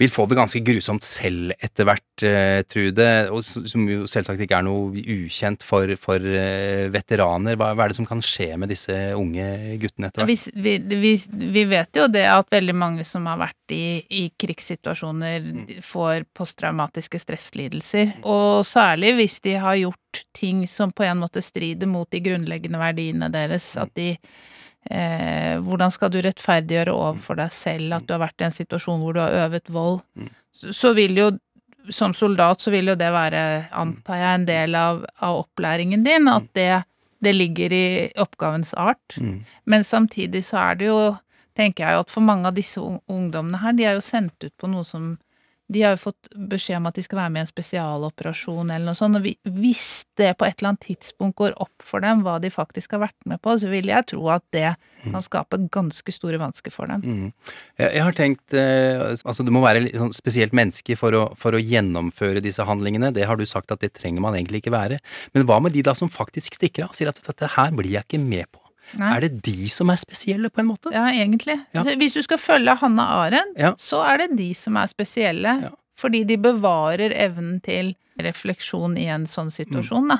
vil 0.00 0.10
få 0.12 0.24
det 0.26 0.38
ganske 0.38 0.60
grusomt 0.64 1.04
selv 1.04 1.52
etter 1.60 1.84
hvert, 1.84 2.24
eh, 2.24 2.62
Trude. 2.64 3.08
Og 3.34 3.44
som 3.44 3.84
jo 3.88 4.06
selvsagt 4.08 4.40
ikke 4.40 4.60
er 4.60 4.64
noe 4.64 4.96
ukjent 4.96 5.64
for, 5.66 5.92
for 6.00 6.24
eh, 6.24 6.88
veteraner. 6.92 7.58
Hva, 7.60 7.72
hva 7.76 7.84
er 7.84 7.92
det 7.92 7.98
som 7.98 8.08
kan 8.08 8.22
skje 8.24 8.54
med 8.60 8.72
disse 8.72 8.96
unge 9.18 9.44
guttene 9.82 10.08
etter 10.08 10.24
hvert? 10.24 10.54
Vi, 10.56 10.78
vi, 10.80 11.02
vi, 11.04 11.12
vi 11.52 11.64
vet 11.68 12.00
jo 12.00 12.08
det 12.08 12.24
at 12.32 12.48
veldig 12.52 12.76
mange 12.80 13.04
som 13.04 13.28
har 13.28 13.42
vært 13.42 13.74
i, 13.76 14.00
i 14.08 14.22
krigssituasjoner, 14.40 15.50
får 15.84 16.24
posttraumatiske 16.36 17.20
stresslidelser. 17.20 18.16
Og 18.24 18.64
særlig 18.66 19.12
hvis 19.20 19.36
de 19.44 19.58
har 19.60 19.76
gjort 19.82 20.24
ting 20.36 20.64
som 20.68 20.94
på 20.96 21.04
en 21.06 21.20
måte 21.20 21.44
strider 21.44 21.90
mot 21.90 22.08
de 22.10 22.22
grunnleggende 22.24 22.80
verdiene 22.80 23.28
deres. 23.32 23.68
At 23.80 23.92
de 24.00 24.14
eh, 24.90 25.58
Hvordan 25.60 25.92
skal 25.92 26.12
du 26.12 26.20
rettferdiggjøre 26.24 26.94
overfor 26.94 27.40
deg 27.42 27.52
selv 27.52 27.98
at 27.98 28.06
du 28.06 28.14
har 28.16 28.24
vært 28.24 28.40
i 28.40 28.48
en 28.48 28.56
situasjon 28.56 29.02
hvor 29.02 29.16
du 29.16 29.20
har 29.22 29.36
øvet 29.46 29.72
vold? 29.72 30.00
Så, 30.56 30.72
så 30.76 30.92
vil 30.96 31.18
jo 31.18 31.30
som 31.90 32.14
soldat 32.14 32.60
så 32.60 32.70
vil 32.70 32.92
jo 32.92 32.96
det 32.98 33.08
være, 33.12 33.40
antar 33.72 34.20
jeg, 34.20 34.34
en 34.34 34.46
del 34.48 34.76
av, 34.78 35.02
av 35.24 35.40
opplæringen 35.44 36.04
din. 36.04 36.28
At 36.28 36.46
det, 36.56 36.82
det 37.24 37.32
ligger 37.34 37.72
i 37.72 37.86
oppgavens 38.20 38.74
art. 38.74 39.16
Men 39.64 39.84
samtidig 39.84 40.44
så 40.46 40.60
er 40.62 40.80
det 40.80 40.90
jo, 40.90 41.00
tenker 41.56 41.86
jeg 41.86 41.96
jo 41.96 42.04
at 42.04 42.12
for 42.12 42.26
mange 42.26 42.48
av 42.48 42.56
disse 42.56 42.80
ungdommene 42.80 43.62
her, 43.62 43.76
de 43.76 43.88
er 43.88 43.98
jo 43.98 44.04
sendt 44.04 44.44
ut 44.44 44.54
på 44.60 44.70
noe 44.70 44.84
som 44.86 45.14
De 45.70 45.82
har 45.84 45.94
jo 45.94 46.02
fått 46.08 46.30
beskjed 46.50 46.80
om 46.80 46.88
at 46.90 46.96
de 46.98 47.04
skal 47.06 47.20
være 47.22 47.32
med 47.34 47.42
i 47.42 47.44
en 47.46 47.50
spesialoperasjon 47.50 48.72
eller 48.74 48.90
noe 48.90 48.98
sånt, 48.98 49.20
og 49.20 49.54
hvis 49.60 49.86
det 50.18 50.32
på 50.38 50.46
et 50.46 50.58
eller 50.58 50.72
annet 50.72 50.86
tidspunkt 50.88 51.38
går 51.38 51.54
opp 51.62 51.84
for 51.86 52.02
dem 52.04 52.24
hva 52.26 52.38
de 52.42 52.50
faktisk 52.52 52.96
har 52.96 53.04
vært 53.04 53.28
med 53.30 53.40
på, 53.44 53.54
så 53.60 53.70
vil 53.70 53.90
jeg 53.90 54.08
tro 54.10 54.26
at 54.34 54.44
det 54.54 54.72
kan 55.00 55.24
skape 55.24 55.60
ganske 55.72 56.12
store 56.12 56.40
vansker 56.40 56.74
for 56.74 56.90
dem. 56.90 57.04
Mm. 57.04 57.28
Jeg, 57.80 57.92
jeg 57.96 58.04
har 58.04 58.16
tenkt 58.16 58.56
eh, 58.56 59.00
Altså, 59.00 59.44
du 59.46 59.52
må 59.54 59.62
være 59.64 59.84
litt 59.84 59.96
sånn 59.98 60.12
spesielt 60.14 60.54
menneske 60.56 60.96
for 60.98 61.14
å, 61.16 61.22
for 61.38 61.56
å 61.56 61.62
gjennomføre 61.62 62.42
disse 62.44 62.64
handlingene. 62.66 63.12
Det 63.16 63.26
har 63.28 63.38
du 63.38 63.46
sagt 63.48 63.72
at 63.72 63.82
det 63.84 63.94
trenger 63.96 64.24
man 64.24 64.36
egentlig 64.36 64.62
ikke 64.64 64.74
være. 64.74 65.00
Men 65.34 65.46
hva 65.48 65.60
med 65.62 65.74
de 65.76 65.84
da 65.86 65.94
som 65.96 66.10
faktisk 66.12 66.58
stikker 66.58 66.88
av? 66.88 66.96
Sier 66.96 67.10
at 67.12 67.20
dette 67.24 67.54
her 67.56 67.72
blir 67.76 67.94
jeg 67.94 68.08
ikke 68.08 68.22
med 68.22 68.50
på. 68.50 68.59
Nei. 68.98 69.10
Er 69.16 69.20
det 69.26 69.42
de 69.46 69.68
som 69.70 69.90
er 69.92 69.98
spesielle, 70.00 70.50
på 70.50 70.62
en 70.62 70.66
måte? 70.72 70.90
Ja, 70.94 71.04
egentlig. 71.12 71.58
Ja. 71.72 71.82
Altså, 71.82 71.96
Hvis 72.00 72.16
du 72.18 72.22
skal 72.26 72.38
følge 72.42 72.74
Hanna 72.80 73.04
Arendt, 73.20 73.58
Ja. 73.58 73.74
så 73.78 74.02
er 74.06 74.18
det 74.24 74.36
de 74.38 74.52
som 74.54 74.76
er 74.76 74.86
spesielle. 74.90 75.72
Fordi 76.00 76.24
de 76.24 76.36
bevarer 76.40 77.12
evnen 77.12 77.60
til 77.62 77.94
refleksjon 78.18 78.96
i 78.98 79.04
en 79.12 79.26
sånn 79.28 79.50
situasjon, 79.52 80.08
da. 80.08 80.18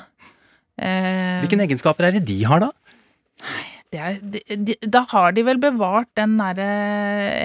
Eh, 0.81 1.41
Hvilke 1.41 1.57
egenskaper 1.66 2.05
er 2.09 2.12
det 2.18 2.25
de 2.29 2.43
har, 2.45 2.61
da? 2.61 2.71
det 3.91 3.99
er, 3.99 4.18
de, 4.23 4.41
de, 4.68 4.75
da 4.87 5.01
har 5.11 5.33
de 5.33 5.43
vel 5.43 5.59
bevart 5.59 6.07
den 6.14 6.37
derre 6.39 6.66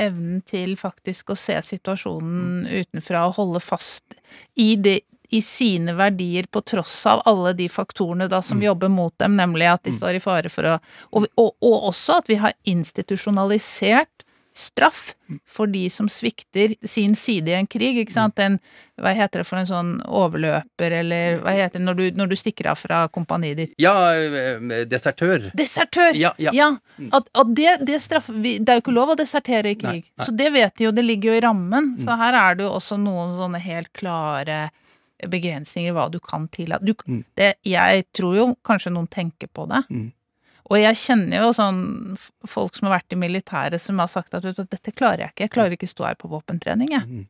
evnen 0.06 0.44
til 0.46 0.76
faktisk 0.78 1.32
å 1.34 1.38
se 1.40 1.56
situasjonen 1.64 2.68
utenfra 2.70 3.24
og 3.30 3.38
holde 3.40 3.62
fast 3.64 4.14
i, 4.56 4.76
det, 4.76 5.00
i 5.36 5.42
sine 5.44 5.96
verdier 5.98 6.48
på 6.52 6.62
tross 6.62 7.02
av 7.12 7.24
alle 7.28 7.54
de 7.58 7.68
faktorene 7.72 8.30
da 8.32 8.42
som 8.46 8.62
jobber 8.64 8.92
mot 8.94 9.14
dem, 9.20 9.36
nemlig 9.38 9.68
at 9.68 9.84
de 9.84 9.94
står 9.96 10.20
i 10.20 10.24
fare 10.24 10.52
for 10.54 10.70
å 10.70 10.78
og, 11.12 11.28
og, 11.36 11.50
og 11.66 11.90
også 11.92 12.22
at 12.22 12.30
vi 12.32 12.40
har 12.40 12.56
institusjonalisert 12.64 14.26
straff 14.56 15.16
for 15.48 15.68
de 15.68 15.90
som 15.90 16.08
svikter 16.10 16.76
sin 16.88 17.16
side 17.16 17.52
i 17.52 17.56
en 17.58 17.68
krig, 17.68 17.98
ikke 18.00 18.14
sant? 18.14 18.40
En, 18.40 18.56
hva 19.02 19.12
heter 19.16 19.42
det 19.42 19.48
for 19.50 19.60
en 19.60 19.68
sånn 19.68 19.90
overløper, 20.08 20.96
eller 21.02 21.42
hva 21.44 21.56
heter 21.58 21.82
det 21.82 21.88
når 21.90 21.98
du, 22.00 22.06
når 22.22 22.32
du 22.32 22.36
stikker 22.40 22.70
av 22.72 22.80
fra 22.80 23.02
kompaniet 23.12 23.60
ditt? 23.60 23.74
Ja, 23.82 23.96
eh, 24.16 24.86
desertør. 24.88 25.50
Desertør! 25.58 26.16
Ja, 26.16 26.32
ja. 26.40 26.70
At, 27.12 27.28
at 27.36 27.52
det, 27.58 27.74
det, 27.90 28.00
straffer 28.06 28.40
vi, 28.40 28.56
det 28.62 28.72
er 28.72 28.80
jo 28.80 28.86
ikke 28.86 28.96
lov 28.96 29.12
å 29.12 29.20
desertere 29.20 29.76
i 29.76 29.80
krig. 29.80 30.06
Nei, 30.08 30.16
nei. 30.16 30.30
Så 30.30 30.32
det 30.40 30.50
vet 30.56 30.78
de 30.78 30.88
jo, 30.88 30.96
det 30.96 31.04
ligger 31.04 31.34
jo 31.34 31.38
i 31.42 31.44
rammen. 31.50 31.92
Så 32.00 32.16
her 32.24 32.40
er 32.46 32.56
det 32.56 32.68
jo 32.70 32.72
også 32.80 33.02
noen 33.02 33.36
sånne 33.36 33.60
helt 33.66 33.92
klare 33.98 34.70
begrensninger 35.32 35.96
hva 35.96 36.10
du 36.12 36.20
kan 36.24 36.48
tillate. 36.52 36.86
Du, 36.86 36.94
jeg 37.66 38.06
tror 38.16 38.38
jo 38.38 38.48
kanskje 38.66 38.94
noen 38.94 39.10
tenker 39.12 39.52
på 39.52 39.68
det. 39.72 39.86
Og 40.66 40.80
jeg 40.82 40.98
kjenner 40.98 41.44
jo 41.44 41.54
sånn 41.54 41.80
folk 42.50 42.74
som 42.78 42.90
har 42.90 42.98
vært 42.98 43.14
i 43.14 43.22
militæret 43.22 43.82
som 43.82 44.02
har 44.02 44.10
sagt 44.10 44.34
at 44.34 44.46
vet 44.48 44.58
du, 44.58 44.66
dette 44.66 44.94
klarer 44.98 45.28
jeg 45.28 45.36
ikke, 45.36 45.46
jeg 45.46 45.54
klarer 45.54 45.76
ikke 45.78 45.90
stå 45.90 46.08
her 46.08 46.18
på 46.18 46.32
våpentrening, 46.32 46.96
jeg. 46.96 47.06
Mm. 47.06 47.26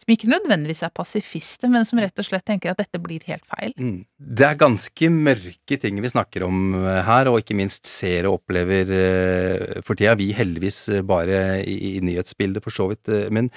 Som 0.00 0.14
ikke 0.14 0.30
nødvendigvis 0.32 0.80
er 0.86 0.92
pasifister, 0.96 1.68
men 1.68 1.84
som 1.84 2.00
rett 2.00 2.16
og 2.22 2.24
slett 2.24 2.46
tenker 2.48 2.72
at 2.72 2.78
dette 2.80 2.96
blir 3.04 3.20
helt 3.28 3.44
feil. 3.52 3.74
Mm. 3.76 3.98
Det 4.16 4.46
er 4.46 4.56
ganske 4.62 5.10
mørke 5.12 5.76
ting 5.82 6.00
vi 6.00 6.12
snakker 6.12 6.46
om 6.46 6.72
eh, 6.78 7.02
her, 7.04 7.28
og 7.28 7.42
ikke 7.42 7.58
minst 7.58 7.84
ser 7.84 8.30
og 8.30 8.38
opplever 8.38 8.94
eh, 8.96 9.82
for 9.84 10.00
tida. 10.00 10.16
Vi 10.16 10.30
heldigvis 10.38 10.80
eh, 10.96 11.04
bare 11.04 11.60
i, 11.60 11.76
i 11.90 11.92
nyhetsbildet, 12.06 12.64
for 12.64 12.72
så 12.72 12.88
vidt. 12.94 13.12
Men 13.28 13.52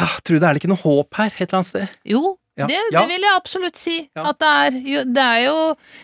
ah, 0.00 0.16
Trude, 0.24 0.40
er 0.40 0.56
det 0.56 0.64
ikke 0.64 0.72
noe 0.72 0.80
håp 0.80 1.20
her, 1.20 1.28
et 1.34 1.44
eller 1.44 1.60
annet 1.60 1.72
sted? 1.74 2.00
Jo, 2.08 2.38
Ja. 2.56 2.66
det, 2.70 2.78
det 2.94 3.04
vil 3.10 3.24
jeg 3.26 3.36
absolutt 3.36 3.76
si. 3.76 3.96
At 4.16 4.38
det 4.40 4.48
er 4.48 4.76
jo 4.80 5.02
Det, 5.04 5.24
er 5.24 5.42
jo, 5.44 5.58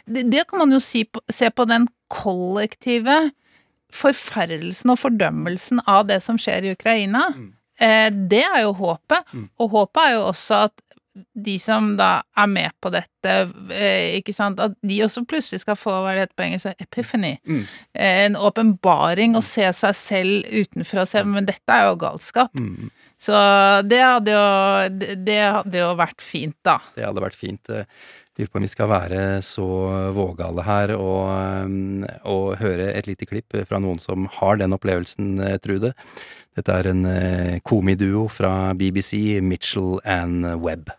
det, 0.05 0.27
det 0.33 0.47
kan 0.51 0.61
man 0.65 0.75
jo 0.75 0.81
si 0.85 1.05
på, 1.05 1.23
se 1.33 1.49
på 1.51 1.65
den 1.69 1.89
kollektive 2.13 3.33
forferdelsen 3.93 4.93
og 4.93 5.01
fordømmelsen 5.03 5.83
av 5.89 6.07
det 6.09 6.21
som 6.25 6.39
skjer 6.41 6.65
i 6.65 6.73
Ukraina. 6.77 7.27
Eh, 7.81 8.09
det 8.13 8.45
er 8.45 8.63
jo 8.65 8.73
håpet. 8.79 9.33
Og 9.61 9.75
håpet 9.77 10.03
er 10.07 10.15
jo 10.17 10.25
også 10.31 10.65
at 10.69 10.81
de 11.37 11.59
som 11.61 11.91
da 11.99 12.23
er 12.41 12.49
med 12.49 12.73
på 12.81 12.89
dette, 12.93 13.33
eh, 13.77 14.17
ikke 14.17 14.33
sant, 14.33 14.61
at 14.61 14.73
de 14.81 15.01
også 15.05 15.25
plutselig 15.29 15.61
skal 15.61 15.77
få, 15.77 15.93
hva 16.01 16.15
det 16.15 16.25
heter 16.25 16.39
på 16.39 16.47
engelsk, 16.47 16.81
epiphany. 16.81 17.35
Mm. 17.45 17.67
Eh, 17.95 18.21
en 18.25 18.39
åpenbaring, 18.41 19.37
å 19.37 19.45
se 19.45 19.67
seg 19.77 19.99
selv 19.99 20.49
utenfra 20.49 21.05
og 21.05 21.09
se, 21.13 21.25
men 21.29 21.49
dette 21.49 21.69
er 21.77 21.91
jo 21.91 21.99
galskap. 22.01 22.57
Så 23.23 23.37
det 23.87 24.01
hadde 24.03 24.35
jo, 24.35 24.89
det- 24.99 25.21
det 25.29 25.39
hadde 25.55 25.79
jo 25.79 25.93
vært 25.95 26.21
fint, 26.25 26.57
da. 26.67 26.79
Det 26.97 27.05
hadde 27.07 27.23
vært 27.23 27.39
fint. 27.39 27.71
Lurer 28.39 28.49
på 28.49 28.57
om 28.59 28.65
vi 28.65 28.69
skal 28.73 28.89
være 28.89 29.21
så 29.45 29.67
vågale 30.17 30.63
her 30.65 30.95
og, 30.97 31.69
og 32.25 32.57
høre 32.59 32.89
et 32.97 33.07
lite 33.07 33.27
klipp 33.29 33.55
fra 33.69 33.79
noen 33.79 34.01
som 34.01 34.27
har 34.41 34.57
den 34.57 34.73
opplevelsen, 34.75 35.37
Trude. 35.63 35.93
Dette 36.57 36.73
er 36.73 36.89
en 36.91 37.05
eh, 37.07 37.61
komiduo 37.65 38.27
fra 38.29 38.73
BBC, 38.75 39.41
Mitchell 39.41 40.01
and 40.05 40.45
Webb. 40.61 40.91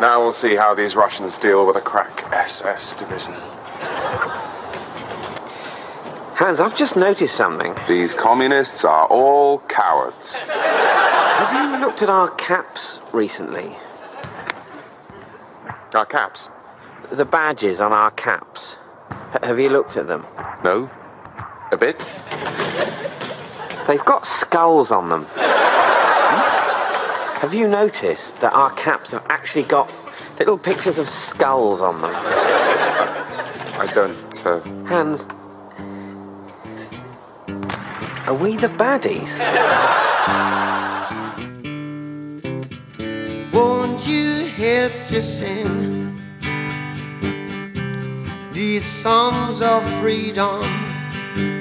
Now 0.00 0.20
we'll 0.20 0.32
see 0.32 0.56
how 0.56 0.74
these 0.74 0.96
Russians 0.96 1.38
deal 1.38 1.64
with 1.66 1.76
a 1.76 1.80
crack 1.80 2.24
SS 2.32 2.94
division. 2.94 3.34
Hans, 6.42 6.60
I've 6.60 6.74
just 6.74 6.96
noticed 6.96 7.36
something. 7.36 7.72
These 7.86 8.16
communists 8.16 8.84
are 8.84 9.06
all 9.06 9.60
cowards. 9.68 10.40
Have 10.40 11.52
you 11.54 11.78
looked 11.80 12.02
at 12.02 12.10
our 12.10 12.30
caps 12.30 12.98
recently? 13.12 13.76
Our 15.94 16.04
caps? 16.04 16.48
The 17.12 17.24
badges 17.24 17.80
on 17.80 17.92
our 17.92 18.10
caps. 18.10 18.74
H- 19.32 19.44
have 19.44 19.60
you 19.60 19.68
looked 19.68 19.96
at 19.96 20.08
them? 20.08 20.26
No. 20.64 20.90
A 21.70 21.76
bit? 21.76 21.96
They've 23.86 24.04
got 24.04 24.26
skulls 24.26 24.90
on 24.90 25.10
them. 25.10 25.26
Have 27.36 27.54
you 27.54 27.68
noticed 27.68 28.40
that 28.40 28.52
our 28.52 28.72
caps 28.72 29.12
have 29.12 29.24
actually 29.28 29.62
got 29.62 29.92
little 30.40 30.58
pictures 30.58 30.98
of 30.98 31.08
skulls 31.08 31.80
on 31.80 32.00
them? 32.00 32.10
I 32.12 33.88
don't. 33.94 34.44
Uh... 34.44 34.58
Hans, 34.88 35.28
are 38.26 38.34
we 38.34 38.56
the 38.56 38.68
baddies? 38.68 39.32
Won't 43.52 44.06
you 44.06 44.46
help 44.46 44.92
to 45.08 45.22
sing 45.22 46.20
these 48.52 48.84
songs 48.84 49.60
of 49.60 49.82
freedom? 50.00 50.62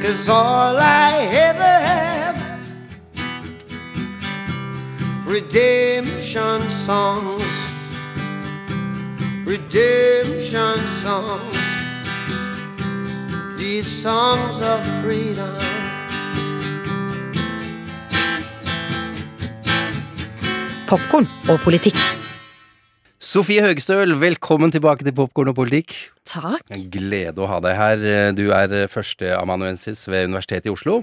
Cause 0.01 0.29
all 0.29 0.77
I 0.77 1.27
ever 1.31 1.63
have 1.63 2.37
redemption 5.25 6.69
songs, 6.69 7.51
redemption 9.45 10.87
songs, 10.87 11.57
these 13.57 13.87
songs 13.87 14.61
of 14.61 14.83
freedom. 15.01 15.70
Popkorn 20.91 21.29
og 21.47 21.61
politikk. 21.63 22.10
Sofie 23.31 23.61
Høgestøl, 23.63 24.11
velkommen 24.19 24.73
tilbake 24.75 25.05
til 25.07 25.13
Popkorn 25.15 25.53
og 25.53 25.55
politikk. 25.55 25.93
Takk. 26.27 26.65
En 26.75 26.81
glede 26.91 27.39
å 27.39 27.47
ha 27.47 27.61
deg 27.63 27.77
her. 27.79 28.01
Du 28.35 28.41
er 28.51 28.73
førsteamanuensis 28.91 30.01
ved 30.11 30.27
Universitetet 30.27 30.67
i 30.67 30.73
Oslo, 30.73 30.97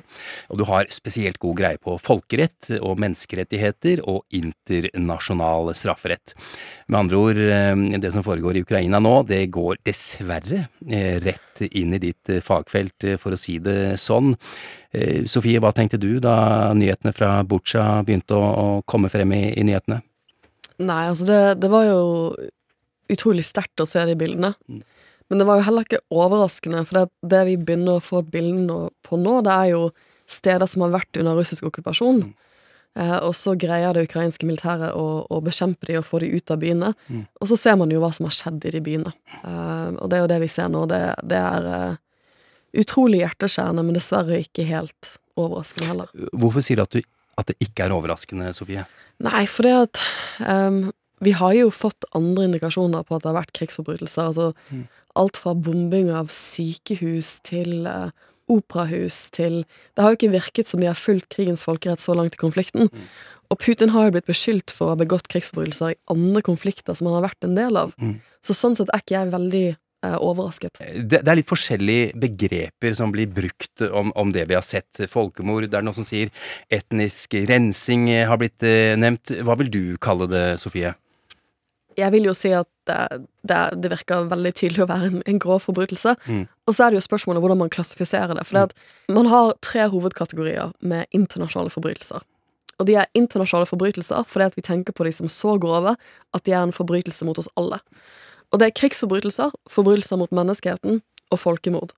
og 0.52 0.60
du 0.60 0.66
har 0.68 0.90
spesielt 0.92 1.40
god 1.40 1.56
greie 1.56 1.80
på 1.80 1.94
folkerett 2.04 2.68
og 2.82 3.00
menneskerettigheter 3.00 4.02
og 4.04 4.26
internasjonal 4.36 5.72
strafferett. 5.78 6.34
Med 6.92 6.98
andre 7.00 7.22
ord, 7.22 7.40
eh, 7.40 7.96
det 8.04 8.12
som 8.12 8.26
foregår 8.26 8.58
i 8.58 8.64
Ukraina 8.66 9.00
nå, 9.00 9.14
det 9.24 9.46
går 9.54 9.80
dessverre 9.88 10.66
eh, 10.84 11.16
rett 11.24 11.64
inn 11.70 11.96
i 11.96 12.02
ditt 12.10 12.28
eh, 12.28 12.44
fagfelt, 12.44 13.08
for 13.22 13.32
å 13.32 13.40
si 13.40 13.56
det 13.56 13.96
sånn. 13.96 14.34
Sofie, 15.28 15.60
hva 15.60 15.72
tenkte 15.76 16.00
du 16.00 16.18
da 16.20 16.74
nyhetene 16.76 17.12
fra 17.16 17.38
Butsja 17.44 18.02
begynte 18.04 18.36
å 18.36 18.68
komme 18.88 19.08
frem 19.12 19.32
i, 19.36 19.42
i 19.56 19.64
nyhetene? 19.64 20.02
Nei, 20.78 21.02
altså 21.10 21.26
det, 21.28 21.40
det 21.62 21.70
var 21.72 21.88
jo 21.88 22.00
utrolig 23.12 23.44
sterkt 23.46 23.80
å 23.82 23.88
se 23.88 24.04
de 24.06 24.16
bildene. 24.18 24.52
Men 25.28 25.40
det 25.40 25.46
var 25.48 25.58
jo 25.58 25.66
heller 25.66 25.84
ikke 25.84 26.04
overraskende, 26.14 26.84
for 26.88 27.00
det, 27.00 27.06
det 27.34 27.40
vi 27.50 27.56
begynner 27.60 27.98
å 27.98 28.04
få 28.04 28.22
et 28.22 28.30
bilde 28.32 28.78
på 29.04 29.18
nå, 29.20 29.40
det 29.44 29.54
er 29.54 29.72
jo 29.74 29.82
steder 30.28 30.68
som 30.68 30.84
har 30.84 30.94
vært 30.94 31.18
under 31.20 31.36
russisk 31.36 31.66
okkupasjon. 31.68 32.22
Eh, 32.98 33.16
og 33.22 33.34
så 33.36 33.54
greier 33.60 33.94
det 33.94 34.06
ukrainske 34.08 34.48
militæret 34.48 34.96
å, 34.96 35.22
å 35.28 35.40
bekjempe 35.44 35.88
de 35.88 35.98
og 36.00 36.06
få 36.08 36.22
de 36.24 36.30
ut 36.32 36.52
av 36.52 36.60
byene. 36.62 36.92
Mm. 37.08 37.24
Og 37.40 37.50
så 37.50 37.58
ser 37.60 37.78
man 37.80 37.92
jo 37.92 38.00
hva 38.02 38.10
som 38.16 38.28
har 38.28 38.36
skjedd 38.36 38.64
i 38.68 38.74
de 38.74 38.82
byene. 38.84 39.12
Eh, 39.42 39.88
og 39.94 40.08
det 40.08 40.18
er 40.18 40.24
jo 40.24 40.30
det 40.32 40.40
vi 40.44 40.50
ser 40.52 40.72
nå. 40.72 40.84
Det, 40.90 41.02
det 41.28 41.40
er 41.40 41.68
eh, 41.74 41.98
utrolig 42.82 43.22
hjerteskjærende, 43.22 43.84
men 43.86 43.98
dessverre 44.00 44.40
ikke 44.44 44.66
helt 44.68 45.12
overraskende 45.38 45.92
heller. 45.92 46.12
Hvorfor 46.32 46.64
sier 46.64 46.80
du 46.80 46.86
at, 46.86 46.96
du 46.96 47.04
at 47.38 47.52
det 47.52 47.58
ikke 47.68 47.86
er 47.86 47.94
overraskende, 47.94 48.50
Sofie? 48.56 48.82
Nei, 49.24 49.46
for 49.50 49.66
det 49.66 49.74
at 49.74 50.00
um, 50.46 50.92
Vi 51.24 51.32
har 51.34 51.52
jo 51.56 51.70
fått 51.74 52.04
andre 52.14 52.44
indikasjoner 52.46 53.02
på 53.02 53.16
at 53.16 53.24
det 53.24 53.32
har 53.32 53.40
vært 53.40 53.56
krigsforbrytelser. 53.58 54.28
Altså 54.30 54.52
Mm. 54.70 54.86
alt 55.16 55.36
fra 55.36 55.54
bombing 55.54 56.10
av 56.14 56.28
sykehus 56.30 57.40
til 57.42 57.88
uh, 57.90 58.10
operahus 58.48 59.30
til 59.34 59.64
Det 59.96 60.02
har 60.04 60.12
jo 60.12 60.18
ikke 60.20 60.36
virket 60.36 60.68
som 60.68 60.80
de 60.80 60.86
har 60.86 60.94
fulgt 60.94 61.28
krigens 61.34 61.64
folkerett 61.64 61.98
så 61.98 62.14
langt 62.14 62.34
i 62.34 62.40
konflikten. 62.40 62.88
Mm. 62.92 63.08
Og 63.50 63.58
Putin 63.58 63.90
har 63.90 64.04
jo 64.04 64.12
blitt 64.12 64.28
beskyldt 64.28 64.70
for 64.70 64.86
å 64.86 64.94
ha 64.94 65.00
begått 65.00 65.28
krigsforbrytelser 65.32 65.94
i 65.94 66.00
andre 66.12 66.42
konflikter 66.42 66.94
som 66.94 67.08
han 67.08 67.18
har 67.18 67.30
vært 67.30 67.44
en 67.48 67.56
del 67.56 67.76
av. 67.80 67.94
Mm. 67.98 68.20
Så 68.44 68.54
sånn 68.54 68.76
sett 68.76 68.90
er 68.92 69.00
ikke 69.02 69.16
jeg 69.16 69.32
veldig 69.32 69.66
overrasket. 70.04 70.78
det, 70.78 71.22
det 71.24 71.30
er 71.30 71.38
litt 71.40 71.50
forskjellige 71.50 72.12
begreper 72.22 72.94
som 72.94 73.10
blir 73.14 73.26
brukt 73.26 73.82
om, 73.88 74.12
om 74.14 74.32
det 74.34 74.46
vi 74.50 74.54
har 74.54 74.64
sett. 74.66 75.00
Folkemord, 75.10 75.66
det 75.66 75.78
er 75.78 75.84
noen 75.86 75.96
som 75.96 76.06
sier 76.06 76.30
etnisk 76.70 77.34
rensing 77.50 78.08
eh, 78.12 78.26
har 78.28 78.38
blitt 78.40 78.62
eh, 78.62 78.94
nevnt. 78.98 79.34
Hva 79.42 79.58
vil 79.58 79.72
du 79.74 79.82
kalle 80.02 80.30
det, 80.30 80.46
Sofie? 80.62 80.94
Jeg 81.98 82.14
vil 82.14 82.28
jo 82.28 82.34
si 82.36 82.52
at 82.54 82.68
det, 82.86 83.26
det, 83.42 83.58
det 83.82 83.90
virker 83.90 84.30
veldig 84.30 84.52
tydelig 84.54 84.84
å 84.84 84.88
være 84.88 85.10
en, 85.10 85.22
en 85.26 85.40
grov 85.42 85.64
forbrytelse. 85.66 86.14
Mm. 86.30 86.44
Og 86.46 86.76
så 86.76 86.84
er 86.84 86.92
det 86.92 87.00
jo 87.00 87.06
spørsmålet 87.08 87.42
hvordan 87.42 87.62
man 87.64 87.72
klassifiserer 87.74 88.38
det. 88.38 88.46
For 88.46 88.68
at 88.68 88.76
man 89.10 89.26
har 89.32 89.56
tre 89.66 89.88
hovedkategorier 89.90 90.76
med 90.78 91.10
internasjonale 91.10 91.74
forbrytelser. 91.74 92.22
Og 92.78 92.86
de 92.86 92.94
er 93.00 93.10
internasjonale 93.18 93.66
forbrytelser 93.66 94.30
fordi 94.30 94.46
at 94.46 94.56
vi 94.56 94.62
tenker 94.62 94.94
på 94.94 95.08
de 95.08 95.12
som 95.14 95.30
så 95.32 95.56
grove 95.58 95.96
at 95.98 96.46
de 96.46 96.54
er 96.54 96.62
en 96.62 96.74
forbrytelse 96.74 97.26
mot 97.26 97.38
oss 97.42 97.50
alle. 97.58 97.80
Og 98.52 98.60
det 98.60 98.68
er 98.68 98.76
krigsforbrytelser, 98.80 99.52
forbrytelser 99.70 100.20
mot 100.20 100.32
menneskeheten 100.34 101.02
og 101.32 101.40
folkemord. 101.40 101.92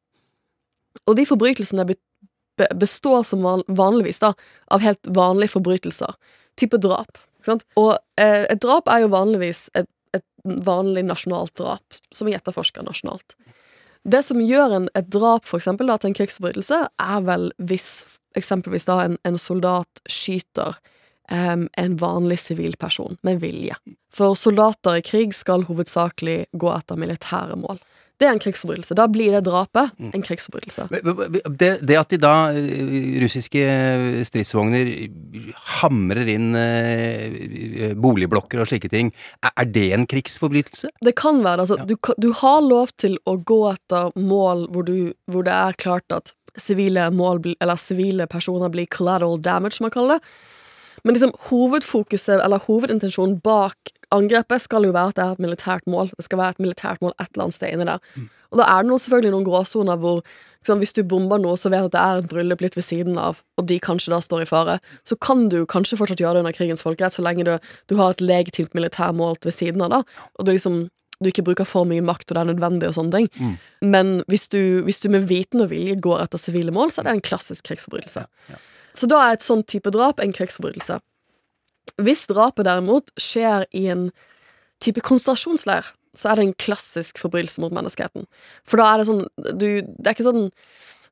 Og 1.06 1.16
de 1.18 1.26
forbrytelsene 1.28 1.86
be- 1.86 2.00
be- 2.58 2.70
består 2.80 3.22
som 3.28 3.44
vanligvis 3.68 4.22
da, 4.22 4.32
av 4.70 4.82
helt 4.82 5.00
vanlige 5.06 5.54
forbrytelser. 5.54 6.16
Type 6.58 6.80
drap. 6.82 7.20
Og 7.80 7.94
eh, 8.20 8.46
et 8.50 8.60
drap 8.60 8.90
er 8.90 9.04
jo 9.04 9.12
vanligvis 9.14 9.68
et, 9.78 9.88
et 10.16 10.26
vanlig 10.66 11.06
nasjonalt 11.06 11.54
drap, 11.56 12.00
som 12.12 12.28
vi 12.28 12.34
etterforsker 12.36 12.84
nasjonalt. 12.84 13.36
Det 14.02 14.22
som 14.24 14.40
gjør 14.40 14.74
en, 14.76 14.88
et 14.96 15.08
drap 15.12 15.46
for 15.48 15.60
eksempel, 15.60 15.88
da, 15.88 15.98
til 16.00 16.10
en 16.10 16.18
krigsforbrytelse, 16.18 16.82
er 17.00 17.26
vel 17.26 17.50
hvis 17.62 17.90
eksempelvis 18.38 18.88
da 18.88 19.02
en, 19.04 19.16
en 19.28 19.38
soldat 19.40 20.02
skyter 20.10 20.78
em, 21.30 21.68
en 21.78 21.96
vanlig 22.00 22.38
sivil 22.42 22.76
person 22.80 23.16
med 23.26 23.40
vilje. 23.40 23.76
For 24.14 24.34
soldater 24.38 24.98
i 24.98 25.06
krig 25.06 25.34
skal 25.36 25.66
hovedsakelig 25.68 26.44
gå 26.52 26.74
etter 26.74 27.00
militære 27.00 27.58
mål. 27.60 27.80
Det 28.20 28.28
er 28.28 28.34
en 28.34 28.42
krigsforbrytelse. 28.42 28.94
Da 28.98 29.06
blir 29.08 29.32
det 29.32 29.46
drapet 29.46 29.94
en 29.96 30.24
krigsforbrytelse. 30.24 30.90
Det, 31.56 31.70
det 31.88 31.96
at 31.96 32.10
de 32.12 32.18
da, 32.20 32.32
eh, 32.52 33.14
russiske 33.22 33.62
stridsvogner, 34.28 34.90
hamrer 35.80 36.28
inn 36.28 36.50
eh, 36.58 37.94
boligblokker 37.96 38.60
og 38.60 38.68
slike 38.68 38.90
ting, 38.92 39.08
er 39.48 39.70
det 39.72 39.86
en 39.96 40.04
krigsforbrytelse? 40.10 40.92
Det 41.00 41.14
kan 41.16 41.40
være 41.40 41.62
det. 41.62 41.64
Altså, 41.64 41.80
du, 41.88 41.96
du 42.20 42.28
har 42.42 42.60
lov 42.66 42.92
til 43.00 43.16
å 43.24 43.38
gå 43.40 43.62
etter 43.72 44.12
mål 44.20 44.66
hvor, 44.74 44.84
du, 44.84 45.14
hvor 45.24 45.48
det 45.48 45.56
er 45.56 45.80
klart 45.80 46.12
at 46.12 46.34
sivile 46.60 47.08
mål, 47.14 47.40
eller 47.56 47.80
sivile 47.80 48.28
personer 48.28 48.68
blir 48.68 48.90
collateral 48.92 49.40
damage, 49.40 49.78
som 49.78 49.88
man 49.88 49.96
kaller 49.96 50.18
det. 50.18 50.34
Men 51.04 51.16
liksom, 51.16 51.32
hovedfokuset, 51.50 52.40
eller 52.40 52.62
hovedintensjonen 52.66 53.38
bak 53.44 53.94
angrepet 54.14 54.64
skal 54.64 54.84
jo 54.84 54.92
være 54.94 55.12
at 55.12 55.18
det 55.18 55.24
er 55.24 55.32
et 55.36 55.42
militært 55.46 55.86
mål. 55.90 56.10
Det 56.16 56.26
skal 56.26 56.40
være 56.40 56.56
et 56.56 56.62
militært 56.66 57.02
mål 57.04 57.14
et 57.16 57.28
eller 57.30 57.46
annet 57.46 57.56
sted 57.56 57.74
inni 57.74 57.88
der. 57.88 57.98
Og 58.50 58.58
da 58.58 58.66
er 58.66 58.82
det 58.82 58.90
noe, 58.90 58.98
selvfølgelig 58.98 59.34
noen 59.36 59.46
gråsoner 59.46 59.98
hvor 60.02 60.22
liksom, 60.24 60.80
hvis 60.82 60.94
du 60.96 61.04
bomber 61.06 61.38
noe, 61.38 61.56
så 61.56 61.70
vet 61.70 61.84
du 61.84 61.90
at 61.90 61.94
det 61.94 62.00
er 62.02 62.22
et 62.22 62.30
bryllup 62.32 62.64
litt 62.64 62.76
ved 62.76 62.84
siden 62.84 63.18
av, 63.18 63.42
og 63.56 63.66
de 63.70 63.78
kanskje 63.82 64.10
da 64.12 64.18
står 64.24 64.42
i 64.42 64.48
fare, 64.50 64.78
så 65.06 65.16
kan 65.22 65.48
du 65.52 65.62
kanskje 65.70 65.98
fortsatt 66.00 66.20
gjøre 66.20 66.40
det 66.40 66.44
under 66.44 66.56
krigens 66.56 66.82
folkerett, 66.82 67.14
så 67.14 67.22
lenge 67.22 67.46
du, 67.46 67.52
du 67.86 67.94
har 68.00 68.10
et 68.16 68.24
legitimt 68.24 68.74
militærmål 68.74 69.38
ved 69.44 69.54
siden 69.54 69.86
av, 69.86 69.94
da, 69.94 70.26
og 70.38 70.48
du 70.48 70.52
liksom 70.52 70.88
du 71.20 71.28
ikke 71.28 71.44
bruker 71.44 71.68
for 71.68 71.84
mye 71.84 72.00
makt, 72.00 72.30
og 72.30 72.36
det 72.36 72.40
er 72.40 72.48
nødvendig, 72.48 72.88
og 72.88 72.94
sånne 72.96 73.12
ting. 73.12 73.26
Men 73.84 74.22
hvis 74.32 74.48
du, 74.48 74.80
hvis 74.86 75.02
du 75.04 75.10
med 75.12 75.26
viten 75.28 75.60
og 75.60 75.68
vilje 75.68 75.98
går 76.00 76.22
etter 76.24 76.40
sivile 76.40 76.72
mål, 76.72 76.88
så 76.94 77.02
er 77.02 77.10
det 77.10 77.12
en 77.18 77.26
klassisk 77.26 77.66
krigsforbrytelse. 77.68 78.22
Så 78.96 79.08
da 79.10 79.22
er 79.24 79.38
et 79.38 79.44
sånn 79.46 79.64
type 79.68 79.92
drap 79.94 80.20
en 80.20 80.34
krigsforbrytelse. 80.36 80.98
Hvis 82.00 82.26
drapet 82.30 82.66
derimot 82.68 83.10
skjer 83.20 83.66
i 83.76 83.86
en 83.92 84.08
type 84.80 85.02
konsentrasjonsleir, 85.04 85.92
så 86.16 86.30
er 86.30 86.38
det 86.38 86.46
en 86.46 86.56
klassisk 86.58 87.20
forbrytelse 87.22 87.62
mot 87.62 87.74
menneskeheten. 87.74 88.26
For 88.66 88.80
da 88.80 88.88
er 88.92 89.00
det 89.00 89.10
sånn 89.10 89.26
du, 89.36 89.68
Det 89.84 90.08
er 90.08 90.16
ikke 90.16 90.26
sånn 90.26 90.48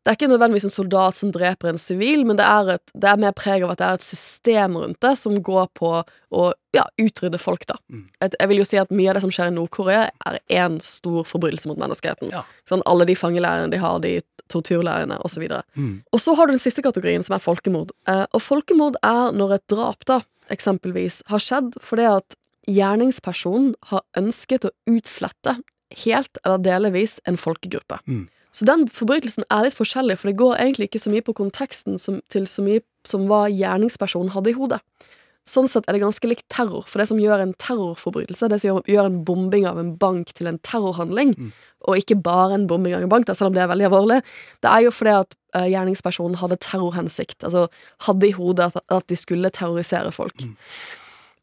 det 0.06 0.12
er 0.12 0.16
ikke 0.16 0.28
nødvendigvis 0.30 0.64
en 0.64 0.72
soldat 0.72 1.16
som 1.18 1.32
dreper 1.34 1.68
en 1.68 1.80
sivil, 1.82 2.22
men 2.24 2.38
det 2.38 2.44
er, 2.46 2.68
et, 2.78 2.92
det 2.96 3.10
er 3.10 3.18
mer 3.20 3.34
preg 3.36 3.64
av 3.66 3.74
at 3.74 3.80
det 3.80 3.88
er 3.88 3.98
et 3.98 4.06
system 4.06 4.78
rundt 4.78 5.00
det 5.04 5.10
som 5.20 5.34
går 5.44 5.66
på 5.76 5.90
å 6.00 6.44
ja, 6.72 6.86
utrydde 7.02 7.40
folk, 7.42 7.66
da. 7.68 7.76
Et, 8.24 8.32
jeg 8.32 8.48
vil 8.48 8.62
jo 8.62 8.68
si 8.70 8.78
at 8.80 8.94
mye 8.94 9.10
av 9.10 9.18
det 9.18 9.24
som 9.26 9.34
skjer 9.34 9.50
i 9.50 9.54
Nord-Korea, 9.58 10.06
er 10.30 10.38
én 10.62 10.78
stor 10.86 11.26
forbrytelse 11.28 11.68
mot 11.68 11.82
menneskeheten. 11.82 12.32
Sånn, 12.70 12.86
alle 12.88 13.04
de 13.10 13.18
fangeleirene 13.18 13.74
de 13.74 13.82
har, 13.82 13.98
de 14.00 14.14
torturleirene, 14.52 15.18
osv. 15.24 15.44
Og 16.12 16.20
så 16.22 16.34
har 16.34 16.46
du 16.48 16.54
den 16.56 16.62
siste 16.62 16.84
kategorien, 16.84 17.24
som 17.26 17.36
er 17.36 17.44
folkemord. 17.44 17.92
Eh, 18.08 18.24
og 18.32 18.42
folkemord 18.42 18.98
er 19.06 19.32
når 19.36 19.58
et 19.58 19.66
drap, 19.72 20.04
da, 20.08 20.22
eksempelvis, 20.52 21.22
har 21.28 21.42
skjedd 21.44 21.76
fordi 21.84 22.08
at 22.08 22.38
gjerningspersonen 22.68 23.74
har 23.92 24.04
ønsket 24.16 24.66
å 24.68 24.74
utslette 24.92 25.58
helt 26.04 26.40
eller 26.44 26.60
delvis 26.60 27.18
en 27.28 27.38
folkegruppe. 27.40 28.00
Så 28.52 28.66
den 28.68 28.88
forbrytelsen 28.92 29.44
er 29.52 29.64
litt 29.66 29.76
forskjellig, 29.76 30.18
for 30.18 30.30
det 30.30 30.38
går 30.40 30.56
egentlig 30.58 30.88
ikke 30.88 31.00
så 31.04 31.12
mye 31.12 31.24
på 31.24 31.36
konteksten 31.36 31.98
som, 32.00 32.20
til 32.32 32.48
så 32.48 32.64
mye 32.64 32.82
som 33.06 33.28
hva 33.28 33.46
gjerningspersonen 33.52 34.32
hadde 34.34 34.52
i 34.52 34.56
hodet. 34.56 34.80
Sånn 35.48 35.68
sett 35.70 35.86
er 35.88 35.96
det 35.96 36.02
ganske 36.02 36.28
likt 36.28 36.46
terror, 36.52 36.84
for 36.84 37.00
det 37.00 37.08
som 37.08 37.20
gjør 37.22 37.40
en 37.40 37.54
terrorforbrytelse, 37.56 38.50
det 38.52 38.60
som 38.60 38.82
gjør, 38.84 39.08
en 39.08 39.22
bombing 39.24 39.64
av 39.70 39.80
en 39.80 39.94
bank 39.96 40.34
til 40.36 40.50
en 40.50 40.60
terrorhandling, 40.66 41.34
og 41.88 42.00
ikke 42.02 42.18
bare 42.20 42.58
en 42.58 42.68
bombing 42.68 42.96
av 42.96 43.06
en 43.06 43.12
bank, 43.12 43.28
da, 43.28 43.36
selv 43.38 43.52
om 43.52 43.56
det 43.56 43.64
er 43.64 43.72
veldig 43.72 43.88
alvorlig, 43.88 44.22
det 44.64 44.70
er 44.70 44.84
jo 44.84 44.92
fordi 44.92 45.16
at 45.16 45.36
uh, 45.56 45.64
gjerningspersonen 45.64 46.38
hadde 46.42 46.60
terrorhensikt, 46.64 47.40
altså 47.48 47.68
hadde 48.06 48.28
i 48.28 48.34
hodet 48.36 48.70
at, 48.70 48.80
at 49.00 49.08
de 49.08 49.18
skulle 49.18 49.52
terrorisere 49.54 50.12
folk. 50.14 50.44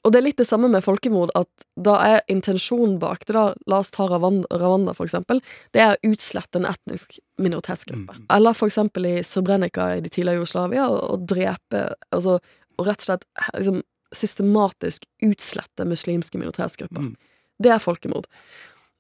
Og 0.06 0.12
det 0.14 0.20
er 0.20 0.26
litt 0.28 0.38
det 0.38 0.45
samme 0.45 0.70
med 0.70 0.86
folkemord, 0.86 1.32
at 1.34 1.66
da 1.82 1.95
er 2.06 2.20
intensjonen 2.30 2.99
bak 3.01 3.24
det, 3.26 3.34
da, 3.34 3.47
la 3.66 3.80
oss 3.82 3.89
ta 3.95 4.06
Rwanda 4.06 4.93
for 4.93 5.08
eksempel, 5.08 5.41
det 5.74 5.82
er 5.82 5.95
å 5.95 6.12
utslette 6.12 6.62
en 6.62 6.68
etnisk 6.70 7.18
minoritetsgruppe. 7.41 8.20
Eller 8.36 8.53
for 8.53 8.70
eksempel 8.70 9.10
i 9.10 9.16
Srebrenica 9.26 9.95
i 9.95 10.06
det 10.06 10.14
tidligere 10.14 10.43
Jugoslavia, 10.43 10.86
å 10.93 11.18
drepe, 11.18 11.88
altså, 12.14 12.38
og 12.78 12.86
rett 12.91 13.01
og 13.01 13.08
slett 13.10 13.26
liksom, 13.58 13.82
systematisk 14.14 15.06
utslette 15.26 15.86
muslimske 15.88 16.38
minoritetsgrupper. 16.38 17.14
Det 17.62 17.72
er 17.72 17.82
folkemord. 17.82 18.28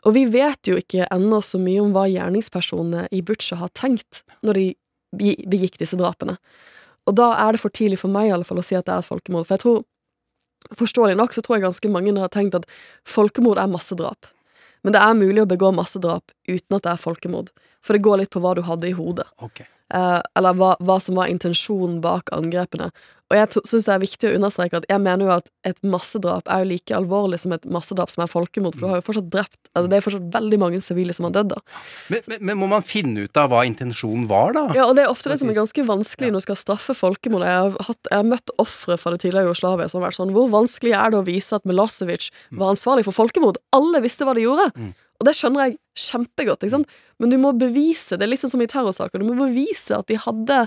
Og 0.05 0.13
vi 0.13 0.25
vet 0.29 0.69
jo 0.69 0.77
ikke 0.77 1.07
ennå 1.13 1.41
så 1.41 1.59
mye 1.61 1.81
om 1.81 1.93
hva 1.95 2.05
gjerningspersonene 2.09 3.07
i 3.15 3.23
Butsja 3.25 3.57
har 3.57 3.73
tenkt 3.77 4.21
når 4.45 4.59
de 4.59 4.67
begikk 5.49 5.79
disse 5.81 5.97
drapene. 5.97 6.37
Og 7.09 7.17
da 7.17 7.31
er 7.41 7.55
det 7.55 7.61
for 7.61 7.73
tidlig 7.73 7.99
for 8.01 8.13
meg 8.13 8.29
i 8.29 8.33
alle 8.35 8.47
fall 8.47 8.61
å 8.61 8.65
si 8.65 8.77
at 8.77 8.85
det 8.87 8.93
er 8.93 9.03
et 9.03 9.09
folkemord. 9.09 9.47
For 9.47 9.57
jeg 9.57 9.65
tror 9.65 9.83
Forståelig 10.73 11.13
nok 11.19 11.33
så 11.35 11.43
tror 11.45 11.59
jeg 11.59 11.61
ganske 11.67 11.89
mange 11.93 12.13
har 12.17 12.31
tenkt 12.33 12.55
at 12.57 12.63
folkemord 13.05 13.59
er 13.61 13.69
massedrap. 13.69 14.25
Men 14.81 14.95
det 14.95 15.01
er 15.01 15.17
mulig 15.17 15.43
å 15.43 15.49
begå 15.49 15.69
massedrap 15.77 16.33
uten 16.49 16.77
at 16.77 16.87
det 16.87 16.89
er 16.89 17.01
folkemord. 17.01 17.51
For 17.85 17.93
det 17.93 18.01
går 18.01 18.23
litt 18.23 18.31
på 18.33 18.41
hva 18.41 18.55
du 18.57 18.63
hadde 18.65 18.89
i 18.89 18.95
hodet. 18.97 19.27
Eh, 19.93 20.21
eller 20.37 20.55
hva, 20.57 20.71
hva 20.81 20.97
som 21.01 21.19
var 21.19 21.29
intensjonen 21.29 21.99
bak 22.01 22.31
angrepene. 22.33 22.89
Og 23.33 23.37
jeg 23.39 23.65
syns 23.65 23.87
det 23.87 23.93
er 23.93 24.01
viktig 24.03 24.27
å 24.29 24.33
understreke 24.37 24.77
at 24.77 24.85
jeg 24.89 25.01
mener 25.01 25.25
jo 25.25 25.31
at 25.33 25.47
et 25.65 25.79
massedrap 25.85 26.45
er 26.51 26.61
jo 26.61 26.69
like 26.69 26.93
alvorlig 26.93 27.39
som 27.41 27.55
et 27.55 27.63
massedrap 27.73 28.11
som 28.13 28.21
er 28.21 28.29
folkemord, 28.29 28.75
for 28.77 28.85
du 28.85 28.91
har 28.91 28.99
jo 28.99 29.05
fortsatt 29.07 29.31
drept 29.33 29.57
altså 29.75 29.89
Det 29.91 29.97
er 29.97 30.03
fortsatt 30.05 30.27
veldig 30.31 30.59
mange 30.61 30.77
sivile 30.79 31.11
som 31.11 31.25
har 31.27 31.33
dødd, 31.35 31.49
da. 31.51 31.57
Men, 32.13 32.21
men, 32.31 32.43
men 32.47 32.59
må 32.61 32.69
man 32.71 32.85
finne 32.85 33.25
ut 33.25 33.39
av 33.41 33.49
hva 33.51 33.65
intensjonen 33.67 34.27
var, 34.29 34.53
da? 34.55 34.67
Ja, 34.77 34.85
og 34.85 34.93
det 34.95 35.03
er 35.03 35.11
ofte 35.11 35.33
det 35.33 35.39
som 35.41 35.49
er 35.51 35.57
ganske 35.57 35.83
vanskelig 35.89 36.29
når 36.31 36.43
du 36.43 36.45
skal 36.45 36.59
straffe 36.61 36.95
folkemord. 36.95 37.43
Jeg 37.43 37.65
har, 37.65 37.75
hatt, 37.89 37.99
jeg 38.07 38.21
har 38.21 38.29
møtt 38.29 38.53
ofre 38.61 38.95
fra 39.01 39.11
det 39.11 39.23
tidligere 39.25 39.49
Jugoslavia 39.49 39.89
som 39.91 39.99
har 39.99 40.07
vært 40.07 40.19
sånn 40.21 40.31
Hvor 40.37 40.53
vanskelig 40.53 40.93
er 40.95 41.11
det 41.11 41.19
å 41.19 41.25
vise 41.27 41.59
at 41.59 41.67
Milosevic 41.67 42.29
var 42.55 42.71
ansvarlig 42.71 43.03
for 43.09 43.17
folkemord? 43.17 43.59
Alle 43.75 44.05
visste 44.05 44.29
hva 44.29 44.37
de 44.37 44.45
gjorde. 44.45 44.69
Og 45.19 45.27
det 45.27 45.35
skjønner 45.37 45.69
jeg 45.69 45.77
kjempegodt, 46.07 46.65
ikke 46.65 46.77
sant? 46.77 46.99
men 47.21 47.31
du 47.31 47.37
må 47.39 47.53
bevise 47.55 48.17
Det 48.19 48.27
er 48.27 48.39
sånn 48.39 48.51
som 48.57 48.63
i 48.63 48.67
terrorsaker. 48.67 49.21
Du 49.21 49.29
må 49.29 49.37
bevise 49.39 49.95
at 49.95 50.09
de 50.11 50.19
hadde 50.19 50.65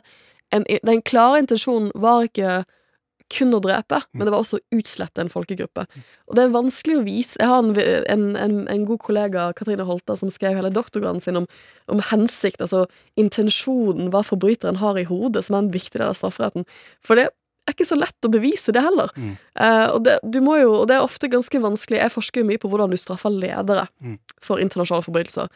en, 0.55 0.65
Den 0.65 1.03
klare 1.05 1.43
intensjonen 1.43 1.93
var 1.95 2.25
ikke 2.29 2.63
kun 3.29 3.53
å 3.53 3.61
drepe, 3.61 4.01
men 4.17 4.25
det 4.25 4.33
var 4.33 4.41
også 4.41 4.57
å 4.57 4.79
utslette 4.79 5.21
en 5.21 5.29
folkegruppe. 5.29 5.85
Og 6.31 6.37
det 6.37 6.47
er 6.47 6.55
vanskelig 6.55 6.95
å 6.97 7.03
vise 7.05 7.37
Jeg 7.37 7.51
har 7.51 7.61
en, 7.61 7.75
en, 7.77 8.25
en, 8.41 8.55
en 8.73 8.87
god 8.89 9.03
kollega, 9.05 9.51
Katrine 9.59 9.85
Holta, 9.85 10.17
som 10.17 10.33
skrev 10.33 10.57
hele 10.57 10.73
doktorgraden 10.73 11.21
sin 11.21 11.37
om, 11.43 11.49
om 11.93 12.01
hensikt, 12.09 12.63
altså 12.65 12.87
intensjonen, 13.21 14.09
hva 14.15 14.25
forbryteren 14.25 14.81
har 14.81 14.97
i 14.97 15.05
hodet, 15.09 15.45
som 15.45 15.59
er 15.59 15.67
en 15.67 15.75
viktig 15.75 16.01
del 16.01 16.09
av 16.09 16.17
strafferetten. 16.17 16.65
For 17.05 17.21
det 17.21 17.29
er 17.69 17.75
ikke 17.77 17.87
så 17.89 17.99
lett 17.99 18.27
å 18.27 18.31
bevise 18.33 18.73
det 18.75 18.83
heller. 18.83 19.11
Eh, 19.17 19.87
og, 19.95 20.05
det, 20.05 20.19
jo, 20.35 20.73
og 20.83 20.87
det 20.89 20.97
er 20.97 21.05
ofte 21.05 21.29
ganske 21.31 21.61
vanskelig 21.61 21.99
Jeg 22.01 22.13
forsker 22.15 22.41
jo 22.43 22.49
mye 22.49 22.59
på 22.63 22.69
hvordan 22.71 22.91
du 22.91 22.97
straffer 22.97 23.31
ledere 23.31 23.89
for 24.41 24.59
internasjonale 24.63 25.05
forbrytelser. 25.07 25.49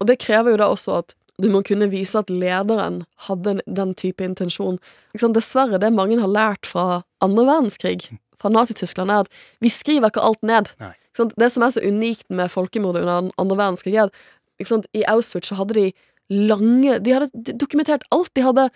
Og 0.00 0.06
det 0.06 0.18
krever 0.20 0.50
jo 0.54 0.56
da 0.60 0.68
også 0.72 0.98
at 1.00 1.14
du 1.42 1.50
må 1.52 1.60
kunne 1.64 1.90
vise 1.92 2.16
at 2.16 2.30
lederen 2.32 3.02
hadde 3.28 3.50
en- 3.56 3.74
den 3.74 3.94
type 3.94 4.24
intensjon. 4.24 4.78
Dessverre, 5.14 5.78
det 5.78 5.92
mange 5.92 6.18
har 6.20 6.28
lært 6.28 6.64
fra 6.66 7.02
andre 7.20 7.44
verdenskrig, 7.44 8.18
fra 8.40 8.48
Nazi-Tyskland, 8.50 9.10
er 9.10 9.20
at 9.20 9.28
vi 9.60 9.68
skriver 9.68 10.08
ikke 10.10 10.22
alt 10.24 10.42
ned. 10.42 10.68
Ikke? 10.80 11.32
Det 11.36 11.52
som 11.52 11.62
er 11.62 11.70
så 11.72 11.80
unikt 11.84 12.28
med 12.30 12.50
folkemordet 12.50 13.02
under 13.04 13.30
andre 13.38 13.56
verdenskrig, 13.56 13.94
er 13.96 14.04
at 14.08 14.86
i 14.94 15.04
Auschwitz 15.08 15.48
så 15.48 15.56
hadde 15.56 15.74
de 15.74 15.92
lange 16.30 16.98
De 17.04 17.12
hadde 17.12 17.30
dokumentert 17.56 18.02
alt. 18.10 18.32
De 18.34 18.42
hadde 18.42 18.70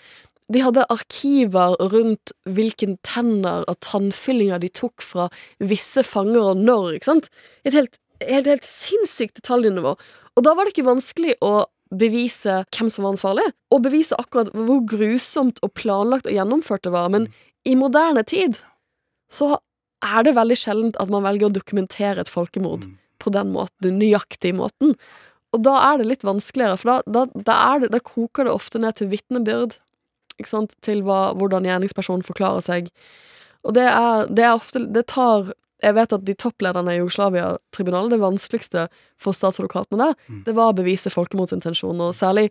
de 0.50 0.62
hadde 0.64 0.86
arkiver 0.90 1.76
rundt 1.92 2.32
hvilken 2.50 2.96
tenner 3.06 3.66
og 3.70 3.78
tannfyllinger 3.86 4.62
de 4.62 4.70
tok 4.74 5.04
fra 5.04 5.28
visse 5.62 6.02
fanger 6.06 6.52
og 6.52 6.62
når, 6.62 6.96
ikke 6.96 7.10
sant? 7.10 7.28
Et 7.64 7.76
helt, 7.76 8.00
helt, 8.24 8.48
helt 8.50 8.66
sinnssykt 8.66 9.38
detaljnivå. 9.38 9.94
Og 10.36 10.46
da 10.46 10.54
var 10.56 10.66
det 10.66 10.74
ikke 10.74 10.88
vanskelig 10.90 11.36
å 11.44 11.68
bevise 11.90 12.60
hvem 12.70 12.90
som 12.90 13.06
var 13.06 13.14
ansvarlig, 13.16 13.46
og 13.74 13.84
bevise 13.86 14.18
akkurat 14.18 14.50
hvor 14.54 14.82
grusomt 14.86 15.58
og 15.66 15.74
planlagt 15.78 16.28
og 16.30 16.36
gjennomført 16.36 16.84
det 16.86 16.94
var. 16.94 17.10
Men 17.12 17.26
i 17.66 17.76
moderne 17.78 18.22
tid 18.26 18.58
så 19.30 19.56
er 20.06 20.24
det 20.24 20.36
veldig 20.38 20.56
sjeldent 20.56 20.98
at 21.02 21.10
man 21.12 21.26
velger 21.26 21.50
å 21.50 21.54
dokumentere 21.54 22.22
et 22.22 22.30
folkemord 22.30 22.86
på 23.20 23.32
den 23.34 23.50
måten, 23.52 23.76
den 23.84 23.98
nøyaktige 24.00 24.56
måten. 24.56 24.94
Og 25.54 25.62
da 25.66 25.76
er 25.90 26.00
det 26.00 26.08
litt 26.08 26.26
vanskeligere, 26.26 26.78
for 26.80 26.92
da, 26.92 27.26
da, 27.26 27.42
da, 27.42 27.60
det, 27.82 27.90
da 27.92 28.00
koker 28.02 28.46
det 28.46 28.54
ofte 28.54 28.80
ned 28.80 28.96
til 28.98 29.10
vitnebyrd, 29.10 29.76
sant, 30.48 30.76
til 30.84 31.02
hva, 31.06 31.30
hvordan 31.38 31.66
gjerningspersonen 31.68 32.24
forklarer 32.26 32.64
seg. 32.64 32.90
Og 33.66 33.74
det 33.76 33.86
er, 33.88 34.28
det 34.32 34.44
er 34.46 34.54
ofte 34.56 34.80
Det 34.88 35.02
tar 35.12 35.50
Jeg 35.84 35.96
vet 35.98 36.12
at 36.16 36.22
de 36.24 36.34
topplederne 36.36 36.94
i 36.94 37.00
Jugoslavia-tribunalet, 37.00 38.14
det 38.14 38.22
vanskeligste 38.22 38.86
for 39.20 39.36
statsadvokatene 39.36 40.10
der, 40.10 40.16
det 40.46 40.54
var 40.56 40.72
å 40.72 40.76
bevise 40.76 41.12
folkemordsintensjon, 41.12 42.00
og 42.04 42.16
særlig 42.16 42.50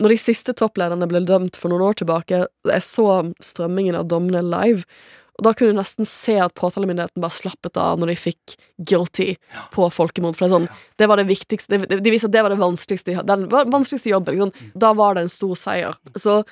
når 0.00 0.14
de 0.14 0.18
siste 0.22 0.54
topplederne 0.56 1.08
ble 1.10 1.20
dømt 1.26 1.58
for 1.58 1.72
noen 1.72 1.82
år 1.90 1.98
tilbake, 1.98 2.44
jeg 2.70 2.84
så 2.86 3.08
strømmingen 3.42 3.98
av 3.98 4.06
dommene 4.08 4.40
live, 4.46 4.86
og 5.40 5.46
da 5.46 5.54
kunne 5.56 5.72
du 5.72 5.80
nesten 5.80 6.08
se 6.08 6.34
at 6.36 6.52
påtalemyndigheten 6.58 7.22
bare 7.22 7.32
slappet 7.32 7.78
av 7.80 8.00
når 8.00 8.12
de 8.12 8.16
fikk 8.20 8.58
guilty 8.76 9.30
på 9.72 9.86
folkemord. 9.88 10.36
For 10.36 10.44
det 10.44 10.52
sånn, 10.52 10.66
det 11.00 11.08
var 11.08 11.16
det 11.16 11.30
viktigste 11.30 11.78
De, 11.88 12.12
viser 12.12 12.28
at 12.28 12.34
det 12.34 12.42
var 12.44 12.52
det 12.52 12.60
vanskeligste. 12.60 13.14
Den 13.24 13.46
vanskeligste 13.48 14.12
jobben. 14.12 14.36
Liksom. 14.36 14.68
Da 14.84 14.92
var 14.98 15.16
det 15.16 15.24
en 15.24 15.32
stor 15.32 15.56
seier. 15.56 15.96
Så 16.12 16.42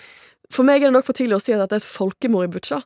for 0.53 0.67
meg 0.67 0.83
er 0.83 0.89
det 0.89 0.97
nok 0.97 1.09
for 1.09 1.19
tidlig 1.19 1.39
å 1.39 1.43
si 1.43 1.55
at 1.55 1.69
det 1.69 1.79
er 1.79 1.83
et 1.83 1.93
folkemord 1.99 2.49
i 2.49 2.53
Butsja. 2.57 2.81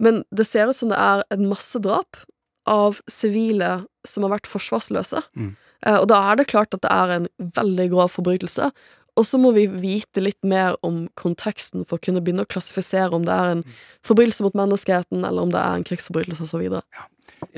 Men 0.00 0.22
det 0.32 0.46
ser 0.48 0.70
ut 0.70 0.76
som 0.76 0.92
det 0.92 1.00
er 1.00 1.24
et 1.32 1.42
massedrap 1.42 2.22
av 2.68 3.00
sivile 3.10 3.82
som 4.06 4.24
har 4.24 4.36
vært 4.36 4.48
forsvarsløse. 4.48 5.22
Mm. 5.36 5.52
og 5.96 6.06
da 6.12 6.20
er 6.30 6.36
det 6.36 6.50
klart 6.52 6.74
at 6.76 6.82
det 6.84 6.92
er 6.92 7.12
en 7.16 7.28
veldig 7.56 7.86
grov 7.92 8.12
forbrytelse. 8.12 8.70
Og 9.18 9.26
så 9.26 9.40
må 9.40 9.52
vi 9.56 9.66
vite 9.68 10.22
litt 10.22 10.38
mer 10.46 10.76
om 10.86 11.06
konteksten 11.20 11.84
for 11.88 11.98
å 11.98 12.04
kunne 12.04 12.22
begynne 12.24 12.46
å 12.46 12.50
klassifisere 12.50 13.16
om 13.16 13.26
det 13.26 13.34
er 13.34 13.56
en 13.56 13.64
forbrytelse 14.06 14.44
mot 14.46 14.56
menneskeheten, 14.56 15.24
eller 15.24 15.48
om 15.48 15.52
det 15.52 15.60
er 15.60 15.80
en 15.80 15.86
krigsforbrytelse 15.88 16.46
osv. 16.46 16.78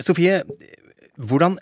Sofie, 0.03 0.41
hvordan 1.21 1.59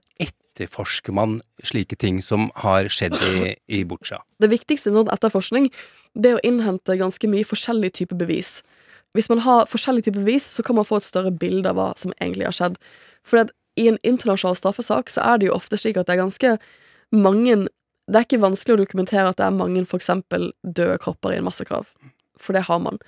etterforsker 0.60 1.14
man 1.16 1.40
slike 1.64 1.96
ting 1.96 2.20
som 2.22 2.50
har 2.60 2.88
skjedd 2.92 3.16
i, 3.16 3.54
i 3.68 3.84
Butsja? 3.84 4.20
Det 4.40 4.50
viktigste 4.52 4.90
i 4.90 4.92
en 4.92 5.00
sånn 5.00 5.14
etterforskning 5.14 5.70
det 6.14 6.32
er 6.32 6.38
å 6.38 6.44
innhente 6.46 6.98
ganske 6.98 7.30
mye 7.30 7.46
forskjellig 7.46 7.92
type 8.00 8.16
bevis. 8.18 8.60
Hvis 9.14 9.30
man 9.30 9.42
har 9.42 9.68
forskjellig 9.70 10.04
type 10.06 10.18
bevis, 10.18 10.46
så 10.46 10.62
kan 10.66 10.78
man 10.78 10.86
få 10.86 11.00
et 11.00 11.06
større 11.06 11.32
bilde 11.34 11.70
av 11.70 11.78
hva 11.78 11.88
som 11.98 12.14
egentlig 12.18 12.46
har 12.48 12.56
skjedd. 12.56 12.78
For 13.26 13.50
i 13.78 13.88
en 13.90 13.98
internasjonal 14.06 14.58
straffesak 14.58 15.10
så 15.10 15.22
er 15.26 15.40
det 15.40 15.50
jo 15.50 15.56
ofte 15.56 15.78
slik 15.78 15.98
at 15.98 16.08
det 16.08 16.16
er 16.16 16.24
ganske 16.24 16.56
mange 17.10 17.66
Det 18.10 18.18
er 18.18 18.24
ikke 18.26 18.42
vanskelig 18.42 18.74
å 18.74 18.78
dokumentere 18.80 19.30
at 19.30 19.38
det 19.38 19.44
er 19.46 19.54
mange 19.54 19.84
for 19.86 20.00
eksempel 20.00 20.48
døde 20.66 20.96
kropper 20.98 21.30
i 21.30 21.36
en 21.38 21.44
massegrav. 21.46 21.86
For 22.42 22.56
det 22.56 22.64
har 22.66 22.80
man. 22.82 22.98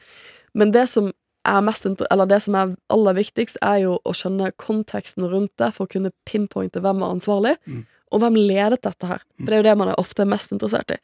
Men 0.55 0.71
det 0.71 0.85
som 0.93 1.09
er 1.49 2.27
det 2.31 2.41
som 2.45 2.55
er 2.59 2.75
aller 2.93 3.17
viktigst, 3.19 3.59
er 3.63 3.83
jo 3.85 3.99
å 4.05 4.15
skjønne 4.15 4.53
konteksten 4.61 5.27
rundt 5.27 5.53
det 5.59 5.73
for 5.75 5.87
å 5.87 5.93
kunne 5.93 6.13
pinpointe 6.29 6.81
hvem 6.81 7.03
var 7.03 7.17
ansvarlig, 7.17 7.57
og 8.13 8.23
hvem 8.23 8.37
ledet 8.37 8.83
dette 8.85 9.09
her. 9.09 9.23
For 9.41 9.49
det 9.49 9.57
er 9.57 9.63
jo 9.63 9.69
det 9.71 9.79
man 9.81 9.93
er 9.93 10.01
ofte 10.01 10.27
mest 10.29 10.53
interessert 10.53 10.95
i. 10.95 10.99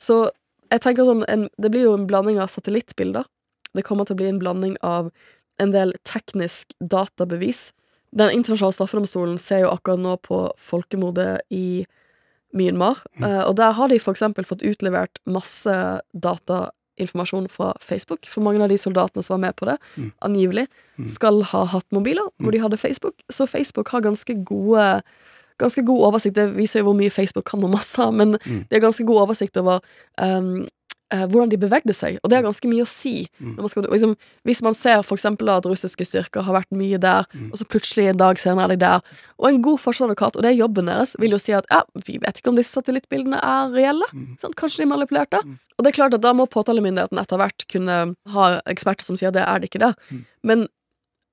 Så 0.00 0.30
jeg 0.70 0.82
tenker 0.82 1.06
sånn, 1.06 1.24
en, 1.28 1.48
det 1.58 1.70
blir 1.70 1.86
jo 1.86 1.96
en 1.96 2.06
blanding 2.08 2.40
av 2.42 2.50
satellittbilder. 2.52 3.26
Det 3.76 3.84
kommer 3.86 4.06
til 4.06 4.16
å 4.16 4.20
bli 4.22 4.30
en 4.30 4.40
blanding 4.40 4.76
av 4.86 5.10
en 5.62 5.72
del 5.72 5.94
teknisk 6.08 6.72
databevis. 6.80 7.70
Den 8.16 8.32
internasjonale 8.32 8.76
straffedomstolen 8.76 9.38
ser 9.42 9.64
jo 9.64 9.72
akkurat 9.74 10.02
nå 10.02 10.16
på 10.24 10.40
folkemordet 10.62 11.40
i 11.52 11.84
Myanmar, 12.56 13.02
eh, 13.20 13.42
og 13.42 13.56
der 13.58 13.74
har 13.76 13.90
de 13.90 13.98
for 14.00 14.16
eksempel 14.16 14.46
fått 14.46 14.64
utlevert 14.64 15.18
masse 15.28 15.74
datainformasjon 16.96 17.48
fra 17.48 17.72
Facebook, 17.80 18.26
for 18.28 18.40
mange 18.40 18.62
av 18.62 18.68
de 18.68 18.78
soldatene 18.78 19.22
som 19.22 19.34
var 19.36 19.48
med 19.48 19.56
på 19.56 19.66
det, 19.68 19.76
angivelig, 20.24 20.66
skal 21.08 21.42
ha 21.52 21.64
hatt 21.64 21.86
mobiler 21.92 22.28
hvor 22.40 22.52
de 22.52 22.60
hadde 22.60 22.76
Facebook, 22.76 23.14
så 23.30 23.46
Facebook 23.46 23.88
har 23.88 24.00
ganske 24.00 24.44
gode 24.44 25.02
Ganske 25.58 25.80
god 25.86 26.02
oversikt, 26.04 26.34
det 26.36 26.50
viser 26.52 26.82
jo 26.82 26.90
hvor 26.90 26.96
mye 26.98 27.08
Facebook 27.08 27.46
kan 27.48 27.64
om 27.64 27.70
masse, 27.72 28.10
men 28.12 28.34
de 28.44 28.74
har 28.74 28.80
ganske 28.80 29.06
god 29.08 29.22
oversikt 29.22 29.56
over 29.56 29.78
um, 30.20 30.66
eh, 31.14 31.24
hvordan 31.26 31.50
de 31.52 31.58
bevegde 31.60 31.94
seg, 31.96 32.18
og 32.22 32.30
det 32.30 32.38
har 32.38 32.46
ganske 32.46 32.68
mye 32.70 32.84
å 32.84 32.88
si. 32.90 33.26
Når 33.40 33.62
man 33.64 33.72
skal, 33.72 33.86
liksom, 33.92 34.14
hvis 34.48 34.62
man 34.66 34.76
ser 34.78 35.02
for 35.06 35.18
eksempel 35.18 35.50
at 35.52 35.66
russiske 35.68 36.06
styrker 36.08 36.46
har 36.46 36.56
vært 36.58 36.70
mye 36.76 36.98
der, 37.02 37.28
og 37.50 37.58
så 37.60 37.66
plutselig 37.68 38.08
en 38.10 38.20
dag 38.20 38.40
senere 38.40 38.70
er 38.70 38.74
de 38.76 38.80
der, 38.84 39.00
og 39.38 39.48
en 39.50 39.62
god 39.62 39.82
forsvarsadvokat, 39.82 40.36
og 40.36 40.46
det 40.46 40.52
er 40.52 40.58
jobben 40.60 40.90
deres, 40.90 41.16
vil 41.22 41.36
jo 41.36 41.38
si 41.42 41.52
at 41.56 41.68
ja, 41.72 41.82
vi 42.06 42.18
vet 42.22 42.40
ikke 42.40 42.52
om 42.52 42.56
disse 42.58 42.76
satellittbildene 42.78 43.40
er 43.42 43.74
reelle. 43.74 44.08
Sant? 44.42 44.56
Kanskje 44.58 44.82
de 44.82 44.88
er 44.88 44.92
manipulerte? 44.94 45.42
Og 45.76 45.84
det 45.84 45.92
er 45.92 45.98
klart 45.98 46.14
at 46.16 46.24
da 46.24 46.32
må 46.32 46.46
påtalemyndigheten 46.48 47.18
etter 47.20 47.36
hvert 47.40 47.66
kunne 47.68 47.98
ha 48.32 48.46
eksperter 48.66 49.04
som 49.04 49.18
sier 49.18 49.34
det 49.34 49.44
er 49.44 49.60
det 49.60 49.68
ikke 49.70 49.82
det. 49.82 49.92
Men 50.42 50.66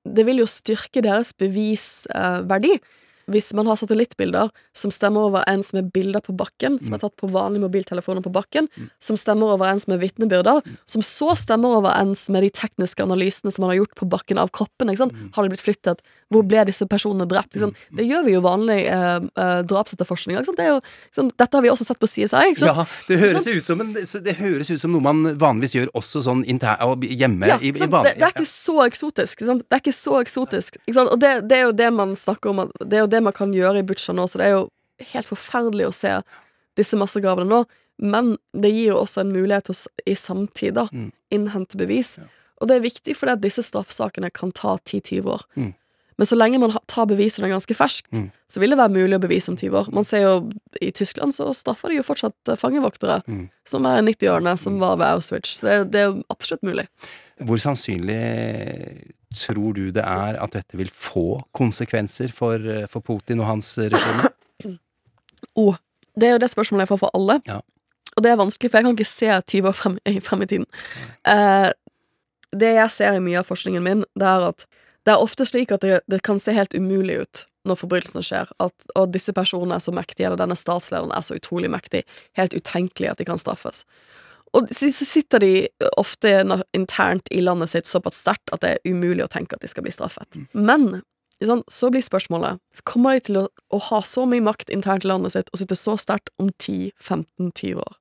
det 0.04 0.26
vil 0.26 0.42
jo 0.42 0.46
styrke 0.46 1.00
deres 1.00 1.32
bevisverdi. 1.32 2.74
Hvis 3.30 3.52
man 3.56 3.68
har 3.70 3.78
satellittbilder 3.80 4.50
som 4.76 4.92
stemmer 4.94 5.28
overens 5.30 5.72
med 5.76 5.90
bilder 5.94 6.24
på 6.24 6.34
bakken, 6.36 6.78
som 6.84 6.96
er 6.96 7.02
tatt 7.04 7.16
på 7.20 7.30
vanlige 7.32 7.64
mobiltelefoner 7.64 8.24
på 8.24 8.32
bakken, 8.34 8.68
som 9.02 9.18
stemmer 9.20 9.54
overens 9.54 9.88
med 9.90 10.02
vitnebyrder, 10.02 10.62
som 10.90 11.04
så 11.04 11.34
stemmer 11.38 11.78
overens 11.80 12.26
med 12.32 12.44
de 12.46 12.52
tekniske 12.54 13.02
analysene 13.04 13.52
som 13.54 13.64
man 13.64 13.74
har 13.74 13.82
gjort 13.82 13.94
på 14.00 14.08
bakken 14.10 14.40
av 14.40 14.52
kroppen. 14.54 14.92
Ikke 14.92 15.04
sant? 15.06 15.16
Har 15.36 15.46
de 15.46 15.54
blitt 15.54 15.64
flyttet? 15.64 16.02
Hvor 16.32 16.44
ble 16.46 16.64
disse 16.68 16.86
personene 16.90 17.26
drept? 17.30 17.56
Det 17.94 18.06
gjør 18.06 18.24
vi 18.26 18.34
jo 18.34 18.42
vanlig 18.44 18.80
eh, 18.90 19.16
eh, 19.22 19.60
drapsetterforskning. 19.68 20.40
Det 20.56 20.68
jo? 20.68 20.78
Dette 21.30 21.50
har 21.56 21.64
vi 21.64 21.70
også 21.72 21.86
sett 21.86 22.00
på 22.00 22.08
CSI. 22.10 22.54
Ja, 22.64 22.86
det 23.08 23.18
høres, 23.20 23.46
ut 23.46 23.68
som 23.68 23.82
en, 23.84 23.92
det 23.94 24.36
høres 24.40 24.70
ut 24.72 24.80
som 24.82 24.94
noe 24.94 25.04
man 25.04 25.36
vanligvis 25.40 25.76
gjør 25.76 25.92
også 25.96 26.24
sånn 26.26 26.42
hjemme 26.44 27.48
Ja, 27.48 27.58
i, 27.60 27.70
i 27.70 27.74
det, 27.76 27.88
det 27.90 28.14
er 28.18 28.32
ikke 28.32 28.48
så 28.48 28.80
eksotisk. 28.86 29.44
Det 29.44 29.76
er 29.76 29.82
ikke 29.82 29.94
så 29.94 30.18
eksotisk. 30.22 30.78
Ikke 30.84 30.96
sant? 30.98 31.12
Og 31.14 31.20
det, 31.22 31.32
det 31.50 31.60
er 31.60 31.68
jo 31.68 31.74
det 31.76 31.90
man 31.94 32.14
snakker 32.18 32.52
om 32.52 32.64
Det 32.80 32.98
er 32.98 33.04
jo 33.04 33.10
det 33.10 33.13
man 33.22 33.32
kan 33.36 33.52
gjøre 33.54 33.78
i 33.82 33.86
Butsja 33.86 34.14
nå, 34.14 34.26
så 34.28 34.38
det 34.38 34.46
er 34.48 34.56
jo 34.56 34.68
helt 35.12 35.26
forferdelig 35.28 35.86
å 35.88 35.94
se 35.94 36.16
disse 36.76 36.96
massegravene 36.98 37.46
nå. 37.50 37.64
Men 38.02 38.36
det 38.52 38.72
gir 38.74 38.88
jo 38.92 39.02
også 39.04 39.20
en 39.22 39.32
mulighet 39.32 39.68
til 39.68 39.74
å 39.76 40.10
i 40.10 40.14
samtid 40.18 40.74
da, 40.74 40.88
innhente 41.30 41.78
bevis. 41.78 42.16
Og 42.60 42.66
det 42.68 42.76
er 42.76 42.86
viktig 42.88 43.14
fordi 43.16 43.32
at 43.36 43.42
disse 43.44 43.62
straffesakene 43.62 44.30
kan 44.34 44.50
ta 44.52 44.76
10-20 44.82 45.26
år. 45.30 45.42
Mm. 45.54 45.72
Men 46.16 46.26
så 46.30 46.36
lenge 46.38 46.58
man 46.62 46.70
tar 46.86 47.06
bevis 47.10 47.34
som 47.34 47.44
er 47.44 47.50
ganske 47.50 47.74
ferskt, 47.74 48.06
Mm. 48.14 48.30
så 48.48 48.60
vil 48.62 48.70
det 48.70 48.78
være 48.78 48.94
mulig 48.94 49.16
å 49.18 49.22
bevise 49.22 49.48
om 49.50 49.56
20 49.56 49.78
år. 49.80 49.92
Man 49.92 50.04
ser 50.04 50.20
jo 50.22 50.50
i 50.80 50.90
Tyskland 50.94 51.34
så 51.34 51.48
straffer 51.54 51.88
de 51.90 51.96
jo 51.96 52.02
fortsatt 52.06 52.34
eh, 52.52 52.54
fangevoktere 52.56 53.22
Mm. 53.26 53.48
som 53.66 53.84
er 53.86 54.00
90-årene, 54.02 54.56
som 54.58 54.78
var 54.78 54.96
ved 54.96 55.06
Auschwitz. 55.08 55.58
Så 55.58 55.66
det, 55.66 55.90
det 55.90 56.00
er 56.06 56.22
absolutt 56.30 56.62
mulig. 56.62 56.86
Hvor 57.42 57.58
sannsynlig 57.58 59.12
tror 59.38 59.74
du 59.76 59.88
det 59.94 60.04
er 60.04 60.38
at 60.40 60.54
dette 60.56 60.78
vil 60.78 60.90
få 60.90 61.40
konsekvenser 61.56 62.32
for, 62.34 62.58
eh, 62.58 62.88
for 62.90 63.04
Putin 63.04 63.42
og 63.42 63.50
hans 63.54 63.76
regime? 63.78 64.32
Oh, 65.60 65.76
det 66.18 66.26
er 66.26 66.32
jo 66.32 66.38
det 66.42 66.48
spørsmålet 66.50 66.86
jeg 66.86 66.90
får 66.94 66.98
for 67.02 67.14
alle. 67.14 67.34
Ja. 67.46 67.58
Og 68.16 68.22
det 68.24 68.30
er 68.32 68.38
vanskelig, 68.40 68.70
for 68.72 68.80
jeg 68.80 68.86
kan 68.86 68.96
ikke 68.96 69.06
se 69.06 69.28
20 69.52 69.68
år 69.68 69.76
frem, 69.76 69.98
frem 70.28 70.42
i 70.42 70.48
tiden. 70.50 70.66
Eh, 71.30 71.68
det 72.54 72.70
jeg 72.74 72.94
ser 72.94 73.18
i 73.18 73.22
mye 73.22 73.42
av 73.42 73.46
forskningen 73.46 73.84
min, 73.84 74.04
det 74.18 74.30
er 74.30 74.48
at 74.48 74.64
det 75.04 75.12
er 75.12 75.22
ofte 75.22 75.44
slik 75.46 75.74
at 75.74 75.84
det, 75.84 76.00
det 76.10 76.22
kan 76.24 76.40
se 76.40 76.54
helt 76.56 76.74
umulig 76.74 77.20
ut 77.20 77.44
når 77.68 77.78
forbrytelsene 77.80 78.24
skjer, 78.24 78.50
at, 78.60 78.74
og 78.96 79.12
disse 79.12 79.32
personene 79.36 79.78
er 79.78 79.84
så 79.84 79.92
mektige, 79.94 80.28
eller 80.28 80.40
denne 80.40 80.56
statslederen 80.58 81.12
er 81.16 81.24
så 81.24 81.36
utrolig 81.38 81.70
mektig, 81.72 82.02
helt 82.36 82.56
utenkelig 82.56 83.12
at 83.12 83.20
de 83.20 83.26
kan 83.28 83.40
straffes. 83.40 83.82
Og 84.54 84.70
så 84.74 84.90
sitter 84.92 85.42
de 85.42 85.52
ofte 85.98 86.30
internt 86.76 87.28
i 87.34 87.40
landet 87.42 87.72
sitt 87.72 87.90
såpass 87.90 88.20
sterkt 88.22 88.52
at 88.54 88.62
det 88.62 88.76
er 88.76 88.86
umulig 88.86 89.24
å 89.24 89.32
tenke 89.32 89.56
at 89.56 89.64
de 89.64 89.70
skal 89.70 89.86
bli 89.86 89.94
straffet. 89.94 90.38
Men 90.52 91.02
så 91.68 91.90
blir 91.90 92.00
spørsmålet 92.00 92.60
Kommer 92.86 93.16
de 93.16 93.24
til 93.26 93.38
å, 93.40 93.48
å 93.74 93.78
ha 93.90 93.98
så 94.06 94.22
mye 94.30 94.44
makt 94.44 94.70
internt 94.70 95.04
i 95.04 95.10
landet 95.10 95.34
sitt 95.34 95.50
og 95.50 95.60
sitte 95.60 95.76
så 95.76 95.96
sterkt 96.00 96.30
om 96.38 96.52
10-15-20 96.62 97.82
år? 97.82 97.98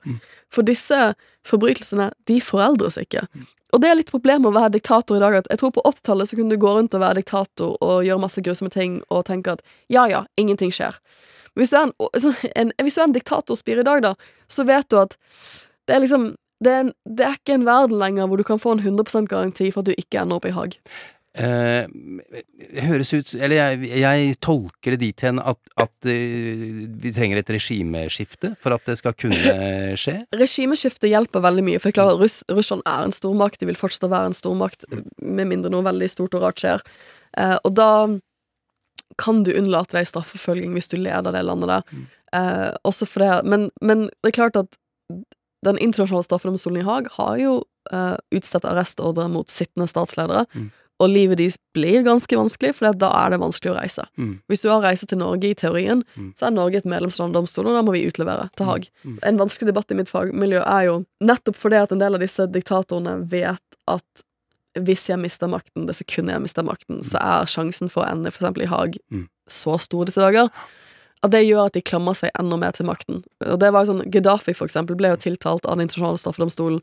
For 0.54 0.64
disse 0.64 1.00
forbrytelsene, 1.48 2.12
de 2.30 2.40
foreldres 2.42 3.00
ikke. 3.02 3.26
Og 3.74 3.82
det 3.82 3.90
er 3.90 3.98
litt 3.98 4.12
problemet 4.14 4.46
med 4.46 4.54
å 4.54 4.62
være 4.62 4.76
diktator 4.76 5.18
i 5.18 5.24
dag. 5.24 5.40
At 5.42 5.50
jeg 5.50 5.60
tror 5.60 5.74
på 5.74 5.84
80-tallet 5.90 6.30
så 6.30 6.38
kunne 6.38 6.54
du 6.54 6.62
gå 6.62 6.76
rundt 6.76 6.94
og 6.94 7.02
være 7.02 7.24
diktator 7.24 7.74
og 7.82 8.06
gjøre 8.06 8.22
masse 8.22 8.44
grusomme 8.46 8.72
ting 8.74 9.02
og 9.10 9.26
tenke 9.26 9.58
at 9.58 9.66
ja, 9.92 10.06
ja, 10.12 10.24
ingenting 10.38 10.72
skjer. 10.72 11.00
Men 11.54 11.64
hvis 11.64 11.74
du 11.74 11.80
er 11.80 11.88
en, 11.88 11.96
altså, 12.14 12.34
en, 12.54 12.74
hvis 12.86 12.96
du 12.96 13.02
er 13.02 13.10
en 13.10 13.18
diktatorspir 13.18 13.82
i 13.82 13.88
dag, 13.88 14.06
da, 14.06 14.14
så 14.48 14.66
vet 14.70 14.90
du 14.94 15.00
at 15.02 15.18
det 15.90 15.98
er 15.98 16.06
liksom 16.06 16.36
det 16.66 16.72
er, 16.72 16.86
en, 16.86 16.94
det 17.06 17.26
er 17.28 17.36
ikke 17.40 17.58
en 17.58 17.68
verden 17.68 18.00
lenger 18.02 18.30
hvor 18.30 18.40
du 18.40 18.46
kan 18.48 18.62
få 18.62 18.78
en 18.78 18.84
100% 18.84 19.28
garanti 19.32 19.70
for 19.74 19.84
at 19.84 19.92
du 19.92 19.98
ikke 19.98 20.24
ender 20.24 20.40
opp 20.40 20.48
i 20.50 20.56
hag. 20.56 20.78
Eh, 21.34 21.88
høres 22.86 23.10
ut 23.10 23.32
Eller 23.42 23.56
jeg, 23.58 23.88
jeg 24.04 24.36
tolker 24.38 24.94
det 24.94 25.00
dit 25.02 25.24
hen 25.26 25.40
at, 25.42 25.58
at 25.82 26.06
eh, 26.06 26.84
vi 27.02 27.10
trenger 27.10 27.40
et 27.42 27.50
regimeskifte 27.50 28.52
for 28.62 28.76
at 28.76 28.86
det 28.86 29.00
skal 29.00 29.16
kunne 29.18 29.56
skje. 30.02 30.20
Regimeskifte 30.38 31.10
hjelper 31.10 31.42
veldig 31.42 31.64
mye, 31.66 31.80
for 31.82 31.90
det 31.90 31.96
er 31.96 32.02
klart 32.04 32.14
at 32.14 32.22
Russ, 32.22 32.38
Russland 32.54 32.86
er 32.86 33.08
en 33.08 33.16
stormakt. 33.16 33.58
De 33.64 33.70
vil 33.72 33.80
fortsette 33.80 34.06
å 34.06 34.14
være 34.14 34.30
en 34.30 34.38
stormakt, 34.38 34.86
med 35.26 35.50
mindre 35.50 35.74
noe 35.74 35.86
veldig 35.90 36.12
stort 36.14 36.38
og 36.38 36.46
rart 36.46 36.62
skjer. 36.62 36.86
Eh, 37.42 37.58
og 37.64 37.74
da 37.82 37.90
kan 39.18 39.42
du 39.46 39.56
unnlate 39.58 39.98
deg 39.98 40.10
straffeforfølging 40.10 40.78
hvis 40.78 40.92
du 40.94 41.00
leder 41.02 41.34
det 41.34 41.44
landet 41.46 41.74
der. 41.74 42.06
Eh, 42.34 42.70
også 42.86 43.10
for 43.10 43.26
det, 43.26 43.34
men, 43.50 43.68
men 43.82 44.08
det 44.22 44.32
er 44.32 44.38
klart 44.38 44.60
at 44.60 44.78
den 45.66 45.80
internasjonale 45.82 46.28
straffedomstolen 46.28 46.82
i 46.82 46.88
Haag 46.88 47.10
har 47.18 47.36
jo 47.42 47.58
uh, 47.94 48.16
utstedt 48.36 48.66
arrestordre 48.70 49.28
mot 49.32 49.52
sittende 49.52 49.90
statsledere. 49.92 50.46
Og 51.02 51.10
livet 51.10 51.40
deres 51.40 51.56
blir 51.76 52.04
ganske 52.06 52.38
vanskelig, 52.38 52.76
for 52.78 52.96
da 52.96 53.10
er 53.18 53.34
det 53.34 53.40
vanskelig 53.42 53.72
å 53.74 53.76
reise. 53.76 54.06
Mm. 54.16 54.36
Hvis 54.48 54.62
du 54.64 54.70
har 54.70 54.84
reise 54.86 55.08
til 55.10 55.20
Norge 55.20 55.50
i 55.50 55.58
teorien, 55.58 56.04
så 56.38 56.48
er 56.48 56.54
Norge 56.56 56.80
et 56.80 56.88
medlemsland 56.88 57.34
av 57.34 57.42
domstolen, 57.42 57.72
og 57.74 57.80
da 57.80 57.82
må 57.84 57.96
vi 57.96 58.06
utlevere 58.08 58.46
til 58.56 58.70
Haag. 58.70 58.86
En 59.26 59.40
vanskelig 59.42 59.72
debatt 59.72 59.92
i 59.92 59.98
mitt 59.98 60.12
fagmiljø 60.12 60.62
er 60.62 60.86
jo 60.88 61.00
nettopp 61.26 61.58
fordi 61.60 61.82
at 61.82 61.96
en 61.96 62.04
del 62.04 62.16
av 62.16 62.24
disse 62.24 62.46
diktatorene 62.54 63.18
vet 63.34 63.80
at 63.90 64.24
hvis 64.80 65.10
jeg 65.10 65.22
mister 65.22 65.50
makten 65.52 65.90
det 65.90 65.98
sekundet 65.98 66.38
jeg 66.38 66.46
mister 66.46 66.66
makten, 66.66 67.04
så 67.06 67.20
er 67.20 67.52
sjansen 67.52 67.92
for 67.94 68.06
å 68.06 68.10
ende 68.14 68.32
eksempel 68.32 68.66
i 68.66 68.72
Haag 68.72 68.96
så 69.50 69.76
stor 69.82 70.08
disse 70.08 70.22
dager. 70.24 70.50
At 71.24 71.32
det 71.32 71.46
gjør 71.46 71.70
at 71.70 71.78
de 71.78 71.84
klamrer 71.86 72.18
seg 72.20 72.34
enda 72.40 72.58
mer 72.60 72.74
til 72.76 72.88
makten. 72.90 73.22
Og 73.48 73.60
det 73.62 73.70
var 73.72 73.86
jo 73.86 73.94
sånn, 73.94 74.08
Gaddafi 74.12 74.56
for 74.58 74.68
eksempel 74.68 74.98
ble 75.00 75.14
jo 75.14 75.22
tiltalt 75.24 75.66
av 75.66 75.78
den 75.78 75.88
internasjonale 75.88 76.20
straffedomstolen 76.20 76.82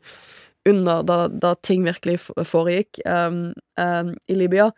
under 0.69 1.03
da, 1.05 1.25
da 1.29 1.53
ting 1.65 1.85
virkelig 1.85 2.19
foregikk 2.45 3.01
um, 3.05 3.51
um, 3.81 4.11
i 4.29 4.37
Libya. 4.37 4.71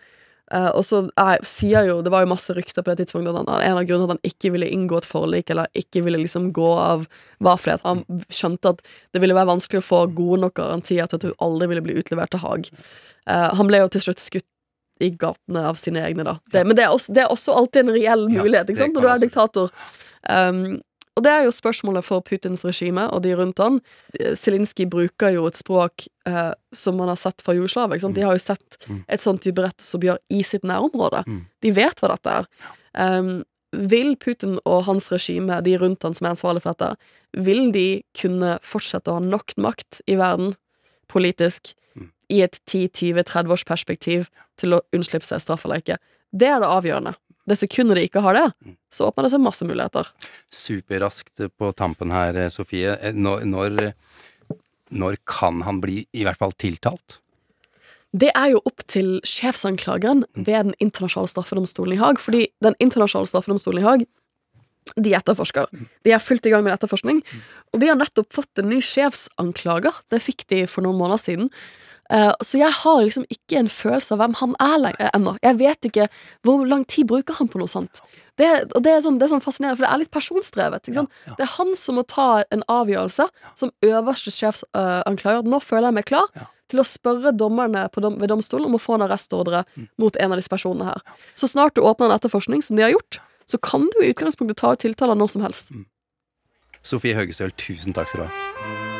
Uh, 0.51 0.69
og 0.75 0.83
så 0.85 0.99
sier 1.47 1.87
jo 1.87 2.01
Det 2.03 2.11
var 2.11 2.25
jo 2.25 2.29
masse 2.29 2.51
rykter 2.53 2.83
på 2.83 2.91
det 2.91 3.05
tidspunktet 3.05 3.31
at 3.31 3.47
han, 3.47 3.61
en 3.63 3.79
av 3.79 3.85
grunnene 3.87 4.11
at 4.11 4.17
han 4.17 4.27
ikke 4.27 4.51
ville 4.53 4.67
inngå 4.69 4.99
et 4.99 5.07
forlik, 5.07 5.49
eller 5.49 5.71
ikke 5.79 6.03
ville 6.05 6.19
liksom 6.19 6.51
gå 6.55 6.69
av, 6.77 7.07
var 7.43 7.61
fordi 7.61 7.77
at 7.79 7.85
han 7.87 8.03
skjønte 8.27 8.75
at 8.75 8.83
det 9.15 9.23
ville 9.23 9.37
være 9.37 9.49
vanskelig 9.53 9.81
å 9.81 9.87
få 9.87 10.01
gode 10.13 10.41
nok 10.43 10.57
garantier 10.59 11.07
til 11.07 11.19
at 11.19 11.27
hun 11.29 11.37
aldri 11.47 11.71
ville 11.71 11.85
bli 11.87 11.95
utlevert 11.99 12.35
til 12.35 12.43
Haag. 12.43 12.69
Uh, 13.23 13.49
han 13.55 13.71
ble 13.71 13.79
jo 13.81 13.93
til 13.95 14.05
slutt 14.09 14.23
skutt 14.23 14.49
i 15.01 15.09
gatene 15.09 15.65
av 15.69 15.79
sine 15.81 16.03
egne, 16.05 16.25
da. 16.27 16.37
Det, 16.53 16.63
men 16.67 16.77
det 16.77 16.85
er, 16.85 16.93
også, 16.93 17.13
det 17.15 17.23
er 17.25 17.33
også 17.33 17.55
alltid 17.57 17.85
en 17.85 17.93
reell 17.95 18.25
mulighet, 18.29 18.69
ikke 18.69 18.83
sant, 18.85 18.97
når 18.97 19.05
du 19.05 19.11
er 19.11 19.23
diktator. 19.23 19.85
Um, 20.29 20.81
og 21.13 21.25
det 21.25 21.29
er 21.29 21.43
jo 21.45 21.53
spørsmålet 21.53 22.05
for 22.05 22.23
Putins 22.25 22.63
regime 22.65 23.05
og 23.13 23.21
de 23.25 23.35
rundt 23.37 23.61
han. 23.61 23.79
Zelinskyj 24.17 24.87
bruker 24.89 25.35
jo 25.35 25.45
et 25.45 25.59
språk 25.59 26.07
eh, 26.25 26.53
som 26.73 26.97
man 26.97 27.11
har 27.11 27.19
sett 27.21 27.43
fra 27.45 27.53
Jugoslavia. 27.53 28.09
De 28.09 28.23
har 28.25 28.33
jo 28.33 28.41
sett 28.41 28.79
et 28.89 29.21
sånt 29.21 29.43
type 29.45 29.61
rettsoppgjør 29.61 30.17
i 30.33 30.41
sitt 30.47 30.65
nærområde. 30.65 31.21
De 31.61 31.73
vet 31.75 32.01
hva 32.01 32.15
dette 32.15 32.33
er. 32.39 32.49
Um, 32.97 33.43
vil 33.73 34.15
Putin 34.21 34.57
og 34.69 34.83
hans 34.87 35.11
regime, 35.13 35.61
de 35.65 35.77
rundt 35.81 36.05
han 36.05 36.17
som 36.17 36.27
er 36.27 36.35
ansvarlig 36.35 36.65
for 36.65 36.73
dette, 36.73 36.95
vil 37.45 37.71
de 37.73 37.87
kunne 38.17 38.57
fortsette 38.65 39.09
å 39.09 39.17
ha 39.17 39.23
nok 39.23 39.55
makt 39.61 40.01
i 40.09 40.17
verden, 40.17 40.53
politisk, 41.09 41.73
i 42.33 42.41
et 42.45 42.57
10-20-30 42.65 43.53
års 43.53 43.65
perspektiv 43.67 44.29
til 44.59 44.75
å 44.77 44.81
unnslippe 44.95 45.27
seg 45.27 45.43
straff 45.43 45.65
eller 45.67 45.83
ikke? 45.83 45.99
Det 46.33 46.49
er 46.49 46.63
det 46.63 46.71
avgjørende. 46.73 47.15
Det 47.49 47.57
sekundet 47.59 47.99
de 47.99 48.05
ikke 48.07 48.23
har 48.23 48.37
det, 48.37 48.75
så 48.93 49.09
åpner 49.09 49.27
det 49.27 49.33
seg 49.33 49.43
masse 49.43 49.65
muligheter. 49.67 50.07
Superraskt 50.53 51.43
på 51.59 51.73
tampen 51.75 52.13
her, 52.15 52.37
Sofie. 52.53 52.95
Eh, 52.95 53.13
Når, 53.13 53.43
når, 53.51 53.91
når 54.95 55.19
kan 55.27 55.61
han 55.67 55.81
bli 55.83 56.05
i 56.15 56.23
hvert 56.23 56.39
fall 56.39 56.55
tiltalt? 56.55 57.19
Det 58.13 58.29
er 58.37 58.53
jo 58.53 58.61
opp 58.69 58.83
til 58.87 59.17
sjefsanklageren 59.25 60.23
ved 60.37 60.69
Den 60.69 60.75
internasjonale 60.79 61.31
straffedomstolen 61.31 61.95
i 61.95 62.01
Haag. 62.01 62.21
Fordi 62.21 62.45
Den 62.61 62.77
internasjonale 62.79 63.31
straffedomstolen 63.31 63.81
i 63.81 63.87
Haag 63.87 64.05
de 64.99 65.13
etterforsker. 65.15 65.69
De 66.03 66.11
er 66.11 66.21
fullt 66.21 66.45
i 66.45 66.51
gang 66.53 66.63
med 66.65 66.75
etterforskning. 66.75 67.21
Og 67.73 67.79
de 67.81 67.89
har 67.89 67.97
nettopp 67.97 68.33
fått 68.35 68.59
en 68.59 68.69
ny 68.69 68.81
sjefsanklager. 68.83 69.95
Det 70.11 70.19
fikk 70.21 70.45
de 70.51 70.65
for 70.69 70.85
noen 70.85 70.99
måneder 70.99 71.21
siden. 71.23 71.49
Eh, 72.13 72.31
så 72.45 72.59
jeg 72.61 72.73
har 72.83 72.99
liksom 73.01 73.25
ikke 73.33 73.61
en 73.63 73.71
følelse 73.71 74.13
av 74.13 74.21
hvem 74.21 74.35
han 74.41 74.55
er 74.61 74.75
lenger 74.81 75.13
ennå. 75.17 75.35
Jeg 75.43 75.59
vet 75.61 75.87
ikke 75.89 76.09
hvor 76.45 76.65
lang 76.69 76.85
tid 76.89 77.09
bruker 77.09 77.39
han 77.39 77.49
på 77.49 77.61
noe 77.61 77.71
sånt. 77.71 78.03
Det, 78.37 78.47
og 78.73 78.81
det 78.85 78.95
er, 78.95 79.01
sånn, 79.05 79.19
det 79.21 79.27
er 79.27 79.33
sånn 79.35 79.43
fascinerende, 79.45 79.77
for 79.77 79.85
det 79.85 79.91
er 79.93 80.01
litt 80.01 80.13
personstrevet. 80.13 80.87
Ikke 80.87 81.03
sant? 81.03 81.17
Det 81.37 81.45
er 81.45 81.51
han 81.53 81.73
som 81.77 81.99
må 81.99 82.05
ta 82.09 82.27
en 82.53 82.65
avgjørelse 82.71 83.27
som 83.59 83.73
øverste 83.85 84.33
sjefsanklager. 84.33 85.45
Nå 85.45 85.61
føler 85.61 85.89
jeg 85.89 85.97
meg 85.99 86.07
klar 86.09 86.29
til 86.71 86.81
å 86.81 86.87
spørre 86.87 87.33
dommerne 87.37 87.85
på 87.93 88.01
dom, 88.01 88.17
ved 88.21 88.31
domstolen 88.33 88.69
om 88.69 88.79
å 88.79 88.81
få 88.81 88.97
en 88.97 89.05
arrestordre 89.05 89.61
mot 90.01 90.17
en 90.17 90.33
av 90.33 90.41
disse 90.41 90.49
personene 90.49 90.89
her. 90.89 91.03
Så 91.37 91.49
snart 91.51 91.77
du 91.77 91.83
åpner 91.85 92.09
en 92.09 92.17
etterforskning, 92.17 92.65
som 92.65 92.79
de 92.79 92.87
har 92.87 92.95
gjort, 92.95 93.21
så 93.49 93.59
kan 93.61 93.85
du 93.93 94.01
i 94.01 94.09
utgangspunktet 94.13 94.61
ta 94.61 94.73
ut 94.73 94.81
tiltaler 94.81 95.19
når 95.19 95.35
som 95.35 95.45
helst. 95.45 95.73
Sofie 96.83 97.15
Høgestøl, 97.15 97.53
tusen 97.59 97.93
takk 97.93 98.09
skal 98.09 98.25
du 98.25 98.27
ha. 98.31 98.92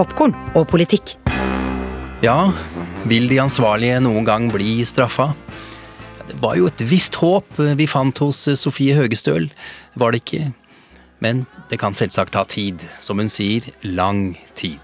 Popkorn 0.00 0.32
og 0.56 0.64
politikk. 0.70 1.10
Ja, 2.24 2.54
vil 3.04 3.26
de 3.28 3.36
ansvarlige 3.42 3.98
noen 4.00 4.24
gang 4.24 4.46
bli 4.48 4.78
straffa? 4.88 5.34
Det 6.24 6.38
var 6.40 6.56
jo 6.56 6.70
et 6.70 6.84
visst 6.88 7.18
håp 7.20 7.58
vi 7.76 7.88
fant 7.90 8.16
hos 8.24 8.38
Sofie 8.56 8.94
Høgestøl, 8.96 9.50
var 10.00 10.14
det 10.14 10.22
ikke? 10.22 10.46
Men 11.20 11.42
det 11.68 11.82
kan 11.82 11.92
selvsagt 11.98 12.32
ta 12.32 12.46
tid, 12.48 12.80
som 13.04 13.20
hun 13.20 13.28
sier, 13.28 13.66
lang 13.84 14.38
tid. 14.56 14.80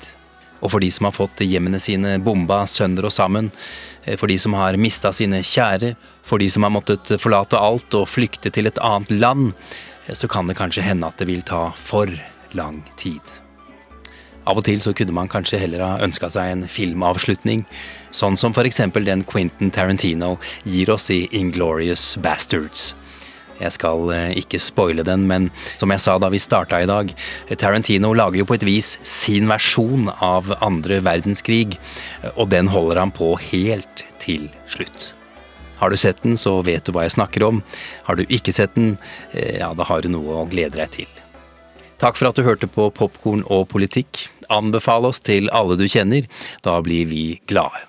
Og 0.61 0.75
for 0.75 0.85
de 0.85 0.93
som 0.93 1.09
har 1.09 1.17
fått 1.17 1.41
hjemmene 1.47 1.81
sine 1.81 2.19
bomba 2.21 2.67
sønder 2.69 3.09
og 3.09 3.17
sammen, 3.17 3.49
for 4.21 4.29
de 4.29 4.37
som 4.43 4.59
har 4.59 4.77
mista 4.77 5.15
sine 5.17 5.41
kjære, 5.41 5.95
for 6.29 6.45
de 6.45 6.51
som 6.53 6.69
har 6.69 6.77
måttet 6.77 7.17
forlate 7.23 7.57
alt 7.57 7.97
og 7.97 8.11
flykte 8.11 8.53
til 8.53 8.69
et 8.69 8.85
annet 8.85 9.17
land, 9.17 9.49
så 10.13 10.29
kan 10.29 10.45
det 10.45 10.61
kanskje 10.61 10.85
hende 10.85 11.09
at 11.09 11.17
det 11.17 11.31
vil 11.33 11.47
ta 11.47 11.71
for 11.73 12.13
lang 12.53 12.85
tid. 13.01 13.46
Av 14.47 14.61
og 14.61 14.67
til 14.67 14.79
så 14.83 14.95
kunne 14.95 15.15
man 15.17 15.31
kanskje 15.31 15.59
heller 15.59 15.83
ha 15.83 16.05
ønska 16.07 16.31
seg 16.31 16.53
en 16.53 16.67
filmavslutning, 16.71 17.65
sånn 18.15 18.39
som 18.39 18.55
eksempel 18.57 19.09
den 19.09 19.25
Quentin 19.27 19.73
Tarantino 19.75 20.37
gir 20.63 20.93
oss 20.95 21.11
i 21.11 21.27
Inglorious 21.35 22.15
Bastards. 22.23 22.95
Jeg 23.57 23.73
skal 23.73 24.11
eh, 24.13 24.37
ikke 24.37 24.61
spoile 24.61 25.05
den, 25.07 25.25
men 25.27 25.49
som 25.81 25.91
jeg 25.91 26.03
sa 26.05 26.17
da 26.21 26.29
vi 26.33 26.41
starta 26.43 26.83
i 26.83 26.89
dag, 26.89 27.13
Tarantino 27.57 28.13
lager 28.15 28.43
jo 28.43 28.49
på 28.49 28.59
et 28.59 28.67
vis 28.69 28.97
sin 29.07 29.49
versjon 29.49 30.11
av 30.21 30.53
andre 30.61 31.01
verdenskrig, 31.05 31.79
og 32.37 32.51
den 32.53 32.69
holder 32.71 33.01
han 33.01 33.15
på 33.17 33.33
helt 33.49 34.05
til 34.23 34.51
slutt. 34.71 35.15
Har 35.81 35.93
du 35.93 35.99
sett 36.01 36.23
den, 36.23 36.39
så 36.41 36.59
vet 36.65 36.87
du 36.87 36.95
hva 36.95 37.05
jeg 37.05 37.17
snakker 37.17 37.45
om. 37.45 37.61
Har 38.07 38.17
du 38.17 38.25
ikke 38.29 38.55
sett 38.55 38.77
den, 38.77 38.97
eh, 39.33 39.59
ja, 39.61 39.73
da 39.77 39.85
har 39.85 40.05
du 40.05 40.13
noe 40.13 40.43
å 40.43 40.49
glede 40.49 40.79
deg 40.79 40.93
til. 41.03 41.23
Takk 41.97 42.19
for 42.19 42.29
at 42.29 42.37
du 42.37 42.45
hørte 42.45 42.69
på 42.69 42.91
Popkorn 42.93 43.45
og 43.49 43.69
politikk. 43.73 44.27
Anbefal 44.53 45.07
oss 45.09 45.21
til 45.21 45.51
alle 45.53 45.77
du 45.79 45.87
kjenner. 45.89 46.27
Da 46.63 46.81
blir 46.85 47.07
vi 47.11 47.27
glade. 47.47 47.85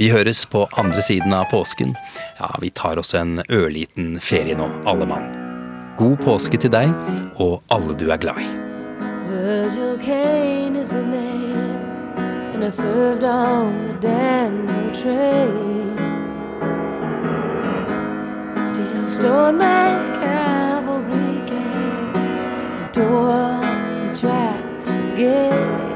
Vi 0.00 0.08
høres 0.08 0.46
på 0.48 0.62
andre 0.80 1.02
siden 1.04 1.34
av 1.36 1.50
påsken. 1.50 1.92
Ja, 2.38 2.54
vi 2.62 2.70
tar 2.70 2.96
oss 2.98 3.12
en 3.14 3.42
ørliten 3.52 4.14
ferie 4.24 4.56
nå, 4.56 4.70
alle 4.88 5.04
mann. 5.04 5.26
God 6.00 6.16
påske 6.24 6.56
til 6.56 6.72
deg 6.72 6.88
og 7.36 7.60
alle 7.68 7.92
du 8.00 8.06
er 8.08 8.22
glad 8.22 8.40
i. 8.40 8.48
Virgil 9.28 9.98
Kane 10.00 10.76
is 10.76 10.88
the 10.88 11.02
name, 11.02 11.84
and 12.54 12.64
I 12.64 12.70
served 12.70 13.24
on 13.24 13.86
the 13.86 13.94
Denver 14.00 14.90
train. 14.94 15.96
Till 18.72 19.06
Stoneman's 19.06 20.08
cavalry 20.08 21.46
came 21.46 22.16
and 22.16 22.94
tore 22.94 23.30
up 23.30 24.06
the 24.06 24.14
tracks 24.18 24.59
forget. 25.20 25.89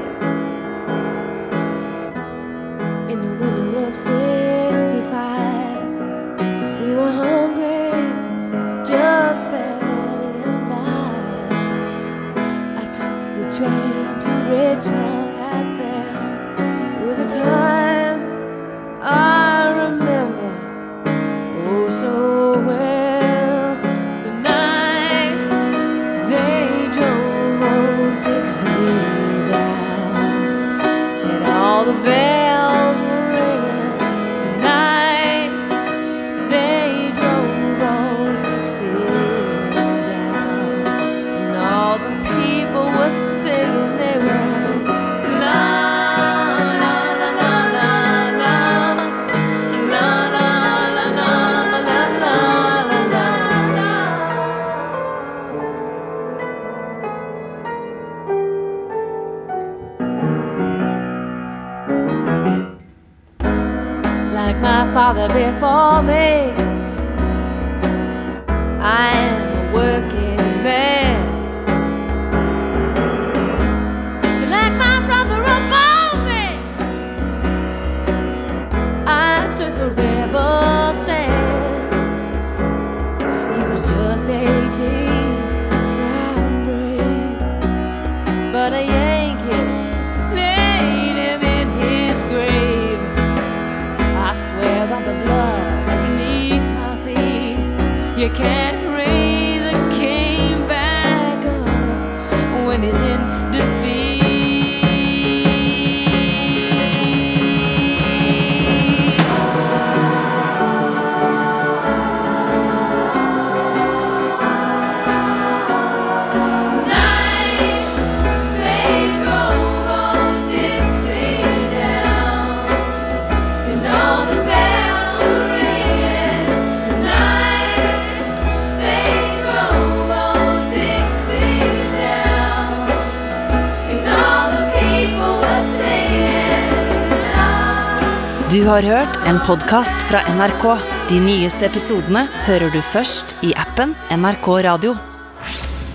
Har 138.75 138.83
hørt 138.83 139.27
en 139.27 139.37
podkast 139.47 140.01
fra 140.09 140.19
NRK. 140.35 140.63
De 141.07 141.19
nyeste 141.23 141.63
episodene 141.63 142.25
hører 142.43 142.73
du 142.73 142.81
først 142.83 143.31
i 143.45 143.53
appen 143.55 143.93
NRK 144.11 144.49
Radio. 144.65 144.97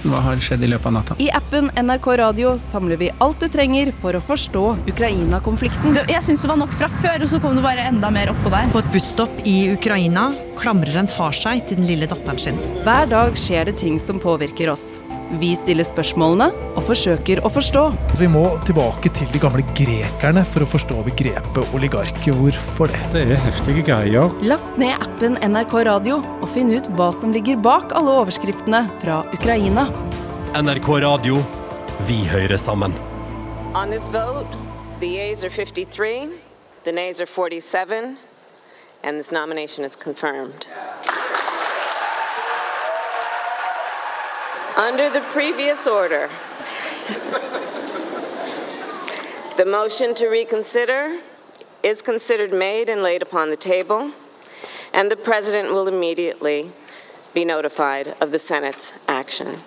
Hva 0.00 0.22
har 0.24 0.40
skjedd 0.40 0.64
i 0.64 0.70
løpet 0.70 0.88
av 0.88 0.94
natta? 0.96 1.16
I 1.20 1.26
appen 1.36 1.68
NRK 1.76 2.08
Radio 2.22 2.54
samler 2.62 2.96
vi 3.02 3.10
alt 3.20 3.44
du 3.44 3.50
trenger 3.52 3.92
for 4.00 4.16
å 4.16 4.22
forstå 4.24 4.64
Ukraina-konflikten. 4.94 5.98
Jeg 6.08 6.24
syns 6.24 6.46
det 6.46 6.52
var 6.54 6.60
nok 6.62 6.72
fra 6.72 6.88
før, 6.94 7.26
og 7.26 7.32
så 7.34 7.42
kom 7.44 7.58
det 7.58 7.66
bare 7.66 7.84
enda 7.90 8.08
mer 8.16 8.32
oppå 8.32 8.54
der. 8.54 8.72
På 8.72 8.80
et 8.80 8.90
busstopp 8.94 9.44
i 9.44 9.58
Ukraina 9.74 10.30
klamrer 10.62 11.02
en 11.02 11.12
far 11.18 11.36
seg 11.36 11.66
til 11.68 11.82
den 11.82 11.90
lille 11.90 12.08
datteren 12.08 12.40
sin. 12.40 12.64
Hver 12.86 13.12
dag 13.12 13.36
skjer 13.36 13.68
det 13.68 13.76
ting 13.84 14.00
som 14.00 14.22
påvirker 14.22 14.72
oss. 14.72 14.94
Vi 15.38 15.52
stiller 15.54 15.86
spørsmålene 15.86 16.48
og 16.74 16.82
forsøker 16.82 17.38
å 17.46 17.50
forstå. 17.54 17.84
Vi 18.18 18.26
må 18.26 18.42
tilbake 18.66 19.12
til 19.14 19.28
de 19.30 19.38
gamle 19.38 19.62
grekerne 19.78 20.42
for 20.42 20.64
å 20.64 20.68
forstå 20.72 21.04
begrepet 21.06 21.76
oligarker. 21.76 22.34
Hvorfor 22.34 22.90
det? 22.90 23.02
Det 23.12 23.22
er 23.36 23.38
heftige 23.44 23.84
greier. 23.86 24.34
Last 24.42 24.74
ned 24.80 24.98
appen 24.98 25.38
NRK 25.38 25.76
Radio 25.86 26.18
og 26.40 26.48
finn 26.50 26.72
ut 26.74 26.90
hva 26.98 27.12
som 27.14 27.30
ligger 27.36 27.60
bak 27.62 27.94
alle 27.94 28.16
overskriftene 28.24 28.82
fra 29.04 29.20
Ukraina. 29.30 29.86
NRK 30.58 30.90
Radio. 31.06 31.38
Vi 32.08 32.18
hører 32.32 32.58
sammen. 32.58 32.90
On 33.78 33.94
this 33.94 34.08
vote, 34.10 34.50
the 34.98 35.06
yeas 35.06 35.44
are 35.44 35.50
53, 35.50 36.28
the 36.82 36.90
nays 36.90 37.20
are 37.20 37.26
47, 37.26 38.16
and 39.04 39.16
this 39.16 39.30
nomination 39.30 39.84
is 39.84 39.94
confirmed. 39.94 40.66
Under 44.80 45.10
the 45.10 45.20
previous 45.20 45.86
order, 45.86 46.30
the 49.58 49.66
motion 49.66 50.14
to 50.14 50.28
reconsider 50.28 51.20
is 51.82 52.00
considered 52.00 52.50
made 52.50 52.88
and 52.88 53.02
laid 53.02 53.20
upon 53.20 53.50
the 53.50 53.56
table, 53.56 54.12
and 54.94 55.10
the 55.10 55.16
President 55.16 55.74
will 55.74 55.86
immediately 55.86 56.72
be 57.34 57.44
notified 57.44 58.14
of 58.22 58.30
the 58.30 58.38
Senate's 58.38 58.94
action. 59.06 59.58